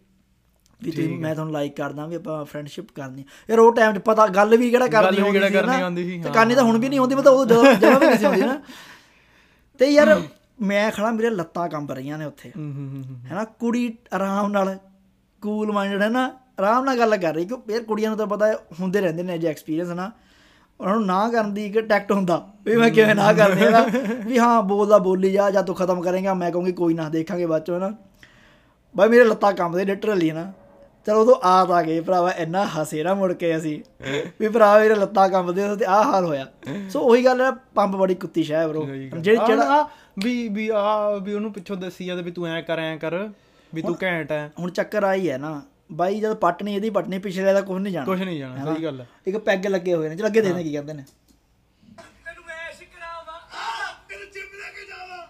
[0.83, 4.27] ਵੀ ਤੁਸੀਂ ਮੈਂ ਤੁਹਾਨੂੰ ਲਾਈਕ ਕਰਦਾ ਵੀ ਆਪਾਂ ਫਰੈਂਡਸ਼ਿਪ ਕਰਨੀ ਯਾਰ ਉਹ ਟਾਈਮ 'ਚ ਪਤਾ
[4.27, 7.33] ਗੱਲ ਵੀ ਕਿਹੜਾ ਕਰਨੀ ਹੁੰਦੀ ਸੀ ਨਾ। ਤੇ ਕਰਨੀ ਤਾਂ ਹੁਣ ਵੀ ਨਹੀਂ ਆਉਂਦੀ ਮਤਲਬ
[7.33, 8.59] ਉਹ ਜਦੋਂ ਜਦੋਂ ਵੀ ਨਹੀਂ ਆਉਂਦੀ ਨਾ।
[9.79, 10.21] ਤੇ ਯਾਰ
[10.61, 12.51] ਮੈਂ ਖੜਾ ਮੇਰੇ ਲੱਤਾਂ ਕੰਬ ਰਹੀਆਂ ਨੇ ਉੱਥੇ।
[13.25, 14.77] ਹੈਨਾ ਕੁੜੀ ਆਰਾਮ ਨਾਲ
[15.41, 16.25] ਕੂਲ ਮਾਈਂਡਡ ਹੈ ਨਾ
[16.59, 17.59] ਆਰਾਮ ਨਾਲ ਗੱਲ ਕਰ ਰਹੀ ਕਿਉਂ?
[17.69, 20.11] ਯਾਰ ਕੁੜੀਆਂ ਨੂੰ ਤਾਂ ਪਤਾ ਹੁੰਦੇ ਰਹਿੰਦੇ ਨੇ ਜੇ ਐਕਸਪੀਰੀਅੰਸ ਨਾ
[20.79, 23.85] ਉਹਨਾਂ ਨੂੰ ਨਾ ਕਰਨ ਦੀ ਇੱਕ ਟੈਕਟ ਹੁੰਦਾ ਵੀ ਮੈਂ ਕਿਵੇਂ ਨਾ ਕਰਨੀ ਹੈ ਨਾ
[24.25, 27.63] ਵੀ ਹਾਂ ਬੋਲਦਾ ਬੋਲੀ ਜਾ ਜਾਂ ਤੂੰ ਖਤਮ ਕਰੇਗਾ ਮੈਂ ਕਹੂੰਗੀ ਕੋਈ ਨਾ ਦੇਖਾਂਗੇ ਬਾਅਦ
[27.63, 27.93] ਚੋਂ ਨਾ
[28.95, 30.51] ਬਾਈ ਮੇਰੇ ਲੱਤਾਂ ਕੰਬਦੇ ਲਿਟਰਲੀ ਨਾ
[31.09, 33.79] ਚਲੋ ਉਦੋਂ ਆਦ ਆ ਗਏ ਭਰਾਵਾ ਇੰਨਾ ਹਸੇ ਨਾ ਮੁੜ ਕੇ ਅਸੀਂ।
[34.39, 36.45] ਵੀ ਭਰਾ ਮੇਰੇ ਲੱਤਾਂ ਕੰਬਦੇ ਤੇ ਆਹ ਹਾਲ ਹੋਇਆ।
[36.89, 38.83] ਸੋ ਉਹੀ ਗੱਲ ਹੈ ਪੰਪ ਬੜੀ ਕੁੱਤੀ ਸ਼ਾਹ ਬ్రో
[39.19, 39.87] ਜਿਹੜੀ ਜਿਹੜਾ
[40.23, 40.83] ਵੀ ਵੀ ਆ
[41.17, 43.17] ਵੀ ਉਹਨੂੰ ਪਿੱਛੋਂ ਦੱਸੀ ਜਾਂਦੇ ਵੀ ਤੂੰ ਐ ਕਰ ਐ ਕਰ
[43.71, 45.61] ਵੀ ਤੂੰ ਘੈਂਟ ਐ। ਹੁਣ ਚੱਕਰ ਆਈ ਹੈ ਨਾ
[45.93, 49.01] ਬਾਈ ਜਦ ਪਟਣੀ ਇਹਦੀ ਪਟਣੀ ਪਿਛਲੇ ਦਾ ਕੁਝ ਨਹੀਂ ਜਾਣਾ। ਕੁਝ ਨਹੀਂ ਜਾਣਾ ਸਹੀ ਗੱਲ
[49.01, 51.03] ਹੈ। ਇੱਕ ਪੈਗ ਲੱਗੇ ਹੋਏ ਨੇ ਚਲ ਅੱਗੇ ਦੇਖਦੇ ਕੀ ਕਹਿੰਦੇ ਨੇ
[52.25, 53.39] ਤੈਨੂੰ ਮੈਂ ਸ਼ਿਕਰਾਵਾ
[54.09, 55.25] ਤੈਨੂੰ ਜਿਮ ਲੈ ਕੇ ਜਾਵਾ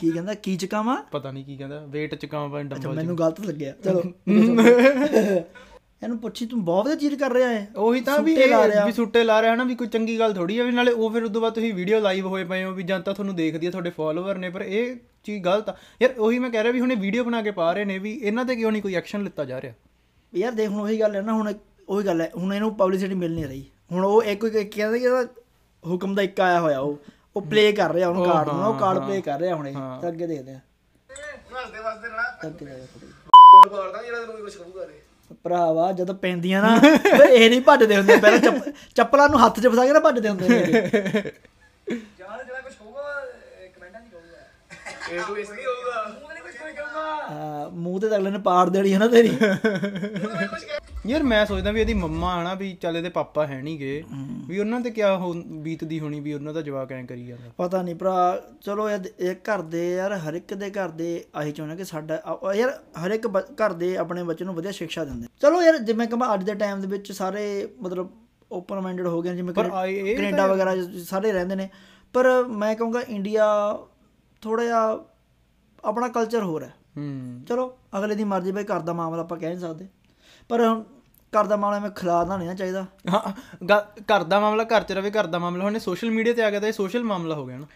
[0.00, 0.96] ਕੀ ਕਹਿੰਦਾ ਕੀ ਚਕਾਵਾਂ?
[1.12, 4.02] ਪਤਾ ਨਹੀਂ ਕੀ ਕਹਿੰਦਾ weight ਚਕਾਵਾਂ ਪਾ ਅੱਛਾ ਡੰਬਲ ਮੈਨੂੰ ਗਲਤ ਲੱਗਿਆ। ਚਲੋ।
[6.02, 9.24] ਇਹਨੂੰ ਪੁੱਛੀ ਤੂੰ ਬਹੁਤ ਵਧੀਆ ਚੀਜ਼ ਕਰ ਰਿਹਾ ਹੈ ਉਹੀ ਤਾਂ ਵੀ ਇਹ। ਵੀ ਸੁੱਟੇ
[9.24, 11.54] ਲਾ ਰਿਹਾ ਹਨਾ ਵੀ ਕੋਈ ਚੰਗੀ ਗੱਲ ਥੋੜੀ ਆ ਵੀ ਨਾਲੇ ਉਹ ਫਿਰ ਉਦੋਂ ਬਾਅਦ
[11.54, 14.50] ਤੁਸੀਂ ਵੀਡੀਓ ਲਾਈਵ ਹੋਏ ਪਏ ਹੋ ਵੀ ਜਾਂ ਤਾਂ ਤੁਹਾਨੂੰ ਦੇਖਦੀ ਆ ਤੁਹਾਡੇ ਫਾਲੋਅਰ ਨੇ
[14.50, 17.50] ਪਰ ਇਹ ਚੀਜ਼ ਗਲਤ ਆ। ਯਾਰ ਉਹੀ ਮੈਂ ਕਹਿ ਰਿਹਾ ਵੀ ਹੁਣੇ ਵੀਡੀਓ ਬਣਾ ਕੇ
[17.50, 19.72] ਪਾ ਰਹੇ ਨੇ ਵੀ ਇਹਨਾਂ ਤੇ ਕਿਉਂ ਨਹੀਂ ਕੋਈ ਐਕਸ਼ਨ ਲਿੱਤਾ ਜਾ ਰਿਹਾ?
[20.32, 21.52] ਯਾਰ ਦੇਖ ਹੁਣ ਉਹੀ ਗੱਲ ਹੈ ਨਾ ਹੁਣ
[21.88, 25.08] ਉਹੀ ਗੱਲ ਹੈ ਹੁਣ ਇਹਨੂੰ ਪਬਲਿਸਿਟੀ ਮਿਲ ਨਹੀਂ ਰਹੀ। ਹੁਣ ਉਹ ਇੱਕ ਕੋਈ ਕਹਿੰਦਾ ਕਿ
[25.84, 26.98] ਹੁਕਮ ਦਾ ਇੱਕ ਆਇਆ ਹੋਇਆ ਉਹ।
[27.36, 30.26] ਉਹ ਪਲੇ ਕਰ ਰਿਹਾ ਉਹਨੂੰ ਕਾਰਡ ਨੂੰ ਉਹ ਕਾਰਡ ਪਲੇ ਕਰ ਰਿਹਾ ਹੁਣੇ ਤਾਂ ਅੱਗੇ
[30.26, 30.58] ਦੇਖਦੇ ਆ
[31.52, 33.06] ਵਸਦੇ ਵਸਦੇ ਰਹਿਣਾ ਅੱਗੇ ਦੇਖਦੇ।
[33.50, 35.00] ਕੋਡ ਮਾਰਦਾ ਜਿਹੜਾ ਤੈਨੂੰ ਕੁਝ ਕਹੂਗਾ ਰੇ
[35.44, 39.84] ਭਰਾਵਾ ਜਦੋਂ ਪੈਂਦੀਆਂ ਨਾ ਇਹ ਨਹੀਂ ਭੱਜਦੇ ਹੁੰਦੇ ਪਹਿਲਾਂ ਚੱਪ- ਚੱਪਲਾਂ ਨੂੰ ਹੱਥ 'ਚ ਫਸਾ
[39.86, 43.02] ਕੇ ਨਾ ਭੱਜਦੇ ਹੁੰਦੇ ਨੇ। ਜਾਨ ਜਿਹੜਾ ਕੁਝ ਕਹੂਗਾ
[43.68, 46.04] ਕਮੈਂਟਾਂ ਨਹੀਂ ਕਹੂਗਾ ਇਹ ਤੂੰ ਇਸ ਨਹੀਂ ਕਹੂਗਾ
[47.72, 49.36] ਮੂੰਹ ਤੇ ਅਗਲੇ ਨੇ ਪਾੜ ਦੇਣੀ ਹੈ ਨਾ ਤੇਰੀ।
[51.06, 54.02] ਯਾਰ ਮੈਂ ਸੋਚਦਾ ਵੀ ਇਹਦੀ ਮੰਮਾ ਹਨਾ ਵੀ ਚੱਲ ਇਹਦੇ ਪਾਪਾ ਹੈ ਨਹੀਂਗੇ
[54.48, 55.32] ਵੀ ਉਹਨਾਂ ਤੇ ਕਿਆ ਹੋ-
[55.62, 59.62] ਬੀਤਦੀ ਹੋਣੀ ਵੀ ਉਹਨਾਂ ਦਾ ਜਵਾਕ ਐਂ ਕਰੀ ਜਾਂਦਾ। ਪਤਾ ਨਹੀਂ ਭਰਾ ਚਲੋ ਇਹ ਘਰ
[59.74, 62.20] ਦੇ ਯਾਰ ਹਰ ਇੱਕ ਦੇ ਘਰ ਦੇ ਆਹੀ ਚਾਹੁੰਦੇ ਕਿ ਸਾਡਾ
[62.56, 62.72] ਯਾਰ
[63.04, 63.26] ਹਰ ਇੱਕ
[63.62, 66.80] ਘਰ ਦੇ ਆਪਣੇ ਬੱਚੇ ਨੂੰ ਵਧੀਆ ਸਿੱਖਿਆ ਦਿੰਦੇ। ਚਲੋ ਯਾਰ ਜਿਵੇਂ ਕਹਾਂ ਅੱਜ ਦੇ ਟਾਈਮ
[66.80, 67.44] ਦੇ ਵਿੱਚ ਸਾਰੇ
[67.82, 68.10] ਮਤਲਬ
[68.52, 71.68] ਓਪਨ ਮਾਈਂਡਡ ਹੋ ਗਏ ਜਿਵੇਂ ਕੈਨੇਡਾ ਵਗੈਰਾ ਸਾਰੇ ਰਹਿੰਦੇ ਨੇ।
[72.14, 73.46] ਪਰ ਮੈਂ ਕਹੂੰਗਾ ਇੰਡੀਆ
[74.42, 74.98] ਥੋੜਾ ਜਿਹਾ
[75.84, 79.48] ਆਪਣਾ ਕਲਚਰ ਹੋਰ ਹੈ। ਹੂੰ। ਚਲੋ ਅਗਲੇ ਦੀ ਮਰਜ਼ੀ ਬਈ ਘਰ ਦਾ ਮਾਮਲਾ ਆਪਾਂ ਕਹਿ
[79.48, 79.88] ਨਹੀਂ ਸਕਦੇ।
[80.48, 80.82] ਪਰ ਹੁਣ
[81.32, 83.32] ਘਰ ਦਾ ਮਾਮਲਾ ਮੈਂ ਖਿਲਾਰਨਾ ਨਹੀਂ ਨਾ ਚਾਹੀਦਾ। ਹਾਂ
[84.12, 86.60] ਘਰ ਦਾ ਮਾਮਲਾ ਘਰ 'ਚ ਰਵੇ ਘਰ ਦਾ ਮਾਮਲਾ ਹੁਣ ਸੋਸ਼ਲ ਮੀਡੀਆ ਤੇ ਆ ਗਿਆ
[86.60, 87.66] ਤਾਂ ਇਹ ਸੋਸ਼ਲ ਮਾਮਲਾ ਹੋ ਗਿਆ ਨਾ।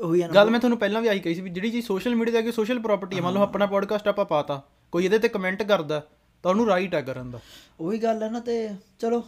[0.00, 2.14] ਉਹੀ ਹੈ ਨਾ। ਗੱਲ ਮੈਂ ਤੁਹਾਨੂੰ ਪਹਿਲਾਂ ਵੀ ਆਈ ਕਹੀ ਸੀ ਵੀ ਜਿਹੜੀ ਚੀਜ਼ ਸੋਸ਼ਲ
[2.14, 5.18] ਮੀਡੀਆ ਤੇ ਆ ਗਈ ਸੋਸ਼ਲ ਪ੍ਰਾਪਰਟੀ ਹੈ ਮੰਨ ਲਓ ਆਪਣਾ ਪੋਡਕਾਸਟ ਆਪਾਂ ਪਾਤਾ ਕੋਈ ਇਹਦੇ
[5.18, 6.02] ਤੇ ਕਮੈਂਟ ਕਰਦਾ
[6.42, 7.40] ਤਾਂ ਉਹਨੂੰ ਰਾਈਟ ਹੈ ਕਰਨ ਦਾ।
[7.80, 9.24] ਉਹੀ ਗੱਲ ਹੈ ਨਾ ਤੇ ਚਲੋ।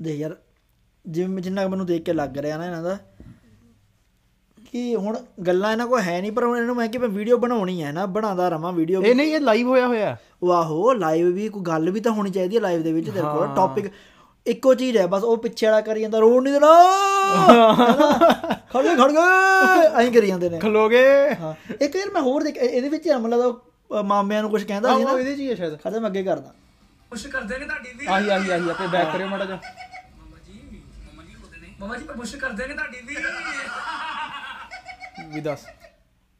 [0.00, 0.36] ਦੇਖ ਯਾਰ
[1.06, 2.98] ਜਿਵੇਂ ਜਿੰਨਾ ਮੈਨੂੰ ਦੇਖ ਕੇ ਲੱਗ ਰਿਹਾ ਨਾ ਇਹਨਾਂ ਦਾ
[4.72, 7.36] ਕਿ ਹੁਣ ਗੱਲਾਂ ਇਹਨਾਂ ਕੋਲ ਹੈ ਨਹੀਂ ਪਰ ਹੁਣ ਇਹਨਾਂ ਨੂੰ ਮੈਂ ਕਿ ਮੈਂ ਵੀਡੀਓ
[7.36, 11.48] ਬਣਾਉਣੀ ਹੈ ਨਾ ਬਣਾਉਂਦਾ ਰਵਾਂ ਵੀਡੀਓ ਇਹ ਨਹੀਂ ਇਹ ਲਾਈਵ ਹੋਇਆ ਹੋਇਆ। ਵਾਹੋ ਲਾਈਵ ਵੀ
[11.48, 13.90] ਕੋਈ ਗੱਲ ਵੀ ਤਾਂ ਹੋਣੀ ਚਾਹੀਦੀ ਹੈ ਲਾਈਵ ਦੇ ਵਿੱਚ ਤੇਰੇ ਕੋਲ ਟੌਪਿਕ
[14.46, 16.72] ਇੱਕੋ ਚੀਜ਼ ਹੈ ਬਸ ਉਹ ਪਿੱਛੇ ਵਾਲਾ ਕਰੀ ਜਾਂਦਾ ਰੋਣ ਨਹੀਂ ਦੇਣਾ।
[18.72, 22.56] ਖੜ ਗਏ ਖੜ ਗਏ ਐਂ ਕਰੀ ਜਾਂਦੇ ਨੇ। ਖਲੋਗੇ ਹਾਂ ਇੱਕ ਯਾਰ ਮੈਂ ਹੋਰ ਦੇਖ
[22.56, 25.48] ਇਹ- ਇਹਦੇ ਵਿੱਚ ਅਮਲਾ ਦਾ ਉਹ, ਮਾਮਿਆਂ ਨੂੰ ਕੁਝ ਕਹਿੰਦਾ ਸੀ ਨਾ। ਇਹਦੇ ਚ ਹੀ
[25.50, 26.52] ਹੈ ਸ਼ਾਇਦ। ਖੜਦਾ ਮੈਂ ਅੱਗੇ ਕਰਦਾ।
[27.10, 30.58] ਪੁਸ਼ ਕਰਦੇ ਨੇ ਤੁਹਾਡੀ ਵੀ। ਆਹੀ ਆਹੀ ਆਹੀ ਆਪੇ ਬੈਕ ਕਰਿਓ ਮਾੜਾ ਜਿਹਾ। ਮਮਾ ਜੀ
[31.12, 33.16] ਮਮਾ ਜੀ ਬੋਲਦੇ ਨੇ। ਮਮਾ ਜੀ ਪਰ ਪੁਸ਼ ਕਰਦੇ ਨੇ ਤੁਹਾਡੀ ਵੀ।
[35.34, 35.66] ਵੀ ਦੱਸ।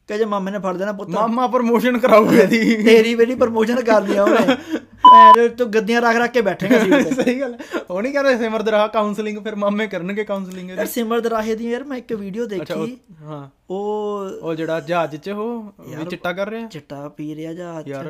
[0.09, 4.01] ਕਿ ਜੇ ਮਾਮੇ ਨੇ ਫੜ ਦੇਣਾ ਪੁੱਤ। ਮਾਮਾ ਪ੍ਰਮੋਸ਼ਨ ਕਰਾਊਗਾ ਇਹਦੀ। ਤੇਰੀ ਮੇਰੀ ਪ੍ਰਮੋਸ਼ਨ ਕਰ
[4.01, 4.55] ਲਿਆ ਉਹਨੇ।
[5.03, 8.61] ਭੈਣ ਤੂੰ ਗੱਦੀਆਂ ਰੱਖ ਰੱਖ ਕੇ ਬੈਠੇਗਾ ਸੀ ਸਹੀ ਗੱਲ ਹੈ। ਉਹ ਨਹੀਂ ਰਹੇ ਸਿਮਰ
[8.61, 12.97] ਦਰਾ ਕਾਉਂਸਲਿੰਗ ਫਿਰ ਮਾਮੇ ਕਰਨਗੇ ਕਾਉਂਸਲਿੰਗ ਯਾਰ ਸਿਮਰ ਦਰਾਹੇ ਦੀ ਯਾਰ ਮੈਂ ਇੱਕ ਵੀਡੀਓ ਦੇਖੀ।
[13.23, 16.67] ਹਾਂ। ਉਹ ਉਹ ਜਿਹੜਾ ਜਹਾਜ਼ 'ਚ ਉਹ ਵੀ ਚਿੱਟਾ ਕਰ ਰਿਹਾ?
[16.67, 18.07] ਚਿੱਟਾ ਪੀ ਰਿਹਾ ਜਾਂ ਯਾਰ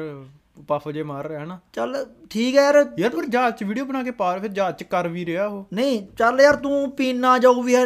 [0.67, 4.03] ਪਫ ਜੇ ਮਾਰ ਰਿਹਾ ਨਾ ਚੱਲ ਠੀਕ ਹੈ ਯਾਰ। ਯਾਰ ਪਰ ਜਹਾਜ਼ 'ਚ ਵੀਡੀਓ ਬਣਾ
[4.03, 7.61] ਕੇ ਪਾਰ ਫਿਰ ਜਹਾਜ਼ 'ਚ ਕਰ ਵੀ ਰਿਹਾ ਉਹ। ਨਹੀਂ ਚੱਲ ਯਾਰ ਤੂੰ ਪੀਣਾ ਜੋ
[7.61, 7.85] ਵੀ ਹੈ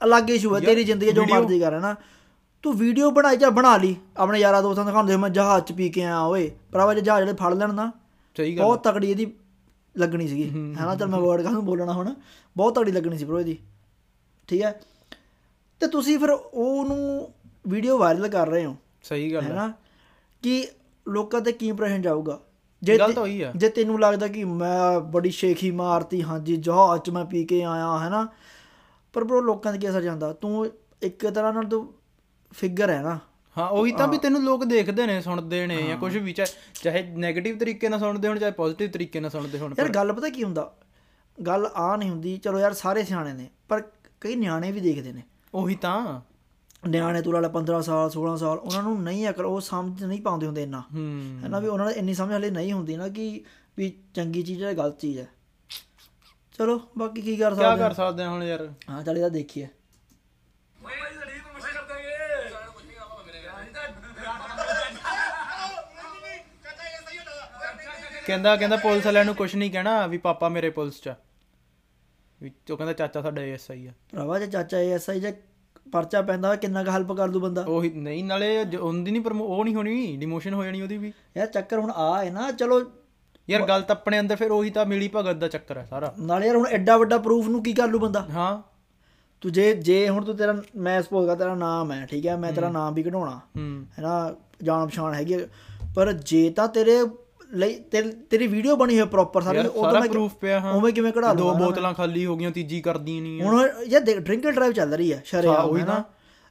[0.00, 1.94] ਅਲੱਗ ਇਸ਼ੂ ਹੈ। ਤੇਰੀ ਜ਼ਿੰਦਗੀ ਜੋ ਮਰਜ਼ੀ ਕਰ ਹੈ ਨਾ
[2.64, 3.96] ਤੂੰ ਵੀਡੀਓ ਬਣਾਈ ਜਾਂ ਬਣਾ ਲਈ?
[4.16, 7.00] ਆਪਣੇ ਯਾਰਾਂ ਦੋਸਤਾਂ ਨੂੰ ਦਿਖਾਉਣ ਦੇ ਮੈਂ ਜਹਾਜ਼ ਚ ਪੀ ਕੇ ਆਇਆ ਓਏ। ਭਰਾਵਾ ਜੇ
[7.00, 7.92] ਜਹਾਜ਼ ਜਿਹੜੇ ਫੜ ਲੈਣ ਨਾ
[8.36, 9.32] ਸਹੀ ਗੱਲ ਬਹੁਤ ਤਕੜੀ ਇਹਦੀ
[9.96, 12.14] ਲੱਗਣੀ ਸੀਗੀ। ਹੈਨਾ ਚਲ ਮੈਂ ਵਰਡ ਕਾਹਨੂੰ ਬੋਲਣਾ ਹੁਣ?
[12.56, 13.58] ਬਹੁਤ ਤਕੜੀ ਲੱਗਣੀ ਸੀ ਬ్రో ਇਹਦੀ।
[14.48, 14.80] ਠੀਕ ਹੈ?
[15.80, 17.32] ਤੇ ਤੁਸੀਂ ਫਿਰ ਉਹਨੂੰ
[17.68, 19.72] ਵੀਡੀਓ ਵਾਇਰਲ ਕਰ ਰਹੇ ਹੋ। ਸਹੀ ਗੱਲ ਹੈ ਹੈਨਾ?
[20.42, 20.68] ਕਿ
[21.08, 22.40] ਲੋਕਾਂ ਤੇ ਕੀ ਇੰਪ੍ਰੈਸ਼ਨ ਜਾਊਗਾ?
[22.82, 27.02] ਜੇ ਗੱਲ ਤਾਂ ਉਹੀ ਆ। ਜੇ ਤੈਨੂੰ ਲੱਗਦਾ ਕਿ ਮੈਂ ਬੜੀ ਸ਼ੇਖੀ ਮਾਰਤੀ ਹਾਂਜੀ ਜਹਾਜ਼
[27.02, 28.28] ਚ ਮੈਂ ਪੀ ਕੇ ਆਇਆ ਹੈਨਾ?
[29.12, 30.32] ਪਰ ਬ్రో ਲੋਕਾਂ ਤੇ ਕੀ ਅਸਰ ਜਾਂਦਾ?
[30.32, 30.66] ਤੂੰ
[31.02, 31.94] ਇੱਕ ਤਰ੍ਹਾਂ ਨਾਲ ਤੂੰ
[32.54, 33.18] ਫਿਗਰ ਹੈ ਨਾ।
[33.56, 37.58] ਹਾਂ ਉਹੀ ਤਾਂ ਵੀ ਤੈਨੂੰ ਲੋਕ ਦੇਖਦੇ ਨੇ ਸੁਣਦੇ ਨੇ ਜਾਂ ਕੁਝ ਵੀ ਚਾਹੇ 네ਗੇਟਿਵ
[37.58, 40.72] ਤਰੀਕੇ ਨਾਲ ਸੁਣਦੇ ਹੋਣ ਚਾਹੇ ਪੋਜ਼ਿਟਿਵ ਤਰੀਕੇ ਨਾਲ ਸੁਣਦੇ ਹੋਣ ਯਾਰ ਗੱਲ ਪਤਾ ਕੀ ਹੁੰਦਾ?
[41.38, 43.82] ਗੱਲ ਆ ਨਹੀਂ ਹੁੰਦੀ। ਚਲੋ ਯਾਰ ਸਾਰੇ ਸਿਆਣੇ ਨੇ ਪਰ
[44.20, 45.22] ਕਈ ਨਿਆਣੇ ਵੀ ਦੇਖਦੇ ਨੇ।
[45.54, 46.20] ਉਹੀ ਤਾਂ।
[46.88, 50.20] ਨਿਆਣੇ ਤੂੰ ਲਾ ਲੈ 15 ਸਾਲ 16 ਸਾਲ ਉਹਨਾਂ ਨੂੰ ਨਹੀਂ ਅਕਲ ਉਹ ਸਮਝ ਨਹੀਂ
[50.22, 51.04] ਪਾਉਂਦੇ ਹੁੰਦੇ ਇੰਨਾ। ਹੂੰ।
[51.44, 53.28] ਹੈ ਨਾ ਵੀ ਉਹਨਾਂ ਨੂੰ ਇੰਨੀ ਸਮਝ ਹਲੇ ਨਹੀਂ ਹੁੰਦੀ ਨਾ ਕਿ
[53.78, 55.26] ਵੀ ਚੰਗੀ ਚੀਜ਼ ਹੈ ਗਲਤ ਚੀਜ਼ ਹੈ।
[56.58, 58.68] ਚਲੋ ਬਾਕੀ ਕੀ ਕਰ ਕੀ ਸਕਦੇ ਕਰ ਸਕਦੇ ਹਾਂ ਹੁਣ ਯਾਰ?
[58.90, 59.66] ਹਾਂ ਚੱਲ ਇਹਦਾ ਦੇਖੀਏ
[60.76, 63.40] ਮਮਾ ਜੀ ਤੁਹਾਡੀ ਪੁਸ਼ ਕਰ ਦੇਗੇ ਸਾਰਾ ਕੁਝ ਨਹੀਂ ਆਵਾ ਮੇਰੇ
[68.26, 71.14] ਕਹਿੰਦਾ ਕਹਿੰਦਾ ਪੁਲਿਸ ਵਾਲਿਆਂ ਨੂੰ ਕੁਝ ਨਹੀਂ ਕਹਿਣਾ ਵੀ ਪਾਪਾ ਮੇਰੇ ਪੁਲਿਸ 'ਚ ਆ।
[72.42, 75.32] ਵੀ ਉਹ ਕਹਿੰਦਾ ਚਾਚਾ ਸਾਡਾ ਐਸਆਈ ਆ। ਭਰਾਵਾ ਜੇ ਚਾਚਾ ਐਸਆਈ ਜੇ
[75.92, 77.64] ਪਰਚਾ ਪੈਂਦਾ ਕਿੰਨਾ ਕੁ ਹੈਲਪ ਕਰ ਦੂ ਬੰਦਾ?
[77.68, 81.12] ਉਹੀ ਨਹੀਂ ਨਾਲੇ ਜ- ਉਹਦੀ ਨਹੀਂ ਪ੍ਰਮੋ ਉਹ ਨਹੀਂ ਹੋਣੀ ਡਿਮੋਸ਼ਨ ਹੋ ਜਾਣੀ ਉਹਦੀ ਵੀ।
[81.36, 82.90] ਯਾਰ ਚੱਕਰ ਹੁਣ ਆ ਹੈ ਨਾ ਚਲੋ।
[83.50, 86.46] ਯਾਰ ਗੱਲ ਤਾਂ ਆਪਣੇ ਅੰਦਰ ਫਿਰ ਉਹੀ ਤਾਂ ਮਿਲੀ ਭਗਤ ਦਾ ਚੱਕਰ ਹੈ ਸਾਰਾ। ਨਾਲੇ
[86.46, 88.20] ਯਾਰ ਹੁਣ ਐਡਾ ਵੱਡਾ ਪ੍ਰੂਫ ਨੂੰ ਕੀ ਕਰ ਲੂ ਬੰਦਾ?
[88.20, 88.62] ਹਾਂ।
[89.40, 92.36] ਤੂੰ ਜੇ ਜੇ ਹੁਣ ਤੂੰ ਤੇਰਾ ਮੈਂ ਸਪੋਜ਼ ਕਰ ਤੇਰਾ ਨਾਮ ਹੈ ਠੀਕ ਹੈ?
[92.36, 95.46] ਮੈਂ ਤੇਰਾ ਨਾਮ ਵੀ ਕਢਾਉਣਾ। ਹੂੰ। ਹੈਨਾ ਜਾਣ ਪਛਾਣ ਹੈਗੀ ਹੈ।
[95.94, 97.04] ਪਰ ਜੇ ਤਾਂ ਤੇਰੇ
[97.54, 101.12] ਲਈ ਤੇਰੀ- ਵੀਡੀਓ ਬਣੀ ਹੋਈ ਪ੍ਰੋਪਰ ਸਾਰੀ ਉਹ ਸਾਰਾ ਮੈਂ ਪ੍ਰੂਫ ਪਿਆ ਹਾਂ। ਉਵੇਂ ਕਿਵੇਂ
[101.12, 103.42] ਕਢਾ ਦੋ ਬੋਤਲਾਂ ਖਾਲੀ ਹੋ ਗਈਆਂ ਤੀਜੀ ਕਰਦੀ ਨਹੀਂ?
[103.42, 106.02] ਹੁਣ ਯਾਰ ਦੇਖ ਡਰਿੰਕ ਡਰਾਈਵ ਚੱਲ ਰਹੀ ਹੈ ਸ਼ਰਿਆ ਉਹੀ ਉਹੀ ਨਾ?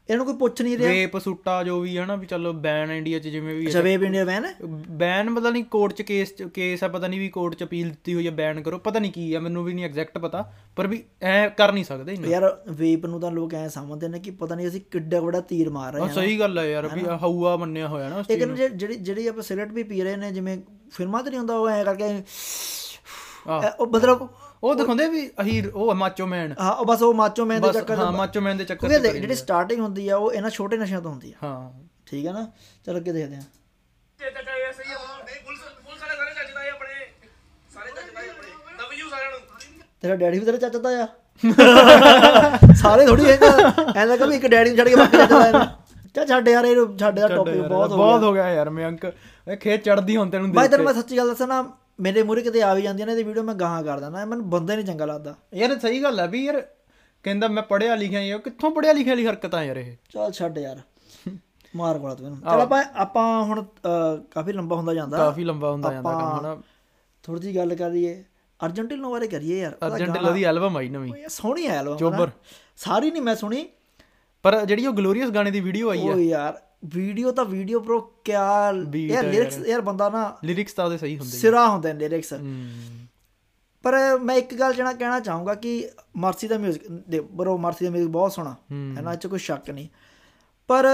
[0.09, 3.19] ਇਹਨੂੰ ਕੋਈ ਪੁੱਛ ਨਹੀਂ ਰਿਹਾ। ਰੇਪ ਸੁੱਟਾ ਜੋ ਵੀ ਹੈ ਨਾ ਵੀ ਚਲੋ ਬੈਨ ਇੰਡੀਆ
[3.19, 4.45] 'ਚ ਜਿਵੇਂ ਵੀ ਅੱਛਾ ਵੇਬ ਇੰਡੀਆ ਵੈਨ
[4.97, 8.13] ਬੈਨ ਪਤਾ ਨਹੀਂ ਕੋਰਟ 'ਚ ਕੇਸ ਕੇਸ ਹੈ ਪਤਾ ਨਹੀਂ ਵੀ ਕੋਰਟ 'ਚ ਅਪੀਲ ਦਿੱਤੀ
[8.13, 10.41] ਹੋਈ ਹੈ ਬੈਨ ਕਰੋ ਪਤਾ ਨਹੀਂ ਕੀ ਹੈ ਮੈਨੂੰ ਵੀ ਨਹੀਂ ਐਗਜ਼ੈਕਟ ਪਤਾ
[10.77, 14.19] ਪਰ ਵੀ ਐ ਕਰ ਨਹੀਂ ਸਕਦੇ ਇੰਨਾ ਯਾਰ ਵੇਪ ਨੂੰ ਤਾਂ ਲੋਕ ਐ ਸਮਝਦੇ ਨੇ
[14.19, 17.03] ਕਿ ਪਤਾ ਨਹੀਂ ਅਸੀਂ ਕਿੱਡਾ ਵੱਡਾ ਤੀਰ ਮਾਰ ਰਹੇ ਹਾਂ ਸਹੀ ਗੱਲ ਹੈ ਯਾਰ ਵੀ
[17.23, 20.31] ਹਊਆ ਮੰਨਿਆ ਹੋਇਆ ਨਾ ਉਸ ਇੱਕ ਨਾ ਜਿਹੜੀ ਜਿਹੜੀ- ਆਪਾਂ ਸਿਗਰਟ ਵੀ ਪੀ ਰਹੇ ਨੇ
[20.31, 20.57] ਜਿਵੇਂ
[20.91, 22.13] ਫਿਲਮਾਂ ਤੇ ਨਹੀਂ ਹੁੰਦਾ ਉਹ ਐ ਕਰਕੇ
[23.79, 24.27] ਉਹ ਮਤਲਬ
[24.63, 27.97] ਉਹ ਦਿਖਾਉਂਦੇ ਵੀ ਅਹੀ ਉਹ ਮਾਚੋ ਮੈਨ। ਹਾਂ ਉਹ ਬਸ ਉਹ ਮਾਚੋ ਮੈਨ ਦੇ ਚੱਕਰ
[27.97, 31.11] ਹਾਂ ਮਾਚੋ ਮੈਨ ਦੇ ਚੱਕਰ ਕਿਉਂਕਿ ਜਿਹੜੀ ਸਟਾਰਟਿੰਗ ਹੁੰਦੀ ਆ ਉਹ ਇਹਨਾਂ ਛੋਟੇ ਨਸ਼ਿਆਂ ਤੋਂ
[31.11, 31.71] ਹੁੰਦੀ ਆ। ਹਾਂ।
[32.05, 32.47] ਠੀਕ ਹੈ ਨਾ?
[32.85, 33.41] ਚਲੋ ਅੱਗੇ ਦੇਖਦੇ ਆ
[40.03, 41.07] ਤੇਰਾ ਡੈਡੀ ਵੀ ਤੇਰਾ ਚਾਚਾ ਤਾਂ ਆ।
[42.75, 43.37] ਸਾਰੇ ਥੋੜੀ ਐ
[43.95, 45.65] ਐਂ ਲੱਗਾ ਵੀ ਇੱਕ ਡੈਡੀ ਨੂੰ ਛੱਡ ਕੇ ਬਾਕੀ ਚਾਚਾ ਦਾ
[46.15, 48.87] ਚਾ ਛੱਡ ਯਾਰ ਇਹ ਛੱਡ ਦਾ ਟੌਪਿਕ ਬਹੁਤ ਹੋ ਬਹੁਤ ਗਿਆ। ਹੋ ਗਿਆ ਯਾਰ ਮੈਂ
[48.87, 51.61] ਅੰਕ ਇਹ ਖੇਤ ਚੜਦੀ ਹੁਣ ਤੈਨੂੰ ਬਾਈ ਦੇਖ ਤੈਨੂੰ ਮੈਂ ਸੱਚੀ ਗੱਲ ਦੱਸਾਂ ਨਾ
[52.03, 54.75] ਮੇਰੇ ਮੂਹਰੇ ਕਿਤੇ ਆ ਵੀ ਜਾਂਦੀਆਂ ਨੇ ਤੇ ਵੀਡੀਓ ਮੈਂ ਗਾਹਾਂ ਕਰ ਦਿੰਦਾ। ਮੈਨੂੰ ਬੰਦਾ
[54.75, 56.67] ਨਹੀਂ ਚੰਗਾ ਲੱਗਦਾ। ਯਾਰ ਸਹੀ ਗੱਲ ਹੈ ਵੀ ਯਾਰ
[57.23, 59.95] ਕਹਿੰਦਾ ਮੈਂ ਪੜਿਆ ਲਿਖਿਆ ਯਾਰ ਕਿੱਥੋਂ ਪੜਿਆ ਲਿਖਿਆ ਵਾਲੀ ਹਰਕਤਾਂ ਯਾਰ ਇਹ?
[60.09, 60.81] ਚੱਲ ਛੱਡ ਯਾਰ।
[61.75, 63.65] ਮਾਰ ਕੋਲਾ ਤੂੰ ਇਹਨੂੰ। ਚਲ ਆਪਾਂ ਆਪਾਂ ਹੁਣ
[64.31, 66.61] ਕਾਫੀ ਲੰਬਾ ਹੁੰਦਾ ਜਾਂਦਾ। ਕਾਫੀ ਲੰਬਾ ਹੁੰਦਾ ਜਾਂਦਾ ਕੰਮ ਹਨਾ।
[67.23, 68.23] ਥੋੜੀ ਜਿਹੀ ਗੱਲ ਕਰੀਏ।
[68.65, 72.29] ਅਰਜੈਂਟੀਨਾ ਬਾਰੇ ਕਰੀਏ ਯਾਰ। ਅਰਜੈਂਟੀਨਾ ਦੀ ਐਲਬਮ ਆਈ ਨਵੀਂ। ਯਾਰ ਸੋਹਣੀ ਆ ਐਲਬਮ ਚੋਬਰ।
[72.77, 73.67] ਸਾਰੀ ਨਹੀਂ ਮੈਂ ਸੁਣੀ।
[74.43, 77.99] ਪਰ ਜਿਹੜੀ ਉਹ ਗਲੋਰੀਅਸ ਗਾਣੇ ਦੀ ਵੀਡੀਓ ਆਈ ਆ। ਉਹ ਯਾਰ ਵੀਡੀਓ ਤਾਂ ਵੀਡੀਓ ਬ్రో
[78.25, 82.33] ਕਿਆ ਯਾਰ ਲਿਰਿਕਸ ਯਾਰ। ਬੰਦਾ ਨਾ ਲਿਰਿਕਸ ਤਾਂ ਉਹਦੇ ਸਹੀ ਹੁੰਦੇ ਸਿਰਾ ਹੁੰਦੇ ਨੇ ਲਿਰਿਕਸ
[83.83, 87.91] ਪਰ ਮੈਂ ਇੱਕ ਗੱਲ ਜਣਾ ਕਹਿਣਾ ਚਾਹੂੰਗਾ ਕਿ ਮਰਸੀ ਦਾ ਮਿਊਜ਼ਿਕ ਦੇ ਬ్రో ਮਰਸੀ ਦਾ
[87.91, 89.87] ਮਿਊਜ਼ਿਕ ਬਹੁਤ ਸੋਹਣਾ ਇਹਨਾਂ 'ਚ ਕੋਈ ਸ਼ੱਕ ਨਹੀਂ।
[90.67, 90.85] ਪਰ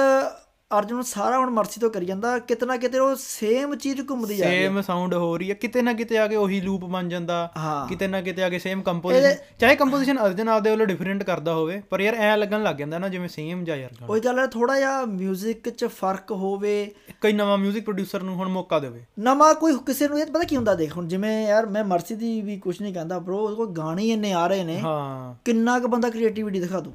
[0.77, 4.55] ਅਰਜੁਨ ਸਾਰਾ ਹੁਣ ਮਰਸੀ ਤੋਂ ਕਰੀ ਜਾਂਦਾ ਕਿਤਨਾ ਕਿਤੇ ਉਹ ਸੇਮ ਚੀਜ਼ ਘੁੰਮਦੀ ਜਾ ਰਹੀ
[4.55, 7.51] ਹੈ। ਸੇਮ ਸਾਊਂਡ ਹੋ ਰਹੀ ਹੈ ਕਿਤੇ ਨਾ ਕਿਤੇ ਆ ਕੇ ਉਹੀ ਲੂਪ ਬਣ ਜਾਂਦਾ
[7.89, 11.81] ਕਿਤੇ ਨਾ ਕਿਤੇ ਆ ਕੇ ਸੇਮ ਕੰਪੋਜੀਸ਼ਨ ਚਾਹੇ ਕੰਪੋਜੀਸ਼ਨ ਅਰਜੁਨ ਆਪਦੇ ਵੱਲੋਂ ਡਿਫਰੈਂਟ ਕਰਦਾ ਹੋਵੇ
[11.89, 15.03] ਪਰ ਯਾਰ ਐ ਲੱਗਣ ਲੱਗ ਜਾਂਦਾ ਨਾ ਜਿਵੇਂ ਸੇਮ ਜਾ ਯਾਰ ਉਹ ਚੱਲ ਥੋੜਾ ਜਿਹਾ
[15.03, 16.91] 뮤직 'ਚ ਫ਼ਰਕ ਹੋਵੇ।
[17.21, 20.55] ਕੋਈ ਨਵਾਂ 뮤직 ਪ੍ਰੋਡਿਊਸਰ ਨੂੰ ਹੁਣ ਮੌਕਾ ਦੇਵੇ। ਨਵਾਂ ਕੋਈ ਕਿਸੇ ਨੂੰ ਇਹ ਪਤਾ ਕੀ
[20.55, 23.67] ਹੁੰਦਾ ਦੇਖ ਹੁਣ ਜਿਵੇਂ ਯਾਰ ਮੈਂ ਮਰਸੀ ਦੀ ਵੀ ਕੁਝ ਨਹੀਂ ਕਹਿੰਦਾ ਬ్రో ਉਹ ਕੋਈ
[23.67, 26.93] ਗਾਣੇ ਇੰਨੇ ਆ ਰਹੇ ਨੇ ਹਾਂ। ਕਿੰਨਾ ਕੁ ਬੰਦਾ ਕ੍ਰੀਏਟੀਵਿਟੀ ਦਿਖਾ ਦੂ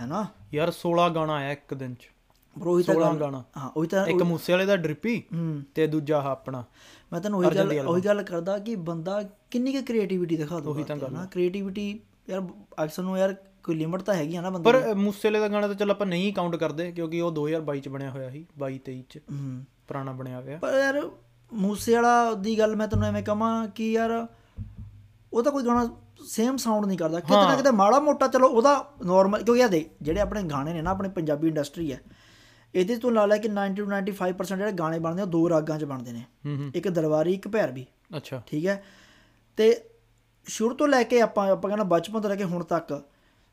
[0.00, 2.10] ਹੈਨਾ ਯਾਰ 16 ਗਾਣਾ ਆਇਆ ਇੱਕ ਦਿਨ 'ਚ।
[2.58, 5.22] ਬ్రో ਉਹੀ ਤਾਂ 16 ਗੱਲ- ਗਾਣਾ। ਹਾਂ ਉਹੀ ਤਾਂ ਇੱਕ ਮੂਸੇ ਵਾਲੇ ਦਾ ਡ੍ਰਿਪੀ
[5.74, 6.64] ਤੇ ਦੂਜਾ ਆਹ ਆਪਣਾ
[7.12, 10.84] ਮੈਂ ਤੈਨੂੰ ਉਹੀ ਗੱਲ ਉਹੀ ਗੱਲ ਕਰਦਾ ਕਿ ਬੰਦਾ ਕਿੰਨੀ ਕੁ ਕ੍ਰੀਏਟੀਵਿਟੀ ਦਿਖਾ ਦੂਗਾ ਉਹੀ
[10.84, 12.00] ਤਾਂ ਨਾ ਕ੍ਰੀਏਟੀਵਿਟੀ
[12.30, 12.42] ਯਾਰ
[12.84, 13.34] ਅਕਸਰ ਨੂੰ ਯਾਰ
[13.64, 16.32] ਕੋਈ ਲਿਮਟ ਤਾਂ ਹੈਗੀ ਆ ਨਾ ਬੰਦੇ ਪਰ ਮੂਸੇਲੇ ਦਾ ਗਾਣਾ ਤਾਂ ਚਲ ਆਪਾਂ ਨਹੀਂ
[16.34, 20.40] ਕਾਊਂਟ ਕਰਦੇ ਕਿਉਂਕਿ ਉਹ 2022 ਚ ਬਣਿਆ ਹੋਇਆ ਸੀ 22 23 ਚ। ਹੂੰ। ਪੁਰਾਣਾ ਬਣਿਆ
[20.40, 21.10] ਹੋਇਆ। ਪਰ ਯਾਰ
[21.52, 24.26] ਮੂਸੇ ਵਾਲਾ ਦੀ ਗੱਲ ਮੈਂ ਤੈਨੂੰ ਐਵੇਂ ਕਹਾਂ ਕਿ ਯਾਰ
[25.32, 25.96] ਉਹ ਤਾਂ ਕੋਈ ਗਾਣਾ
[26.26, 29.90] ਸੇਮ ਸਾਊਂਡ ਨਹੀਂ ਕਰਦਾ। ਕਿਤੇ ਨਾ ਕਿਤੇ ਮਾੜਾ ਮੋਟਾ ਚਲੋ ਉਹਦਾ ਨਾਰਮਲ ਕਿਉਂਕਿ ਯਾਰ ਦੇ
[30.02, 32.00] ਜਿਹੜੇ ਆਪਣੇ ਗਾਣੇ ਨੇ ਨਾ ਆਪਣੇ ਪੰਜਾਬੀ ਇੰਡਸਟਰੀ ਹੈ
[32.74, 35.84] ਇਹਦੇ ਤੋਂ ਲਾ ਲੈ ਕਿ 90 to 95% ਜਿਹੜੇ ਗਾਣੇ ਬਣਦੇ ਆ ਦੋ ਰਾਗਾਂ 'ਚ
[35.84, 38.82] ਬਣਦੇ ਨੇ। ਹੂੰ ਹੂੰ। ਇੱਕ ਦਰਬਾਰੀ ਇੱਕ ਭੈਰਵੀ ਅੱਛਾ। ਠੀਕ ਹੈ?
[39.56, 39.84] ਤੇ
[40.46, 43.00] ਸ਼ੁਰੂ ਤੋਂ ਲੈ ਕੇ ਆਪਾਂ ਆਪਾਂ ਕਹਿੰਦਾ ਬਚਪਨ ਤੋਂ ਲੈ ਕੇ ਹੁਣ ਤੱਕ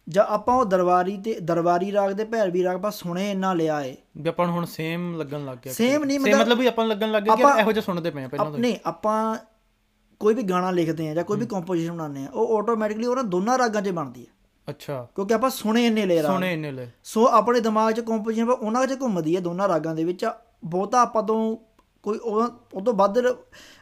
[0.08, 3.96] ਜਾਂ ਆਪਾਂ ਉਹ ਦਰਬਾਰੀ ਤੇ ਦਰਬਾਰੀ ਰਾਗ ਦੇ ਭੈਰਵੀ ਰਾਗ ਆਪਾਂ ਸੁਣੇ ਇੰਨਾ ਲਿਆ ਏ।
[4.18, 7.24] ਵੀ ਆਪਾਂ ਹੁਣ ਸੇਮ ਲੱਗਣ ਲੱਗ ਗਿਆ Same ਨਹੀਂ, ਮਤਲਬ- ਮਤਲਬ ਵੀ ਆਪਾਂ ਲੱਗਣ ਲੱਗ
[7.24, 9.38] ਗਿਆ ਕਿ ਇਹੋ ਜਿਹਾ ਸੁਣਦੇ ਪਏ ਆ ਪਹਿਲਾਂ ਆਪ- ਨਹੀਂ ਆਪਾਂ
[10.22, 13.58] ਕੋਈ ਵੀ ਗਾਣਾ ਲਿਖਦੇ ਆ ਜਾਂ ਕੋਈ ਵੀ ਕੰਪੋਜੀਸ਼ਨ ਬਣਾਉਂਦੇ ਆ ਉਹ ਆਟੋਮੈਟਿਕਲੀ ਉਹਨਾਂ ਦੋਨਾਂ
[13.58, 14.32] ਰਾਗਾਂ 'ਚ ਬਣਦੀ ਹੈ
[14.70, 18.50] ਅੱਛਾ। ਕਿਉਂਕਿ ਆਪਾਂ ਸੁਣੇ ਇੰਨੇ ਲੈ ਰਾਗ ਸੁਣੇ ਇੰਨੇ ਲੈ। ਸੋ ਆਪਣੇ ਦਿਮਾਗ 'ਚ ਕੰਪੋਜੀਸ਼ਨ
[18.50, 20.26] ਉਹਨਾਂ 'ਚ ਘੁੰਮਦੀ ਹੈ ਦੋਨਾਂ ਰਾਗਾਂ ਦੇ ਵਿੱਚ।
[20.66, 21.58] ਬਹੁਤਾ ਆਪਾਂ ਤੋਂ
[22.04, 23.18] ਕੋਈ ਉਹ ਤੋਂ ਵੱਧ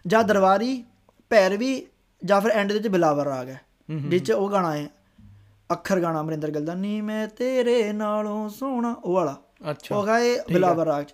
[0.07, 0.83] ਜਾਂ ਦਰਬਾਰੀ
[1.29, 1.85] ਭੈਰਵੀ
[2.21, 3.61] ਜਾਂ ਫਿਰ ਐਂਡ ਦੇ ਵਿੱਚ ਬਿਲਾਵਰ ਰਾਗ ਹੈ
[4.09, 4.89] ਜਿਸ 'ਚ ਉਹ ਗਾਣਾ ਹੈ
[5.73, 9.35] ਅੱਖਰ ਗਾਣਾ ਅਮਰਿੰਦਰ ਗਿੱਲ ਦਾ ਨੀ ਮੈਂ ਤੇਰੇ ਨਾਲੋਂ ਸੋਹਣਾ ਉਹ ਵਾਲਾ।
[9.71, 11.13] ਅੱਛਾ ਉਹ ਗਾਏ ਬਿਲਾਵਰ ਰਾਗ 'ਚ।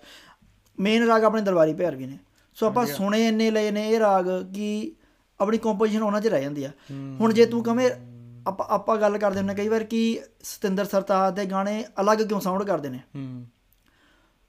[0.78, 2.18] ਮੇਨ ਰਾਗ ਆਪਣੇ ਦਰਬਾਰੀ ਭੈਰਵੀ ਨੇ।
[2.54, 4.92] ਸੋ ਆਪਾਂ ਸੁਣੇ ਇੰਨੇ ਲਏ ਨੇ ਇਹ ਰਾਗ ਕਿ
[5.40, 6.70] ਆਪਣੀ ਕੰਪੋਜੀਸ਼ਨ ਉਹਨਾਂ 'ਚ ਰਹਿ ਜਾਂਦੀ ਆ।
[7.20, 7.90] ਹੁਣ ਜੇ ਤੂੰ ਕਵੇਂ
[8.46, 12.62] ਆਪਾਂ ਆਪਾਂ ਗੱਲ ਕਰਦੇ ਹੁੰਦੇ ਕਈ ਵਾਰ ਕਿ ਸਤਿੰਦਰ ਸਰਤਾਜ ਦੇ ਗਾਣੇ ਅਲੱਗ ਕਿਉਂ ਸਾਊਂਡ
[12.62, 12.98] ਕਰਦੇ ਨੇ?
[12.98, 13.46] ਹੂੰ।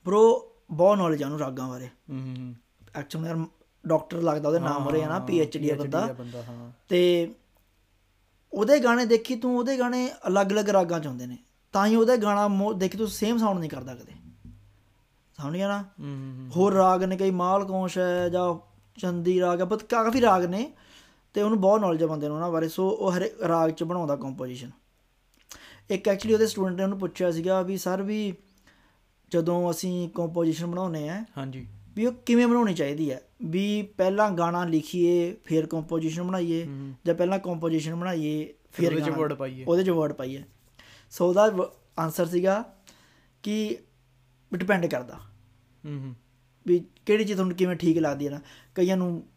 [0.06, 0.40] ਬ్రో
[0.72, 2.56] ਬਹੁਤ ਨੌਲੇਜ ਆ ਉਹਨੂੰ ਰਾਗਾਂ ਬਾਰੇ। ਹੂੰ ਹੂੰ
[2.96, 3.46] ਐਕਚੁਅਲੀ ਯਾਰ
[3.88, 6.16] ਡਾਕਟਰ ਲੱਗਦਾ ਉਹਦੇ ਨਾਮ ਹੋ ਰਿਹਾ ਨਾ ਪੀ ਐਚ ਡੀ ਆ ਬੰਦਾ।
[6.90, 7.34] ਤੇ
[8.54, 11.38] ਉਹਦੇ ਗਾਣੇ ਦੇਖੀ ਤੂੰ ਉਹਦੇ ਗਾਣੇ ਅਲੱਗ-ਅਲੱਗ ਰਾਗਾਂ ਚ ਹੁੰਦੇ ਨੇ।
[11.74, 14.14] ਤਾਂ ਹੀ ਉਹਦੇ ਗਾਣਾ ਦੇਖੀ ਤੂੰ ਸੇਮ ਸਾਊਂਡ ਨਹੀਂ ਕਰਦਾ ਕਦੇ।
[15.38, 15.82] ਸਮਝ ਗਿਆ ਨਾ?
[15.82, 20.46] ਹੂੰ ਹੂੰ ਹੋਰ ਰਾਗ ਨੇ ਕਈ ਮਾਲਕੌਂਸ਼ ਹੈ ਜਾਂ ਚੰਦੀ ਰਾਗ ਹੈ but ਕਾਫੀ ਰਾਗ
[20.46, 20.74] ਨੇ।
[21.34, 24.16] ਤੇ ਉਹਨੂੰ ਬਹੁਤ ਨੌਲੇਜ ਆ ਬੰਦੇ ਨੂੰ ਉਹਨਾਂ ਬਾਰੇ ਸੋ ਉਹ ਹਰੇ ਰਾਗ ਚ ਬਣਾਉਂਦਾ
[24.16, 24.72] ਕੰਪੋਜੀਸ਼ਨ
[25.90, 28.34] ਇੱਕ ਐਕਚੁਅਲੀ ਉਹਦੇ ਸਟੂਡੈਂਟ ਨੇ ਉਹਨੂੰ ਪੁੱਛਿਆ ਸੀਗਾ ਵੀ ਸਰ ਵੀ
[29.32, 33.22] ਜਦੋਂ ਅਸੀਂ ਕੰਪੋਜੀਸ਼ਨ ਬਣਾਉਨੇ ਆ ਹਾਂਜੀ। ਵੀ ਉਹ ਕਿਵੇਂ ਬਣਾਉਣੀ ਚਾਹੀਦੀ ਹੈ?
[33.44, 36.68] ਵੀ ਪਹਿਲਾਂ ਗਾਣਾ ਲਿਖੀਏ ਫਿਰ ਕੰਪੋਜੀਸ਼ਨ ਬਣਾਈਏ
[37.06, 40.44] ਜਾਂ ਪਹਿਲਾਂ ਕੰਪੋਜੀਸ਼ਨ ਬਣਾਈਏ ਫਿਰ ਉਹਦੇ ਚ word ਪਾਈਏ। ਉਹਦੇ ਚ ਵਰਡ ਪਾਈਏ।
[41.12, 42.74] ਸੋ ਉਹਦਾ ਆਨਸਰ ਸੀਗਾ
[43.44, 43.78] ਕਿ
[44.54, 45.16] ਡਿਪੈਂਡ ਕਰਦਾ।
[45.86, 46.16] ਹੂੰ ਹੂੰ।
[46.68, 48.40] ਵੀ ਕਿਹੜੀ ਚੀਜ਼ ਤੁਹਾਨੂੰ ਕਿਵੇਂ ਠੀਕ ਲੱਗਦੀ ਹੈ ਨਾ।
[48.76, 49.28] ਕਈਆਂ ਨੂੰ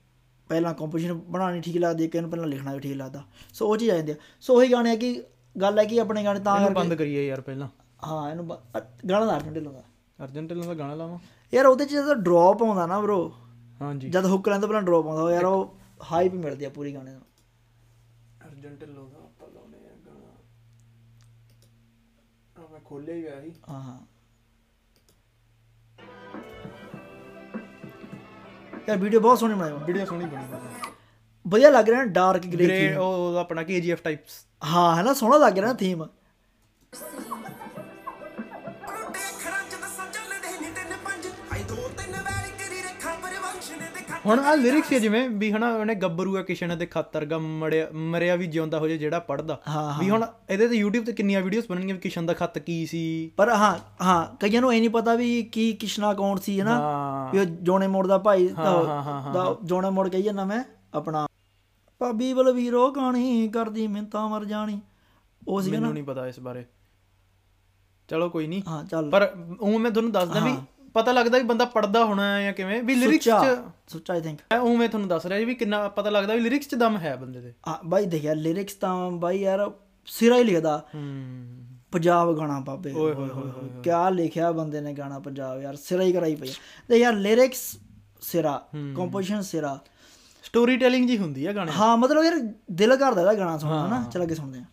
[0.49, 3.23] ਪਹਿਲਾਂ ਕੰਪੋਜੀਸ਼ਨ ਬਣਾਉਣੀ ਠੀਕ ਲੱਗਦੀ ਹੈ ਕਈਆਂ ਨੂੰ ਪਹਿਲਾਂ ਲਿਖਣਾ ਵੀ ਠੀਕ ਲੱਗਦਾ।
[3.55, 5.23] ਸੋ ਉਹ ਚੀਜ਼ ਆ ਜਾਂਦੀ ਹੈ। ਸੋ ਉਹੀ ਗਾਣੇ ਆ ਕਿ
[5.61, 7.69] ਗੱਲ ਹੈ ਕਿ ਆਪਣੇ ਗਾਣੇ ਤਾਂ ਇਹਨੂੰ ਕਰਕੇ ਬੰਦ ਕਰੀਏ ਯਾਰ ਪਹਿਲਾਂ।
[8.07, 8.49] ਹਾਂ ਇਹਨੂੰ
[9.09, 9.83] ਗਾਣਾ ਦਾ ਅਰਜਨ ਢਿੱਲੋਂ ਦਾ।
[10.25, 11.19] ਅਰਜਨ ਢਿੱਲੋਂ ਦਾ ਗਾਣਾ ਲਾਵਾਂ?
[11.55, 13.31] ਯਾਰ ਉਹਦੇ ਚ ਜਦੋਂ ਡ੍ਰੌਪ ਆਉਂਦਾ ਨਾ ਬ్రో
[13.81, 15.75] ਹਾਂਜੀ। ਜਦ ਹੁੱਕ ਤੋਂ ਪਹਿਲਾਂ ਡ੍ਰੌਪ ਆਉਂਦਾ ਉਹ ਯਾਰ ਉਹ
[16.13, 17.21] ਹਾਈਪ ਮਿਲਦੀ ਆ ਪੂਰੀ ਗਾਣੇ ਦਾ
[18.47, 20.31] ਅਰਜਨ ਢਿੱਲੋਂ ਦਾ ਆਪਾਂ ਲਾਉਣੇ ਆ ਗਾਣਾ।
[22.65, 23.99] ਆ ਮੈਂ ਖੋਲਿਆ ਹੀ ਹੋਇਆ ਸੀ। ਹਾਂ ਹਾਂ।
[28.89, 30.45] ਯਾਰ ਵੀਡੀਓ ਬਹੁਤ ਸੋਹਣੀ ਬਣਾਈ ਹੋਈ। ਵੀਡੀਓ ਸੋਹਣੀ ਬਣੀ
[31.45, 35.59] ਵਧੀਆ ਲੱਗ ਰਿਹਾ ਨਾ ਡਾਰਕ ਗ੍ਰੇ ਉਹ ਆਪਣਾ KGF ਟਾਈਪਸ ਹਾਂ ਹੈ ਨਾ ਸੋਹਣਾ ਲੱਗ
[35.59, 36.07] ਰਿਹਾ ਨਾ ਥੀਮ
[44.27, 47.89] ਹੁਣ ਆ ਲਿਰਿਕਸ ਹੈ ਜਿਵੇਂ ਵੀ ਹਨਾ ਉਹਨੇ ਗੱਭਰੂ ਆ ਕਿਸ਼ਨ ਦੇ ਖਾਤਰ ਗਾ ਮੜਿਆ
[47.93, 49.61] ਮਰਿਆ ਵੀ ਜਿਉਂਦਾ ਹੋ ਜੇ ਜਿਹੜਾ ਪੜਦਾ
[50.01, 53.31] ਵੀ ਹੁਣ ਇਹਦੇ ਤੇ YouTube ਤੇ ਕਿੰਨੀਆਂ ਵੀਡੀਓਜ਼ ਬਣਨਗੀਆਂ ਵੀ ਕਿਸ਼ਨ ਦਾ ਖੱਤ ਕੀ ਸੀ।
[53.37, 56.79] ਪਰ ਹਾਂ ਹਾਂ ਕਈਆਂ ਨੂੰ ਇਹ ਨਹੀਂ ਪਤਾ ਵੀ ਕੀ ਕਿਸ਼ਨਾ ਕੌਣ ਸੀ ਹੈ ਨਾ
[56.81, 58.49] ਹਾਂ। ਵੀ ਉਹ ਜੋਣੇ ਮੋੜ ਦਾ ਭਾਈ
[59.35, 60.65] ਦਾ ਜੋਣੇ ਮੋੜ ਕਹੀ ਜਾਂਦਾ ਮੈਂ
[60.95, 61.27] ਆਪਣਾ
[62.01, 64.81] ਭਾਬੀ ਬਲਵੀਰੋ ਗਾਣੀ ਕਰਦੀ ਮਿੰਤਾ ਮਰ ਜਾਣੀ।
[65.49, 66.65] ਉਹ ਸੀ ਨਾ। ਮੈਨੂੰ ਨਹੀਂ ਪਤਾ ਇਸ ਬਾਰੇ।
[68.09, 70.57] ਚਲੋ ਕੋਈ ਨਹੀਂ। ਹਾਂ ਚੱਲ। ਪਰ ਉਹ ਮੈਂ ਤੁਹਾਨੂੰ ਦੱਸਦਾ ਵੀ
[70.95, 73.57] ਪਤਾ ਲੱਗਦਾ ਵੀ ਬੰਦਾ ਪੜਦਾ ਹੋਣਾ ਹੈ ਜਾਂ ਕਿਵੇਂ ਵੀ ਲਿਰਿਕਸ ਚ
[73.89, 74.41] ਸੁੱਚਾ ਆਈ ਥਿੰਕ
[74.79, 77.41] ਮੈਂ ਤੁਹਾਨੂੰ ਦੱਸ ਰਿਹਾ ਜੀ ਵੀ ਕਿੰਨਾ ਪਤਾ ਲੱਗਦਾ ਵੀ ਲਿਰਿਕਸ ਚ ਦਮ ਹੈ ਬੰਦੇ
[77.41, 79.71] ਦੇ। ਆ ਬਾਈ ਦੇਖਿਆ ਲਿਰਿਕਸ ਤਾਂ ਬਾਈ ਯਾਰ
[80.07, 81.03] ਸਿਰਾ ਹੀ ਲਿਖਦਾ। ਹੂੰ।
[81.93, 86.13] ਪੰਜਾਬ ਗਾਣਾ ਬਾਬੇ ਓਏ ਹੋਏ ਹੋਏ ਕਿਆ ਲਿਖਿਆ ਬੰਦੇ ਨੇ ਗਾਣਾ ਪੰਜਾਬ ਯਾਰ ਸਿਰਾ ਹੀ
[86.13, 86.53] ਕਰਾਈ ਪਈ
[86.89, 87.61] ਤੇ ਯਾਰ ਲਿਰਿਕਸ
[88.23, 88.57] ਸਿਰਾ
[88.97, 89.79] ਕੰਪੋਜੀਸ਼ਨ ਸਿਰਾ।
[90.43, 92.35] ਸਟੋਰੀ ਟੈਲਿੰਗ ਜੀ ਹੁੰਦੀ ਆ ਗਾਣੇ ਹਾਂ ਮਤਲਬ ਯਾਰ
[92.71, 94.65] ਦਿਲ ਕਰਦਾ ਇਹਦਾ ਗਾਣਾ ਸੁਣਨਾ ਨਾ ਚਲ ਅੱਗੇ ਸੁਣਦੇ ਆ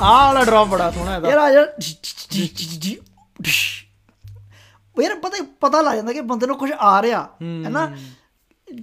[0.00, 1.60] ਆਹ ਵਾਲਾ ਡ੍ਰੌਪ ਬੜਾ ਸੋਹਣਾ ਇਹਦਾ। ਯਾਰ ਆ ਜਾ।
[5.02, 7.86] ਯਾਰ ਪਤਾ ਪਤਾ ਲੱਗ ਜਾਂਦਾ ਕਿ ਬੰਦੇ ਨੂੰ ਕੁਝ ਆ ਰਿਹਾ ਹੈ ਨਾ?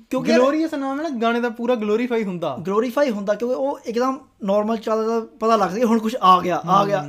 [0.10, 4.20] ਕਿਉਂਕਿ ਗਲੋਰੀਅਸ ਨਾਮ ਹੈ ਨਾ ਗਾਣੇ ਦਾ ਪੂਰਾ ਗਲੋਰੀਫਾਈ ਹੁੰਦਾ। ਗਲੋਰੀਫਾਈ ਹੁੰਦਾ ਕਿਉਂਕਿ ਉਹ ਇੱਕਦਮ
[4.44, 7.08] ਨਾਰਮਲ ਚੱਲਦਾ ਪਤਾ ਲੱਗਦਾ ਕਿ ਹੁਣ ਕੁਝ ਆ ਗਿਆ ਆ ਗਿਆ।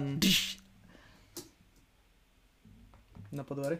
[3.54, 3.76] ਦੁਆਰੇ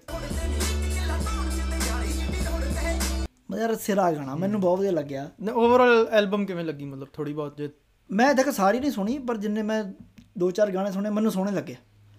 [3.51, 7.57] ਮਤਲਬ ਯਾਰ ਸਿਰਾ ਗਾਣਾ ਮੈਨੂੰ ਬਹੁਤ ਵਧੀਆ ਲੱਗਿਆ। ਓਵਰਆਲ ਐਲਬਮ ਕਿਵੇਂ ਲੱਗੀ ਮਤਲਬ ਥੋੜੀ ਬਹੁਤ
[7.57, 7.71] ਜੇ?
[8.11, 9.85] ਮੈਂ ਦੇਖ ਸਾਰੀ ਨਹੀਂ ਸੁਣੀ ਪਰ ਜਿੰਨੇ ਮੈਂ
[10.37, 11.77] ਦੋ ਚਾਰ ਗਾਣੇ ਸੁਣੇ ਮੈਨੂੰ ਸੋਹਣੇ ਲੱਗੇ।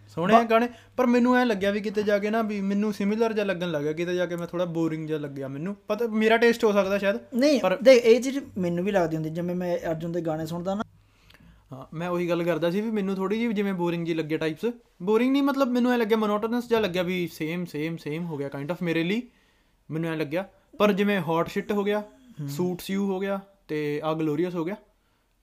[0.10, 3.46] ਸੋਹਣੇ ਗਾਣੇ ਪਰ ਮੈਨੂੰ ਐ ਲੱਗਿਆ ਵੀ ਕਿਤੇ ਜਾ ਕੇ ਨਾ ਵੀ ਮੈਨੂੰ ਸਿਮਿਲਰ ਜਿਹਾ
[3.46, 6.72] ਲੱਗਣ ਲੱਗਾ ਕਿਤੇ ਜਾ ਕੇ ਮੈਂ ਥੋੜਾ ਬੋਰਿੰਗ ਜਿਹਾ ਲੱਗਿਆ ਮੈਨੂੰ। ਪਤਾ ਮੇਰਾ ਟੇਸਟ ਹੋ
[6.72, 10.46] ਸਕਦਾ ਸ਼ਾਇਦ ਨਹੀਂ ਦੇਖ ਇਹ ਚੀਜ਼ ਮੈਨੂੰ ਵੀ ਲੱਗਦੀ ਹੁੰਦੀ ਜਿਵੇਂ ਮੈਂ ਅਰਜੁਨ ਦੇ ਗਾਣੇ
[10.46, 10.84] ਸੁਣਦਾ ਨਾ।
[11.74, 14.74] ਹਾਂ ਮੈਂ ਉਹੀ ਗੱਲ ਕਰਦਾ ਸੀ ਵੀ ਮੈਨੂੰ ਥੋੜੀ ਜਿਹੀ ਜਿਵੇਂ ਬੋਰਿੰਗ ਜੀ ਲੱਗੇ ਟਾਈਪਸ
[15.02, 18.50] ਬੋਰਿੰਗ ਨਹੀਂ ਮਤਲਬ ਮੈਨੂੰ ਐ ਲੱਗਿਆ ਮੋਨੋਟੋਨਸ ਜਿਹਾ ਲੱਗਿਆ ਵੀ ਸੇਮ ਸੇਮ ਸੇਮ ਹੋ ਗਿਆ
[18.50, 19.22] ਕਾਈਂਡ ਆਫ ਮੇਰੇ ਲਈ
[19.90, 20.48] ਮੈਨੂੰ ਐ ਲੱਗਿਆ।
[20.78, 22.04] ਪਰ ਜਿਵੇਂ ਹੌਟ ਸ਼ਿਟ ਹੋ ਗਿਆ
[22.48, 24.76] ਸੂਟਸ ਯੂ ਹੋ ਗਿਆ ਤੇ ਆ ਗਲੋਰੀਅਸ ਹੋ ਗਿਆ।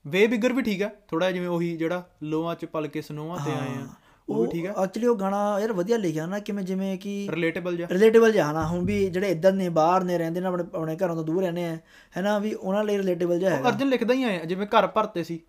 [0.05, 3.51] ਵੇ ਬਿਗਰ ਵੀ ਠੀਕ ਹੈ ਥੋੜਾ ਜਿਵੇਂ ਉਹੀ ਜਿਹੜਾ ਲੋਆਂ ਚ ਪਲ ਕੇ ਸਨੋਆਂ ਤੇ
[3.51, 3.87] ਆਏ ਆ
[4.29, 7.77] ਉਹ ਵੀ ਠੀਕ ਹੈ ਐਕਚੁਅਲੀ ਉਹ ਗਾਣਾ ਯਾਰ ਵਧੀਆ ਲਿਖਿਆ ਨਾ ਕਿਵੇਂ ਜਿਵੇਂ ਕਿ ਰਿਲੇਟੇਬਲ
[7.77, 10.95] ਜਿਹਾ। ਰਿਲੇਟੇਬਲ ਜਿਹਾ ਨਾ ਹੁਣ ਵੀ ਜਿਹੜੇ ਇੱਧਰ ਨੇ ਬਾਹਰ ਨੇ ਰਹਿੰਦੇ ਨੇ ਆਪਣੇ ਆਪਣੇ
[10.95, 11.77] ਘਰਾਂ ਤੋਂ ਦੂਰ ਰਹਿੰਦੇ ਆ
[12.17, 15.39] ਹੈਨਾ ਵੀ ਉਹਨਾਂ ਲਈ ਰਿਲੇਟੇਬਲ ਜਿਹਾ ਹੈਗਾ। ਅਰਜਨ ਲਿਖਦਾ ਹੀ ਆਇਆ ਜਿਵੇਂ ਘਰ ਭਰਤੇ ਸੀ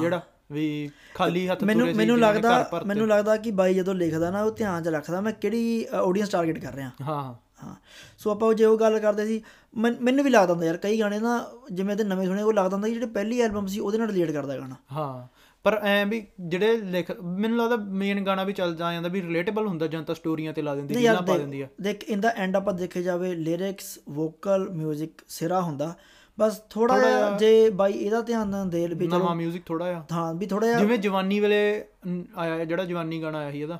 [0.00, 0.20] ਜਿਹੜਾ
[0.52, 4.50] ਵੀ ਖਾਲੀ ਹੱਥ ਤੁਰੇ ਸੀ ਮੈਨੂੰ ਲੱਗਦਾ। ਮੈਨੂੰ ਲੱਗਦਾ ਕਿ ਬਾਈ ਜਦੋਂ ਲਿਖਦਾ ਨਾ ਉਹ
[4.50, 7.75] ਧਿਆਨ 'ਚ ਰੱਖਦਾ ਮੈਂ ਕਿਹੜੀ ਆਡੀਅנס ਟਾਰਗੇਟ ਕਰ ਰਿਹਾ। ਹਾਂ। ਹਾਂ ਹਾਂ
[8.17, 9.41] ਸੋ ਆਪਾਂ ਜੇ ਉਹ ਗੱਲ ਕਰਦੇ ਸੀ
[9.73, 11.39] ਮੈਨ- ਮੈਨੂੰ ਵੀ ਲੱਗਦਾ ਹੁੰਦਾ ਯਾਰ ਕਈ ਗਾਣੇ ਨਾ
[11.71, 14.31] ਜਿਵੇਂ ਤੇ ਨਵੇਂ ਸੁਣੇ ਉਹ ਲੱਗਦਾ ਹੁੰਦਾ ਕਿ ਜਿਹੜੇ ਪਹਿਲੀ ਐਲਬਮ ਸੀ ਉਹਦੇ ਨਾਲ ਰਿਲੇਟ
[14.31, 15.27] ਕਰਦਾ ਗਾਣਾ ਹਾਂ
[15.65, 19.67] ਪਰ ਐ ਵੀ ਜਿਹੜੇ ਲਿਖ ਮੈਨੂੰ ਲੱਗਦਾ ਮੇਨ ਗਾਣਾ ਵੀ ਚੱਲ ਜਾ ਜਾਂਦਾ ਵੀ ਰਿਲੇਟੇਬਲ
[19.67, 22.03] ਹੁੰਦਾ ਜਾਂ ਤਾਂ ਸਟੋਰੀਆਂ ਤੇ ਲਾ ਦਿੰਦੀ ਨਹੀਂ ਰੀਲਾਂ ਯਾਰ ਪਾ ਦੇਖ- ਦਿੰਦੀ ਆ ਦੇਖ
[22.05, 25.93] ਇਨ ਦਾ ਐਂਡ ਆਪਾਂ ਦੇਖੇ ਜਾਵੇ ਲਿਰਿਕਸ ਵੋਕਲ 뮤직 ਸਿਰਾ ਹੁੰਦਾ
[26.37, 30.33] ਬਸ ਥੋੜਾ ਜਿਹਾ ਜੇ ਬਾਈ ਇਹਦਾ ਧਿਆਨ ਦੇ ਵੀ ਚਲੋ ਨਵਾਂ 뮤직 ਥੋੜਾ ਆ ਹਾਂ
[30.33, 33.79] ਵੀ ਥੋੜਾ ਜਿਹਾ ਜਿਵੇਂ ਜਵਾਨੀ ਵੇਲੇ ਨ, ਆਇਆ ਜਿਹੜਾ ਜਵਾਨੀ ਗਾਣਾ ਆਇਆ ਸੀ ਇਹਦਾ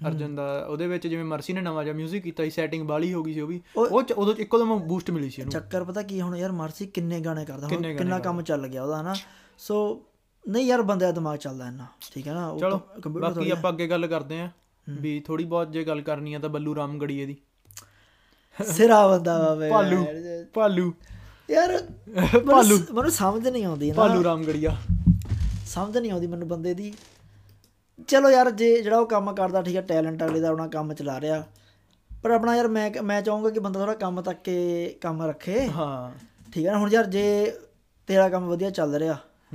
[0.00, 3.22] ਅਰਜਨ ਦਾ ਉਹਦੇ ਵਿੱਚ ਜਿਵੇਂ ਮਰਸੀ ਨੇ ਨਵਾਂ ਜਿਹਾ 뮤직 ਕੀਤਾ ਸੀ ਸੈਟਿੰਗ ਬਾਲੀ ਹੋ
[3.22, 6.20] ਗਈ ਸੀ ਉਹ ਵੀ। ਉਹ ਉਦੋਂ ਇੱਕੋ ਦਮ ਬੂਸਟ ਮਿਲੀ ਸੀ ਇਹਨੂੰ ਚੱਕਰ ਪਤਾ ਕੀ
[6.20, 9.14] ਹੁਣ ਯਾਰ ਮਰਸੀ ਕਿੰਨੇ ਗਾਣੇ ਕਰਦਾ ਹੁਣ ਕਿੰਨਾ ਕੰਮ ਚੱਲ ਗਿਆ ਉਹਦਾ ਹਨਾ?
[9.58, 10.02] ਸੋ
[10.48, 12.48] ਨਹੀਂ ਯਾਰ ਬੰਦੇ ਦਾ ਦਿਮਾਗ ਚੱਲਦਾ ਇੰਨਾ ਠੀਕ ਹੈ ਨਾ?
[12.48, 14.48] ਉਹ ਚਲੋ ਬਾਕੀ ਆਪਾਂ ਅੱਗੇ ਗੱਲ ਕਰਦੇ ਆਂ
[14.88, 17.36] ਵੀ ਥੋੜੀ ਬਹੁਤ ਜੇ ਗੱਲ ਕਰਨੀ ਆ ਤਾਂ ਬੱਲੂ ਰਾਮ ਗੜੀਏ ਦੀ।
[18.58, 20.04] ਸਿਰਾ ਬੰਦਾ ਬਈ ਭਾਲੂ
[20.54, 20.92] ਭਾਲੂ।
[21.50, 24.76] ਯਾਰ ਭਾਲੂ। ਮੈਨੂੰ- ਮੈਨੂੰ ਸਮਝ ਨਹੀਂ ਆਉਂਦੀ ਨਾ। ਭਾਲੂ ਰਾਮ ਗੜੀਆ
[25.66, 26.92] ਸਮਝ ਨਹੀਂ ਆਉਂਦੀ ਮੈਨੂੰ ਬੰਦੇ ਦੀ।
[28.08, 31.20] ਚਲੋ ਯਾਰ ਜੇ ਜਿਹੜਾ ਉਹ ਕੰਮ ਕਰਦਾ ਠੀਕ ਹੈ ਟੈਲੈਂਟ ਅਗਲੇ ਦਾ ਆਪਣਾ ਕੰਮ ਚਲਾ
[31.20, 31.44] ਰਿਹਾ।
[32.22, 36.10] ਪਰ ਆਪਣਾ ਯਾਰ ਮੈਂ ਮੈਂ ਚਾਹੂੰਗਾ ਕਿ ਬੰਦਾ ਥੋੜਾ ਕੰਮ ਤੱਕ ਕੇ ਕੰਮ ਰੱਖੇ। ਹਾਂ।
[36.52, 36.78] ਠੀਕ ਹੈ ਨਾ?
[36.78, 37.52] ਹੁਣ ਯਾਰ ਜੇ
[38.06, 39.14] ਤੇਰਾ ਕੰਮ ਵਧੀਆ ਚੱਲ ਰਿਹਾ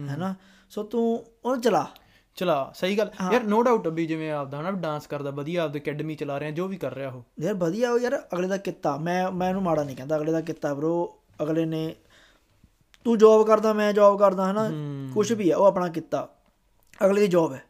[0.09, 0.35] ਹੈ। ਨਾ
[0.69, 1.87] ਸੋ ਤੂੰ ਉਹਨੂੰ ਚਲਾ।
[2.35, 6.15] ਚਲਾ ਸਹੀ ਗੱਲ। ਯਾਰ ਨੋ ਡਾਊਟ ਵੀ ਜਿਵੇਂ ਆਪਦਾ ਹਨਾ ਡਾਂਸ ਕਰਦਾ ਵਧੀਆ ਆਪਦੇ ਅਕੈਡਮੀ
[6.15, 9.31] ਚਲਾ ਰਿਹਾ ਜੋ ਵੀ ਕਰ ਰਿਹਾ ਉਹ। ਯਾਰ ਵਧੀਆ ਉਹ ਯਾਰ ਅਗਲੇ ਦਾ ਕਿੱਤਾ। ਮੈਂ
[9.31, 11.07] ਮੈਂ ਇਹਨੂੰ ਮਾੜਾ ਨਹੀਂ ਕਹਿੰਦਾ ਅਗਲੇ ਦਾ ਕਿੱਤਾ ਬ్రో
[11.43, 11.95] ਅਗਲੇ ਨੇ
[13.03, 14.69] ਤੂੰ ਜੌਬ ਕਰਦਾ ਮੈਂ ਜੌਬ ਕਰਦਾ ਹੈ। ਨਾ
[15.13, 16.27] ਕੁਝ ਵੀ ਹੈ ਉਹ ਆਪਣਾ ਕਿੱਤਾ।
[17.05, 17.63] ਅਗਲੇ ਦੀ ਜੌਬ ਹੈ।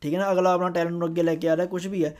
[0.00, 2.16] ਠੀਕ ਹੈ ਨਾ ਅਗਲਾ ਆਪਣਾ ਟੈਲੈਂਟ ਨੂੰ ਅੱਗੇ ਲੈ ਕੇ ਆ ਰਿਹਾ ਕੁਝ ਵੀ ਹੈ।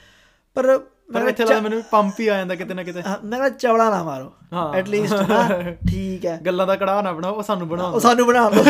[0.54, 0.78] ਪਰ
[1.14, 4.02] ਪਰ ਇੱਥੇ ਲੱਗਦਾ ਮੈਨੂੰ ਪੰਪ ਹੀ ਆ ਜਾਂਦਾ ਕਿਤੇ ਨਾ ਕਿਤੇ। ਮੈਂ ਕਹਿੰਦਾ ਚਵਲਾ ਨਾ
[4.02, 5.48] ਮਾਰੋ ਹਾਂ। ਐਟ ਲੀਸਟ ਨਾ
[5.90, 8.64] ਠੀਕ ਹੈ। ਗੱਲਾਂ ਦਾ ਕੜਾਹ ਨਾ ਬਣਾਓ ਉਹ ਸਾਨੂੰ ਬਣਾਓ। ਉਹ ਸਾਨੂੰ ਬਣਾ ਲਓ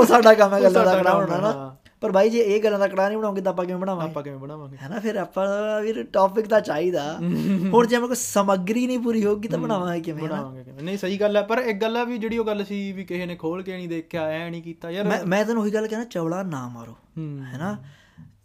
[0.00, 2.78] ਉਹ ਸਾਡਾ ਕੰਮ ਹੈ ਗੱਲਾਂ ਦਾ ਸਾਡਾ ਕੜਾ ਕੰਮ ਬਣਾਉਣਾ। ਪਰ ਬਾਈ ਜੇ ਇਹ ਗੱਲਾਂ
[2.78, 4.10] ਦਾ ਕੜਾ ਨਹੀਂ ਬਣਾਉਂਗੇ ਤਾਂ ਆਪਾਂ ਕਿਵੇਂ ਬਣਾਵਾਂਗੇ?
[4.10, 4.76] ਆਪਾਂ ਕਿਵੇਂ ਬਣਾਵਾਂਗੇ?
[4.82, 5.46] ਹੈ ਨਾ ਫਿਰ ਆਪਾਂ
[5.82, 7.02] ਵੀਰ ਟੌਪਿਕ ਤਾਂ ਚਾਹੀਦਾ।
[7.74, 11.20] ਹੁਣ ਜੇ ਮੇਰੇ ਕੋਲ ਸਮੱਗਰੀ ਨਹੀਂ ਪੂਰੀ ਹੋਊਗੀ ਤਾਂ ਬਣਾਵਾਂਗੇ ਕਿਵੇਂ ਬਣਾਵਾਂਗੇ ਕਿਵੇਂ। ਨਹੀਂ ਸਹੀ
[11.20, 13.62] ਗੱਲ ਹੈ ਪਰ ਇੱਕ ਗੱਲ ਹੈ ਵੀ ਜਿਹੜੀ ਉਹ ਗੱਲ ਸੀ ਵੀ ਕਿਸੇ ਨੇ ਖੋਲ
[13.62, 16.66] ਕੇ ਨਹੀਂ ਦੇਖਿਆ ਐ ਨਹੀਂ ਕੀਤਾ ਯਾਰ ਮੈਂ ਮੈਂ ਤੈਨੂੰ ਉਹੀ ਗੱਲ ਕਹਿਣਾ ਚਵਲਾ ਨਾ
[16.68, 17.76] ਮਾਰੋ ਹੈ ਨਾ?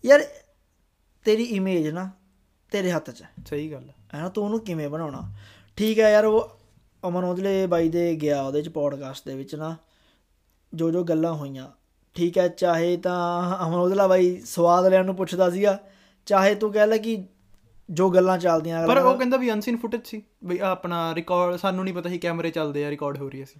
[0.05, 0.23] ਯਾਰ
[1.25, 2.09] ਤੇਰੀ ਇਮੇਜ ਨਾ
[2.71, 5.33] ਤੇਰੇ ਹੱਥ 'ਚ ਸਹੀ ਗੱਲ ਹੈ। ਨਾ ਤੂੰ ਉਹਨੂੰ ਕਿਵੇਂ ਬਣਾਉਣਾ?
[5.75, 6.57] ਠੀਕ ਹੈ ਯਾਰ ਉਹ
[7.07, 9.75] ਅਮਨ ਉਹਦਲੇ ਬਾਈ ਦੇ ਗਿਆ ਉਹਦੇ 'ਚ ਪੋਡਕਾਸਟ ਦੇ ਵਿੱਚ ਨਾ
[10.73, 11.71] ਜੋ ਜੋ ਗੱਲਾਂ ਹੋਈਆਂ।
[12.13, 15.79] ਠੀਕ ਹੈ ਚਾਹੇ ਤਾਂ ਅਮਨ ਉਹਦਲਾ ਬਾਈ ਸਵਾਦ ਲੈਣ ਨੂੰ ਪੁੱਛਦਾ ਸੀਗਾ
[16.25, 17.23] ਚਾਹੇ ਤੂੰ ਕਹਿ ਲੈ ਕਿ
[17.89, 20.21] ਜੋ ਗੱਲਾਂ ਚੱਲਦੀਆਂ ਪਰ ਉਹ ਕਹਿੰਦਾ ਵੀ ਅਨਸੀਨ ਫੁਟੇਜ ਸੀ
[20.51, 23.59] ਆਹ ਆਪਣਾ ਰਿਕਾਰਡ ਸਾਨੂੰ ਨਹੀਂ ਪਤਾ ਸੀ ਕੈਮਰੇ ਚੱਲਦੇ ਆ ਰਿਕਾਰਡ ਹੋ ਰਹੀ ਸੀ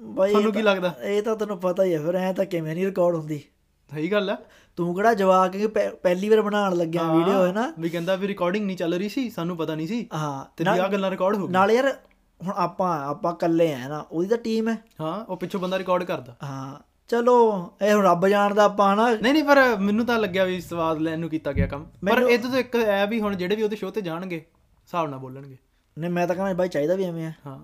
[0.00, 0.94] ਬਾਈ ਤੁਹਾਨੂੰ ਕੀ ਲੱਗਦਾ?
[1.02, 3.42] ਇਹ ਤਾਂ ਤੈਨੂੰ ਪਤਾ ਹੀ ਹੈ ਫਿਰ ਐ ਤਾਂ ਕਿਵੇਂ ਨਹੀਂ ਰਿਕਾਰਡ ਹੁੰਦੀ।
[3.90, 4.36] ਸਹੀ ਗੱਲ ਹੈ
[4.76, 7.72] ਤੂੰ ਕਿਹੜਾ ਜਵਾਕ ਕਿ ਪਹਿ- ਪਹਿਲੀ ਵਾਰ ਬਣਾਉਣ ਲੱਗਿਆ ਵੀਡੀਓ ਹੈ ਨਾ?
[7.78, 10.88] ਵੀ ਕਹਿੰਦਾ ਵੀ ਰਿਕਾਰਡਿੰਗ ਨਹੀਂ ਚੱਲ ਰਹੀ ਸੀ ਸਾਨੂੰ ਪਤਾ ਨਹੀਂ ਸੀ। ਹਾਂ ਤੇ ਆਹ
[10.88, 11.96] ਗੱਲਾਂ ਰਿਕਾਰਡ ਹੋ ਗਈਆਂ। ਨਾਲ ਯਾਰ
[12.40, 14.06] ਹੁਣ ਆਪਾਂ ਆਪਾਂ ਇਕੱਲੇ ਆ ਨਾ?
[14.12, 16.78] ਉਹਦੀ ਤਾਂ ਟੀਮ ਹੈ। ਹਾਂ ਉਹ ਪਿੱਛੋਂ ਬੰਦਾ ਰਿਕਾਰਡ ਕਰਦਾ। ਹਾਂ
[17.08, 17.34] ਚਲੋ
[17.82, 21.18] ਇਹ ਹੁਣ ਰੱਬ ਜਾਣਦਾ ਆਪਾਂ ਹਨਾ ਨਹੀਂ ਨਹੀਂ ਪਰ ਮੈਨੂੰ ਤਾਂ ਲੱਗਿਆ ਵੀ ਸਵਾਦ ਲੈਣ
[21.18, 23.90] ਨੂੰ ਕੀਤਾ ਗਿਆ ਕੰਮ। ਪਰ ਇਹ ਤੋਂ ਇੱਕ ਐ ਵੀ ਹੁਣ ਜਿਹੜੇ ਵੀ ਉਹਦੇ ਸ਼ੋਅ
[23.90, 25.56] ਤੇ ਜਾਣਗੇ ਹਿਸਾਬ ਨਾਲ ਬੋਲਣਗੇ।
[25.98, 27.58] ਨਹੀਂ ਮੈਂ ਤਾਂ ਕਹਿੰਦਾ ਬਾਈ ਚਾਹੀਦਾ ਵੀ ਐਵੇਂ ਹੈ। ਹਾਂ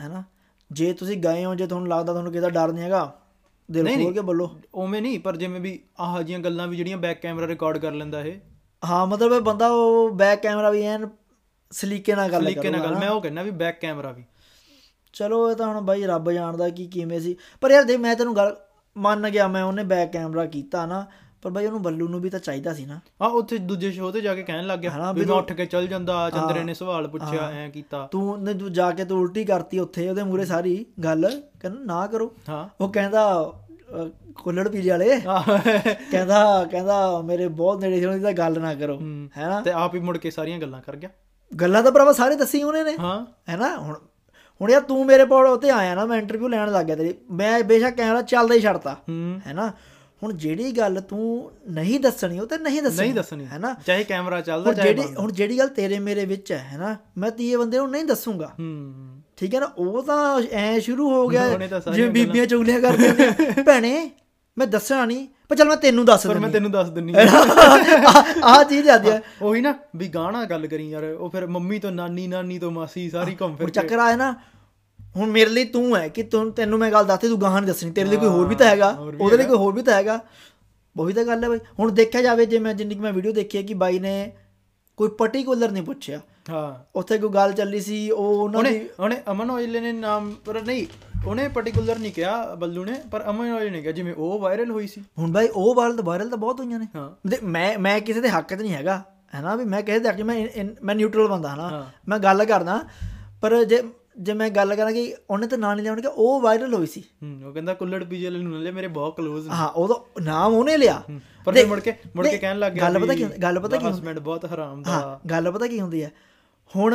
[0.00, 0.22] ਹੈਨਾ
[0.70, 3.18] ਜੇ ਤੁਸੀਂ ਗਏ ਹੋ ਜੇ ਤੁਹਾਨੂੰ ਲੱਗਦਾ ਤੁਹਾਨੂੰ ਕਿਸੇ ਦਾ ਡਰ ਨਹੀਂ ਹੈਗਾ
[3.70, 7.22] ਦਿਲ ਖੋਲ ਕੇ ਬੋਲੋ। ਉਵੇਂ ਨਹੀਂ ਪਰ ਜਿਵੇਂ ਵੀ ਆਹ ਜੀਆਂ ਗੱਲਾਂ ਵੀ ਜਿਹੜੀਆਂ ਬੈਕ
[7.22, 8.38] ਕੈਮਰਾ ਰਿਕਾਰਡ ਕਰ ਲੈਂਦਾ ਇਹ।
[8.84, 11.08] ਹਾਂ ਮਤਲਬ ਇਹ ਬੰਦਾ ਉਹ ਬੈਕ ਕੈਮਰਾ ਵੀ ਐਨ
[11.70, 14.24] ਸਲੀਕੇ ਨਾਲ ਗੱਲ ਤਰੀਕੇ ਨਾਲ ਕਰੂਗਾ ਗੱਲ ਮੈਂ ਉਹ ਕਹਿੰਦਾ ਵੀ ਬੈਕ ਕੈਮਰਾ ਵੀ।
[15.12, 18.36] ਚਲੋ ਇਹ ਤਾਂ ਹੁਣ ਬਾਈ ਰੱਬ ਜਾਣਦਾ ਕਿ ਕਿਵੇਂ ਸੀ। ਪਰ ਯਾਰ ਦੇ ਮੈਂ ਤੈਨੂੰ
[18.36, 18.56] ਗੱਲ
[18.96, 21.06] ਮੰਨ ਗਿਆ ਮੈਂ ਉਹਨੇ ਬੈਕ ਕੈਮਰਾ ਕੀਤਾ ਨਾ।
[21.42, 24.20] ਪਰ ਬਾਈ ਉਹਨੂੰ ਬੱਲੂ ਨੂੰ ਵੀ ਤਾਂ ਚਾਹੀਦਾ ਸੀ ਨਾ। ਆ ਉੱਥੇ ਦੂਜੇ ਸ਼ੋਅ ਤੇ
[24.20, 27.48] ਜਾ ਕੇ ਕਹਿਣ ਲੱਗ ਗਿਆ ਵੀ ਮੈਂ ਉੱਠ ਕੇ ਚੱਲ ਜਾਂਦਾ ਚੰਦਰੇ ਨੇ ਸਵਾਲ ਪੁੱਛਿਆ
[27.50, 31.30] ਐ ਕੀਤਾ। ਤੂੰ ਨੇ ਤੂੰ ਜਾ ਕੇ ਤੂੰ ਉਲਟੀ ਕਰਤੀ ਉੱਥੇ ਉਹਦੇ ਮੂਰੇ ਸਾਰੀ ਗੱਲ
[31.60, 33.52] ਕਹਿੰਦਾ ਨਾ ਕਰੋ। ਹਾਂ। ਉਹ ਕਹਿੰਦਾ
[34.36, 38.98] ਕੁੱਲੜ ਪੀਲੇ ਵਾਲੇ। ਕਹਿੰਦਾ ਕਹਿੰਦਾ ਮੇਰੇ ਬਹੁਤ ਨੇੜੇ ਸੀ ਉਹਦੀ ਤਾਂ ਗੱਲ ਨਾ ਕਰੋ।
[39.36, 41.10] ਹੈਨਾ ਤੇ ਆਪ ਹੀ ਮੁੜ ਕੇ ਸਾਰੀਆਂ ਗੱਲਾਂ ਕਰ ਗਿਆ।
[41.52, 43.96] ਗੱਲਾਂ ਤਾਂ ਭਰਾਵਾ ਸਾਰੇ ਦੱਸੀ ਉਹਨੇ ਨੇ। ਹਾਂ। ਹੈਨਾ ਹੁਣ
[44.60, 47.62] ਹੁਣ ਯਾਰ ਤੂੰ ਮੇਰੇ ਕੋਲ ਉੱਤੇ ਆਇਆ ਨਾ ਮੈਂ ਇੰਟਰਵਿਊ ਲੈਣ ਲੱਗ ਗਿਆ ਤੇਰੀ। ਮੈਂ
[47.64, 48.96] ਬੇਸ਼ੱਕ ਕੈਮਰਾ ਚੱਲਦਾ ਹੀ। ਛੱਡਤਾ
[49.46, 49.70] ਹੈਨਾ
[50.22, 53.74] ਹੁਣ ਜਿਹੜੀ ਗੱਲ ਤੂੰ ਨਹੀਂ ਦੱਸਣੀ ਉਹ ਤੇ ਨਹੀਂ ਦੱਸਣੀ ਨਹੀਂ ਦੱਸਣੀ। ਹੈਨਾ?
[53.86, 56.96] ਚਾਹੇ ਕੈਮਰਾ ਚੱਲਦਾ ਚਾਹੇ ਜਿਹੜੀ ਹੁਣ ਜਿਹੜੀ ਗੱਲ ਤੇਰੇ ਮੇਰੇ ਵਿੱਚ ਹੈ ਹੈਨਾ?
[57.18, 59.66] ਮੈਂ ਤੀਏ ਬੰਦੇ ਨੂੰ ਨਹੀਂ ਦੱਸੂਗਾ। ਹੂੰ। ਠੀਕ ਹੈ ਨਾ?
[59.66, 61.48] ਉਹ ਤਾਂ ਐ ਸ਼ੁਰੂ ਹੋ ਗਿਆ
[61.94, 63.28] ਜਿਵੇਂ ਬੀਬੀਆਂ ਚੁਗਲੀਆਂ ਕਰਦੀਆਂ ਨੇ।
[63.62, 64.10] ਭੈਣੇ
[64.56, 68.62] ਮੈਂ ਦੱਸਣਾ ਨਹੀਂ ਪਰ ਚਲ ਮੈਂ ਤੈਨੂੰ ਦੱਸ ਪਰ ਮੈਂ ਦਿੰਦੀ ਤੈਨੂੰ ਦੱਸ ਦਿੰਨੀ ਆ।
[68.64, 72.26] ਚੀਜ਼ ਆਦੀ ਹੈ। ਉਹੀ ਨਾ ਵੀ ਗਾਣਾ ਗੱਲ ਕਰੀ ਯਾਰ ਉਹ ਫਿਰ ਮੰਮੀ ਤੋਂ ਨਾਨੀ
[72.26, 74.34] ਨਾਨੀ ਤੋਂ ਮਾਸੀ ਸਾਰੀ ਘੁੰਮ ਫਿਰ ਚੱਕਰ ਆਇਆ ਨਾ
[75.18, 77.90] ਹੁਣ ਮੇਰੇ ਲਈ ਤੂੰ ਹੈ ਕਿ ਤੂੰ ਤੈਨੂੰ ਮੈਂ ਗੱਲ ਦੱਸਤੀ ਤੂੰ ਗਾਹਾਂ ਨਹੀਂ ਦੱਸਣੀ।
[77.90, 80.20] ਤੇਰੇ ਲਈ ਕੋਈ ਹੋਰ ਵੀ ਤਾਂ ਹੈਗਾ। ਉਹਦੇ ਲਈ ਕੋਈ ਹੋਰ ਵੀ ਤਾਂ ਹੈਗਾ।
[81.00, 83.58] ਉਹੀ ਤਾਂ ਗੱਲ ਹੈ ਬਾਈ। ਹੁਣ ਦੇਖਿਆ ਜਾਵੇ ਜੇ ਮੈਂ ਜਿੰਨੀ ਕੁ ਮੈਂ ਵੀਡੀਓ ਦੇਖੀ
[83.58, 84.32] ਹੈ ਕਿ ਬਾਈ ਨੇ
[84.96, 89.50] ਕੋਈ ਪਾਰਟਿਕੂਲਰ ਨਹੀਂ ਪੁੱਛਿਆ। ਹਾਂ। ਉੱਥੇ ਕੋਈ ਗੱਲ ਚੱਲੀ ਸੀ ਉਹ ਉਹਨਾਂ ਦੀ ਉਹਨੇ ਅਮਨ
[89.50, 90.86] ਔਜਲੇ ਨੇ ਨਾਮ ਪਰ ਨਹੀਂ
[91.26, 94.86] ਉਹਨੇ ਪਾਰਟਿਕੂਲਰ ਨਹੀਂ ਕਿਹਾ ਬੱਲੂ ਨੇ ਪਰ ਅਮਨ ਔਜਲੇ ਨੇ ਕਿਹਾ। ਜਿਵੇਂ ਉਹ ਵਾਇਰਲ ਹੋਈ
[94.86, 98.28] ਸੀ। ਹੁਣ ਬਾਈ ਉਹ ਵਾਇਰਲ ਵਾਇਰਲ ਤਾਂ ਬਹੁਤ ਹੋਈਆਂ ਨੇ। ਹਾਂ। ਮੈਂ ਮੈਂ ਕਿਸੇ ਦੇ
[98.28, 99.02] ਹੱਕ 'ਚ ਨਹੀਂ ਹੈਗਾ।
[99.34, 100.46] ਹੈ ਨਾ ਵੀ ਮੈਂ ਕਿਸੇ ਦੇ ਹੱਕ 'ਚ ਮੈਂ
[100.82, 102.82] ਮੈਂ ਨਿਊਟਰਲ ਬੰਦਾ ਹਾਂ। ਮੈਂ ਗੱਲ ਕਰਦਾ।
[103.40, 103.82] ਪਰ ਜੇ
[104.18, 106.86] ਜੇ ਮੈਂ ਗੱਲ ਕਰਾਂ ਕਿ ਉਹਨੇ ਤਾਂ ਨਾਂ ਨਹੀਂ ਲਿਆ ਉਹਨੇ ਕਿਹਾ ਉਹ ਵਾਇਰਲ ਹੋਈ
[106.86, 110.54] ਸੀ। ਹੂੰ ਉਹ ਕਹਿੰਦਾ ਕੁੱਲੜ ਪੀਜੇ ਨੂੰ ਨਾ ਲੈ ਮੇਰੇ ਬਹੁਤ ਕਲੋਜ਼ ਹਾਂ ਉਹਦਾ ਨਾਮ
[110.54, 111.02] ਉਹਨੇ ਲਿਆ।
[111.44, 113.90] ਪਰ ਫਿਰ ਮੁੜ ਕੇ ਮੁੜ ਕੇ ਕਹਿਣ ਲੱਗ ਗਿਆ ਗੱਲ ਪਤਾ ਕੀ ਗੱਲ ਪਤਾ ਕੀ
[113.90, 116.12] ਹਸਬੈਂਡ ਬਹੁਤ ਹਰਾਮ ਦਾ। ਹਾਂ ਗੱਲ ਪਤਾ ਕੀ ਹੁੰਦੀ ਹੈ?
[116.76, 116.94] ਹੁਣ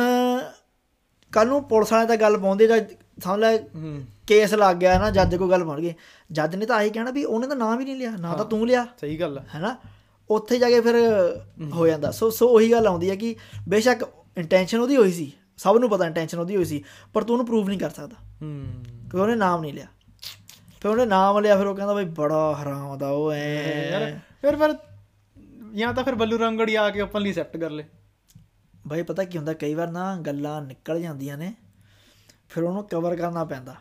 [1.32, 2.78] ਕੱਲ ਨੂੰ ਪੁਲਿਸ ਵਾਲੇ ਤਾਂ ਗੱਲ ਪਾਉਂਦੇ ਜਾਂ
[3.24, 5.94] ਸਮਝ ਲੈ ਹੂੰ। ਕੇਸ ਲੱਗ ਗਿਆ ਨਾ ਜੱਜ ਕੋਲ ਗੱਲ ਬਣ ਗਈ।
[6.32, 8.66] ਜੱਜ ਨੇ ਤਾਂ ਆਹੀ ਕਹਿਣਾ ਵੀ ਉਹਨੇ ਤਾਂ ਨਾਮ ਹੀ ਨਹੀਂ ਲਿਆ ਨਾ ਤਾਂ ਤੂੰ
[8.66, 9.76] ਲਿਆ। ਸਹੀ ਗੱਲ ਆ। ਹੈਨਾ?
[10.30, 10.94] ਉੱਥੇ ਜਾ ਕੇ ਫਿਰ
[11.72, 13.36] ਹੋ। ਜਾਂਦਾ। ਸੋ ਸੋ ਉਹੀ ਗੱਲ ਆਉਂਦੀ ਹੈ ਕਿ
[13.68, 14.04] ਬੇਸ਼ੱਕ
[14.38, 17.68] ਇੰਟੈਂਸ਼ਨ ਉਹਦੀ ਹੋਈ ਸੀ। ਸਭ ਨੂੰ ਪਤਾ ਇੰਟੈਂਸ਼ਨ ਉਹਦੀ ਹੋਈ ਸੀ ਪਰ ਤੂੰ ਉਹਨੂੰ ਪ੍ਰੂਵ
[17.68, 19.86] ਨਹੀਂ ਕਰ ਸਕਦਾ। ਹੂੰ। ਕਿਉਂਕਿ ਉਹਨੇ ਨਾਮ ਨਹੀਂ ਲਿਆ।
[20.80, 24.56] ਫਿਰ ਉਹਨੇ ਨਾਮ ਲਿਆ ਫਿਰ ਉਹ ਕਹਿੰਦਾ ਬਈ ਬੜਾ ਹਰਾਮ ਦਾ ਉਹ ਐ। ਯਾਰ ਫਿਰ
[24.56, 24.74] ਫਿਰ
[25.74, 27.84] ਜਾਂ ਤਾਂ ਫਿਰ ਬੱਲੂ ਰੰਗੜੀ ਆ ਕੇ ਓਪਨਲੀ ਐਕਸੈਪਟ ਕਰ ਲੇ।
[28.86, 31.54] ਬਈ ਪਤਾ ਕੀ ਹੁੰਦਾ ਕਈ ਵਾਰ ਨਾ ਗੱਲਾਂ ਨਿਕਲ ਜਾਂਦੀਆਂ ਨੇ
[32.48, 33.76] ਫਿਰ ਉਹਨੂੰ ਕਵਰ ਕਰਨਾ ਪੈਂਦਾ।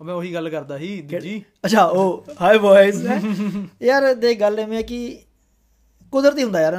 [0.00, 3.06] ਉਹ ਮੈਂ ਉਹੀ ਗੱਲ ਕਰਦਾ ਸੀ ਦੂਜੀ। ਅੱਛਾ ਉਹ ਹਾਈ ਬॉयਜ਼
[3.82, 5.18] ਯਾਰ ਦੇ ਗੱਲ ਐਵੇਂ ਆ ਕਿ
[6.12, 6.74] ਕੁਦਰਤੀ ਹੁੰਦਾ ਯਾਰ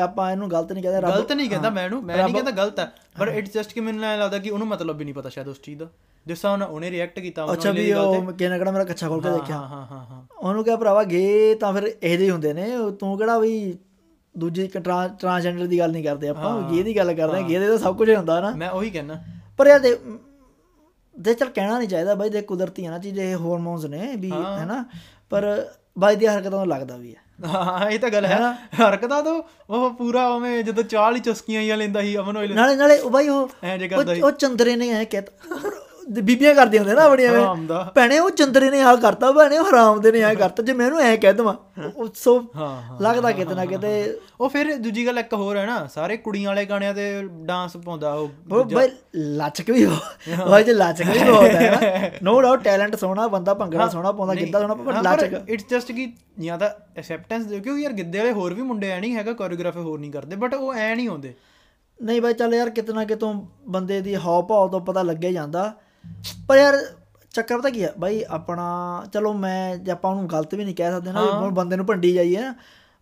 [0.00, 2.78] ਆਪਾਂ ਇਹਨੂੰ ਗਲਤ ਨਹੀਂ ਕਹਿੰਦੇ ਰੱਬ ਗਲਤ ਨਹੀਂ ਕਹਿੰਦਾ ਮੈਂ ਇਹਨੂੰ ਮੈਂ ਨਹੀਂ ਕਹਿੰਦਾ ਗਲਤ
[2.80, 5.60] ਹੈ ਪਰ ਇਟਸ ਜਸਟ ਕਿ ਮੈਨੂੰ ਲੱਗਦਾ ਕਿ ਉਹਨੂੰ ਮਤਲਬ ਵੀ ਨਹੀਂ ਪਤਾ ਸ਼ਾਇਦ ਉਸ
[5.62, 5.88] ਚੀਜ਼ ਦਾ।
[6.26, 9.30] ਜਿਸ ਤਰ੍ਹਾਂ ਉਹਨੇ- ਰਿਐਕਟ ਕੀਤਾ ਉਹਨਾਂ ਅੱਛਾ ਵੀ ਉਹ ਕਿਹਨੇ ਕਿਹੜਾ ਮੇਰਾ ਕੱਛਾ ਖੋਲ ਕੇ
[9.30, 12.66] ਦੇਖਿਆ। ਹਾਂ ਹਾਂ ਹਾਂ ਹਾਂ। ਉਹਨੂੰ ਕਿਹਾ ਭਰਾਵਾ ਗੇ ਤਾਂ ਫਿਰ ਇਹਦੇ ਹੀ ਹੁੰਦੇ ਨੇ
[13.00, 13.78] ਤੂੰ ਕਿਹੜਾ ਵੀ
[14.34, 17.96] ਦੂਜੀ ਟ੍ਰਾਂਸਜੈਂਡਰ ਦੀ ਗੱਲ ਨਹੀਂ ਕਰਦੇ ਆਪਾਂ ਗੇ ਦੀ ਗੱਲ ਕਰਦੇ ਗੇ ਦੇ ਤਾਂ ਸਭ
[17.96, 19.20] ਕੁਝ ਹੁੰਦਾ ਨਾ। ਮੈਂ ਉਹੀ ਕਹਿਣਾ
[19.58, 19.96] ਪਰ ਯਾਰ ਦੇ
[21.14, 24.30] ਦੇ ਚਲ ਕਹਿਣਾ ਨਹੀਂ ਚਾਹੀਦਾ ਬਾਈ ਦੇ ਕੁਦਰਤੀ ਆ ਨਾ ਚੀਜ਼ ਇਹ ਹਾਰਮੋਨਸ ਨੇ ਵੀ
[24.30, 24.84] ਹੈਨਾ?
[25.32, 25.46] ਪਰ
[25.98, 28.38] ਬਾਈ ਦੀ ਹਰਕਤਾਂ ਤੋਂ ਲੱਗਦਾ ਵੀ ਹੈ। ਹਾਂ ਇਹ ਤਾਂ ਗੱਲ ਹੈ।
[28.88, 32.76] ਹਰਕਤਾਂ ਤੋਂ ਉਹ ਪੂਰਾ ਉਵੇਂ ਜਦੋਂ ਚਾਹ ਲਈ ਚੁਸਕੀਆਂ ਹੀ ਲੈਂਦਾ ਸੀ ਅਮਨ ਆਇਲ ਨਾਲੇ
[32.76, 33.50] ਨਾਲੇ ਉਹ ਬਾਈ ਉਹ
[34.04, 35.58] ਜੇ ਉਹ ਚੰਦਰੇ ਨੇ ਐ ਕਹਿਤਾ।
[36.10, 40.12] ਬੀਬੀਆਂ ਕਰਦੀਆਂ ਹੁੰਦੀਆਂ ਨਾ ਬੜੀਆਂ ਦਾ। ਭੈਣੇ ਉਹ ਚੰਦਰੇ ਨੇ ਆ ਕਰਤਾ ਭੈਣੇ ਹਰਾਮ ਦੇ
[40.12, 41.54] ਨੇ ਆ ਕਰਤਾ ਜੇ ਮੈਨੂੰ ਐ ਕਹਿ ਦਵਾਂ
[41.86, 42.34] ਉਹ ਸੋ
[43.00, 43.90] ਲੱਗਦਾ ਕਿਤੇ ਨਾ ਕਿਤੇ।
[44.40, 47.10] ਉਹ ਫਿਰ ਦੂਜੀ ਗੱਲ ਇੱਕ ਹੋਰ ਹੈ ਨਾ ਸਾਰੇ ਕੁੜੀਆਂ ਵਾਲੇ ਗਾਣਿਆਂ ਤੇ
[47.46, 49.96] ਡਾਂਸ ਪਾਉਂਦਾ ਉਹ ਬਈ ਲਚਕ ਵੀ ਹੋ।
[50.44, 54.34] ਉਹ ਜੇ ਲਚਕ ਵੀ ਬਹੁਤ ਹੈ ਨਾ। ਨੋ ਡਾਊਟ ਟੈਲੈਂਟ ਸੋਹਣਾ ਬੰਦਾ ਭੰਗੜਾ ਸੋਹਣਾ ਪਾਉਂਦਾ
[54.34, 58.32] ਗਿੱਧਾ ਸੋਹਣਾ ਪਰ ਲਚਕ। ਇਟਸ ਜਸਟ ਕਿ ਜਾਂ ਤਾਂ ਐਕਸੈਪਟੈਂਸ ਦੇ ਕਿਉਂਕਿ ਯਾਰ ਗਿੱਧੇ ਵਾਲੇ
[58.32, 61.34] ਹੋਰ ਵੀ ਮੁੰਡੇ ਐ ਨਹੀਂ ਹੈਗਾ ਕੋਰੀਓਗ੍ਰਾਫੀ ਹੋਰ ਨਹੀਂ ਕਰਦੇ ਬਟ ਉਹ ਐ ਨਹੀਂ ਹੁੰਦੇ
[62.00, 63.32] ਨਹੀਂ ਬਾਈ ਚੱਲ ਯਾਰ ਕਿਤਨਾ ਕਿਤੋਂ
[63.68, 65.72] ਬੰਦੇ ਦੀ ਹਾਵ ਭਾਵ ਤੋਂ ਪਤਾ ਲੱਗੇ ਜਾਂਦਾ।
[66.48, 66.74] ਪਰ ਯਾਰ
[67.30, 70.90] ਚੱਕਰ ਪਤਾ ਕੀ ਹੈ ਬਾਈ ਆਪਣਾ ਚਲੋ ਮੈਂ ਜੇ ਆਪਾਂ ਉਹਨੂੰ ਗਲਤ ਵੀ ਨਹੀਂ ਕਹਿ
[70.90, 72.54] ਸਕਦੇ ਨਾ ਹੁਣ ਬੰਦੇ ਨੂੰ ਭੰਡੀ ਜਾਈਏ ਨਾ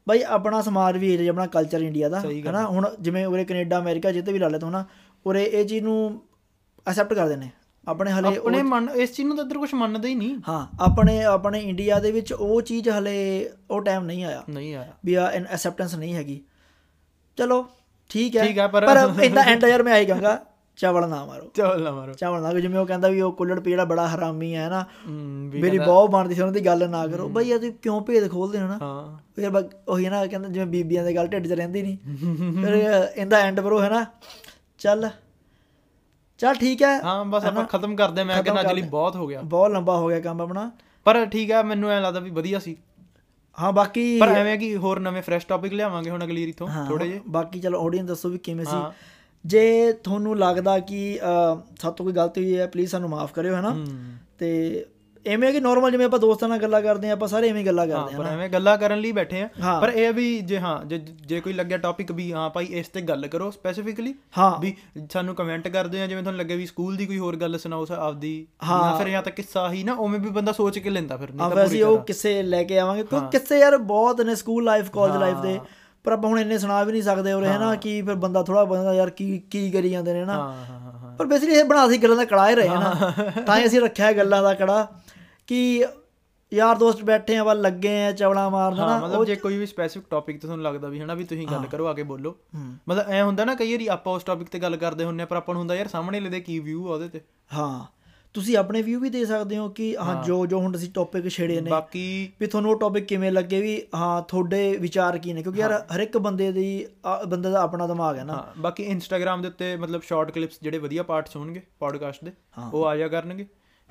[0.08, 2.66] ਬਾਈ ਆਪਣਾ ਸਮਾਜ ਵੀ ਇਹ ਜਿਹਾ ਆਪਣਾ ਕਲਚਰ ਇੰਡੀਆ ਦਾ ਹੈਨਾ?
[2.66, 4.84] ਹੁਣ ਜਿਵੇਂ ਉਰੇ ਕੈਨੇਡਾ ਅਮਰੀਕਾ ਜਿੱਤੇ ਵੀ ਲਾ ਲੈ ਤੂੰ ਨਾ
[5.26, 6.22] ਉਰੇ ਇਹ ਚੀਜ਼ ਨੂੰ
[6.88, 7.50] ਐਕਸੈਪਟ ਕਰਦੇ ਨੇ
[7.88, 11.24] ਆਪਣੇ ਹਲੇ ਆਪਣੇ ਮਨ ਇਸ ਚੀਜ਼ ਨੂੰ ਤਾਂ ਇੱਧਰ ਕੁਝ ਮੰਨਦੇ ਹੀ ਨਹੀਂ। ਹਾਂ ਆਪਣੇ
[11.24, 15.26] ਆਪਣੇ ਇੰਡੀਆ ਦੇ ਵਿੱਚ ਉਹ ਚੀਜ਼ ਹਲੇ ਉਹ ਟਾਈਮ ਨਹੀਂ ਆਇਆ। ਨਹੀਂ ਆਇਆ। ਵੀ ਆ
[15.26, 16.44] ਐਕਸੈਪਟੈਂਸ ਨਹੀਂ ਹੈਗੀ।
[17.36, 17.66] ਚਲੋ
[18.08, 20.44] ਠੀਕ ਹੈ। ਹੈ, ਪਰ- ਇਦਾਂ ਐਂਡ ਯਾਰ ਮੈਂ ਆਈ ਕਹਾਂਗਾ।
[20.76, 23.70] ਚਾਵਲ ਨਾ ਮਾਰੋ। ਚੱਲ ਨਾ ਮਾਰੋ। ਚਾਵਲ ਨਾ। ਜਿਵੇਂ ਉਹ ਕਹਿੰਦਾ ਵੀ ਉਹ ਕੁੱਲੜ ਪੀ
[23.70, 24.84] ਜਿਹੜਾ ਬੜਾ ਹਰਾਮੀ ਹੈ ਨਾ?
[25.06, 28.60] ਮੇਰੀ ਬਹੁਤ ਬਣਦੀ ਸੀ ਉਹਨਾਂ ਦੀ ਗੱਲ ਨਾ ਕਰੋ। ਬਈ ਇਹ ਤੁਸੀਂ ਕਿਉਂ ਭੇਦ ਖੋਲਦੇ
[28.60, 28.78] ਹੋ ਨਾ?
[28.82, 31.96] ਹਾਂ। ਫਿਰ ਬਸ ਉਹੀ ਨਾ ਕਹਿੰਦਾ ਜਿਵੇਂ ਬੀਬੀਆਂ ਦੇ ਗੱਲ ਢਿੱਡ 'ਚ ਰਹਿੰਦੀ ਨਹੀਂ
[32.62, 32.74] ਫਿਰ
[33.16, 34.04] ਇਹਦਾ ਐਂਡ ਬਰੋ ਹੈ ਨਾ
[34.78, 35.08] ਚੱਲ
[36.40, 39.40] ਚੱਲ ਠੀਕ ਹੈ। ਹਾਂ ਬਸ ਆਪਾਂ ਖਤਮ ਕਰਦੇ। ਮੈਂ ਕਹਿੰਦਾ ਅੱਜ ਲਈ ਬਹੁਤ ਹੋ ਗਿਆ।
[39.42, 40.70] ਬਹੁਤ ਲੰਬਾ ਹੋ ਗਿਆ ਕੰਮ ਆਪਣਾ।
[41.04, 42.76] ਪਰ ਠੀਕ ਹੈ ਮੈਨੂੰ ਐ ਲੱਗਦਾ ਵੀ ਵਧੀਆ ਸੀ।
[43.58, 47.08] ਹਾਂ ਬਾਕੀ ਪਰ ਐਵੇਂ ਕਿ ਹੋਰ ਨਵੇਂ ਫਰੈਸ਼ ਟੌਪਿਕ ਲਿਆਵਾਂਗੇ ਹੁਣ ਅਗਲੀ ਰੀ ਤੋਂ ਥੋੜੇ
[47.08, 48.76] ਜਿਹੇ। ਬਾਕੀ ਚਲੋ ਆਡੀਅנס ਦੱਸੋ ਵੀ ਕਿਵੇਂ ਸੀ।
[49.46, 53.54] ਜੇ ਤੁਹਾਨੂੰ ਲੱਗਦਾ ਕਿ ਅਹ, ਸਾਡੇ ਤੋਂ ਕੋਈ ਗਲਤੀ ਹੋਈ ਹੈ ਪਲੀਜ਼ ਸਾਨੂੰ ਮਾਫ ਕਰਿਓ
[53.54, 53.76] ਹਨਾ।
[54.38, 54.84] ਤੇ
[55.26, 58.14] ਐਵੇਂ ਕਿ ਨਾਰਮਲ ਜਿਵੇਂ ਆਪਾਂ ਦੋਸਤਾਂ ਨਾਲ ਗੱਲਾਂ ਕਰਦੇ ਆ ਆਪਾਂ ਸਾਰੇ ਐਵੇਂ ਗੱਲਾਂ ਕਰਦੇ
[58.14, 59.48] ਆ ਪਰ ਐਵੇਂ ਗੱਲਾਂ ਕਰਨ ਲਈ ਬੈਠੇ ਆ।
[59.80, 60.84] ਪਰ ਇਹ ਵੀ ਜੇ ਹਾਂ
[61.26, 64.14] ਜੇ ਕੋਈ ਲੱਗਿਆ ਟੌਪਿਕ ਵੀ ਹਾਂ ਭਾਈ ਇਸ ਤੇ ਗੱਲ ਕਰੋ ਸਪੈਸੀਫਿਕਲੀ
[64.60, 64.74] ਵੀ
[65.12, 67.96] ਸਾਨੂੰ ਕਮੈਂਟ ਕਰਦੇ ਆ ਜਿਵੇਂ ਤੁਹਾਨੂੰ ਲੱਗੇ ਵੀ ਸਕੂਲ ਦੀ ਕੋਈ ਹੋਰ ਗੱਲ ਸੁਣਾਓ ਸਾ
[67.96, 71.28] ਆਪਦੀ ਜਾਂ ਫਿਰ ਜਾਂ ਤਾਂ ਕਿੱਸਾ ਹੀ ਨਾ ਉਵੇਂ ਵੀ ਬੰਦਾ ਸੋਚ ਕੇ ਲੈਂਦਾ ਫਿਰ
[71.28, 74.34] ਨਹੀਂ ਤਾਂ ਵੈਸੇ ਪੂਰੀ ਉਹ ਤਰ੍ਹਾਂ। ਕਿੱਸੇ ਲੈ ਕੇ ਆਵਾਂਗੇ ਕਿਉਂਕਿ ਕਿੱਸੇ ਯਾਰ ਬਹੁਤ ਨੇ
[74.34, 75.58] ਸਕੂਲ ਲਾਈਫ ਕਾਲਜ ਲਾਈਫ ਦੇ।
[76.06, 78.92] ਪਰ ਆਪਾਂ ਹੁਣ ਇੰਨੇ ਸੁਣਾ ਵੀ ਨਹੀਂ ਸਕਦੇ ਉਰੇ ਹਨਾ ਕਿ ਫਿਰ ਬੰਦਾ ਥੋੜਾ ਬੰਦਾ
[78.94, 81.86] ਯਾਰ ਕੀ ਕੀ ਕਰੀ ਜਾਂਦੇ ਨੇ ਨਾ ਹਾਂ ਹਾਂ ਹਾਂ ਹਾਂ। ਪਰ ਬੇਸਿਕਲੀ ਇਹ ਬਣਾ
[81.88, 83.12] ਸੀ ਗੱਲਾਂ ਦਾ ਕੜਾ ਹੀ ਰਹੇ ਨਾ
[83.46, 84.86] ਤਾਂ ਹੀ ਅਸੀਂ ਰੱਖਿਆ ਗੱਲਾਂ ਦਾ ਕੜਾ
[85.46, 85.84] ਕਿ
[86.52, 89.66] ਯਾਰ ਦੋਸਤ ਬੈਠੇ ਆ ਵਾ ਲੱਗੇ ਆ ਚਵਲਾ ਮਾਰਨ ਹਾਂ ਨਾ ਮਤਲਬ ਜੇ ਕੋਈ ਵੀ
[89.66, 92.34] ਸਪੈਸੀਫਿਕ ਟੌਪਿਕ ਤੇ ਤੁਹਾਨੂੰ ਲੱਗਦਾ ਵੀ ਹਨਾ ਵੀ ਤੁਸੀਂ ਗੱਲ ਕਰੋ ਆ ਕੇ ਬੋਲੋ।
[92.88, 95.36] ਮਤਲਬ ਐ ਹੁੰਦਾ ਨਾ ਕਈ ਵਾਰੀ ਆਪਾਂ ਉਸ ਟੌਪਿਕ ਤੇ ਗੱਲ ਕਰਦੇ ਹੁੰਨੇ ਆ ਪਰ
[95.36, 97.20] ਆਪਾਂ ਨੂੰ ਹੁੰਦਾ ਯਾਰ ਸਾਹਮਣੇ ਵਾਲੇ ਦੇ ਕੀ ਵਿਊ ਆ ਉਹਦੇ ਤੇ।
[97.54, 97.84] ਹਾਂ।
[98.36, 101.60] ਤੁਸੀਂ ਆਪਣੇ ਵਿਊ ਵੀ ਦੇ ਸਕਦੇ ਹੋ ਕਿ ਹਾਂ ਜੋ ਜੋ ਹੁਣ ਅਸੀਂ ਟੌਪਿਕ ਛੇੜੇ
[101.60, 102.02] ਨੇ। ਬਾਕੀ
[102.40, 105.42] ਵੀ ਤੁਹਾਨੂੰ ਉਹ ਟੌਪਿਕ ਕਿਵੇਂ ਲੱਗੇ ਵੀ ਹਾਂ ਤੁਹਾਡੇ ਵਿਚਾਰ ਕੀ ਨੇ?
[105.42, 106.86] ਕਿਉਂਕਿ ਯਾਰ ਹਰ ਇੱਕ ਬੰਦੇ ਦੀ
[107.28, 110.78] ਬੰਦੇ ਦਾ ਆਪਣਾ ਦਿਮਾਗ ਹੈ ਨਾ। ਹਾਂ ਬਾਕੀ ਇੰਸਟਾਗ੍ਰam ਦੇ ਉੱਤੇ ਮਤਲਬ ਸ਼ਾਰਟ ਕਲਿੱਪਸ ਜਿਹੜੇ
[110.78, 112.32] ਵਧੀਆ ਪਾਰਟਸ ਹੋਣਗੇ ਪੋਡਕਾਸਟ ਦੇ
[112.72, 113.46] ਉਹ ਆ ਜਾ ਕਰਨਗੇ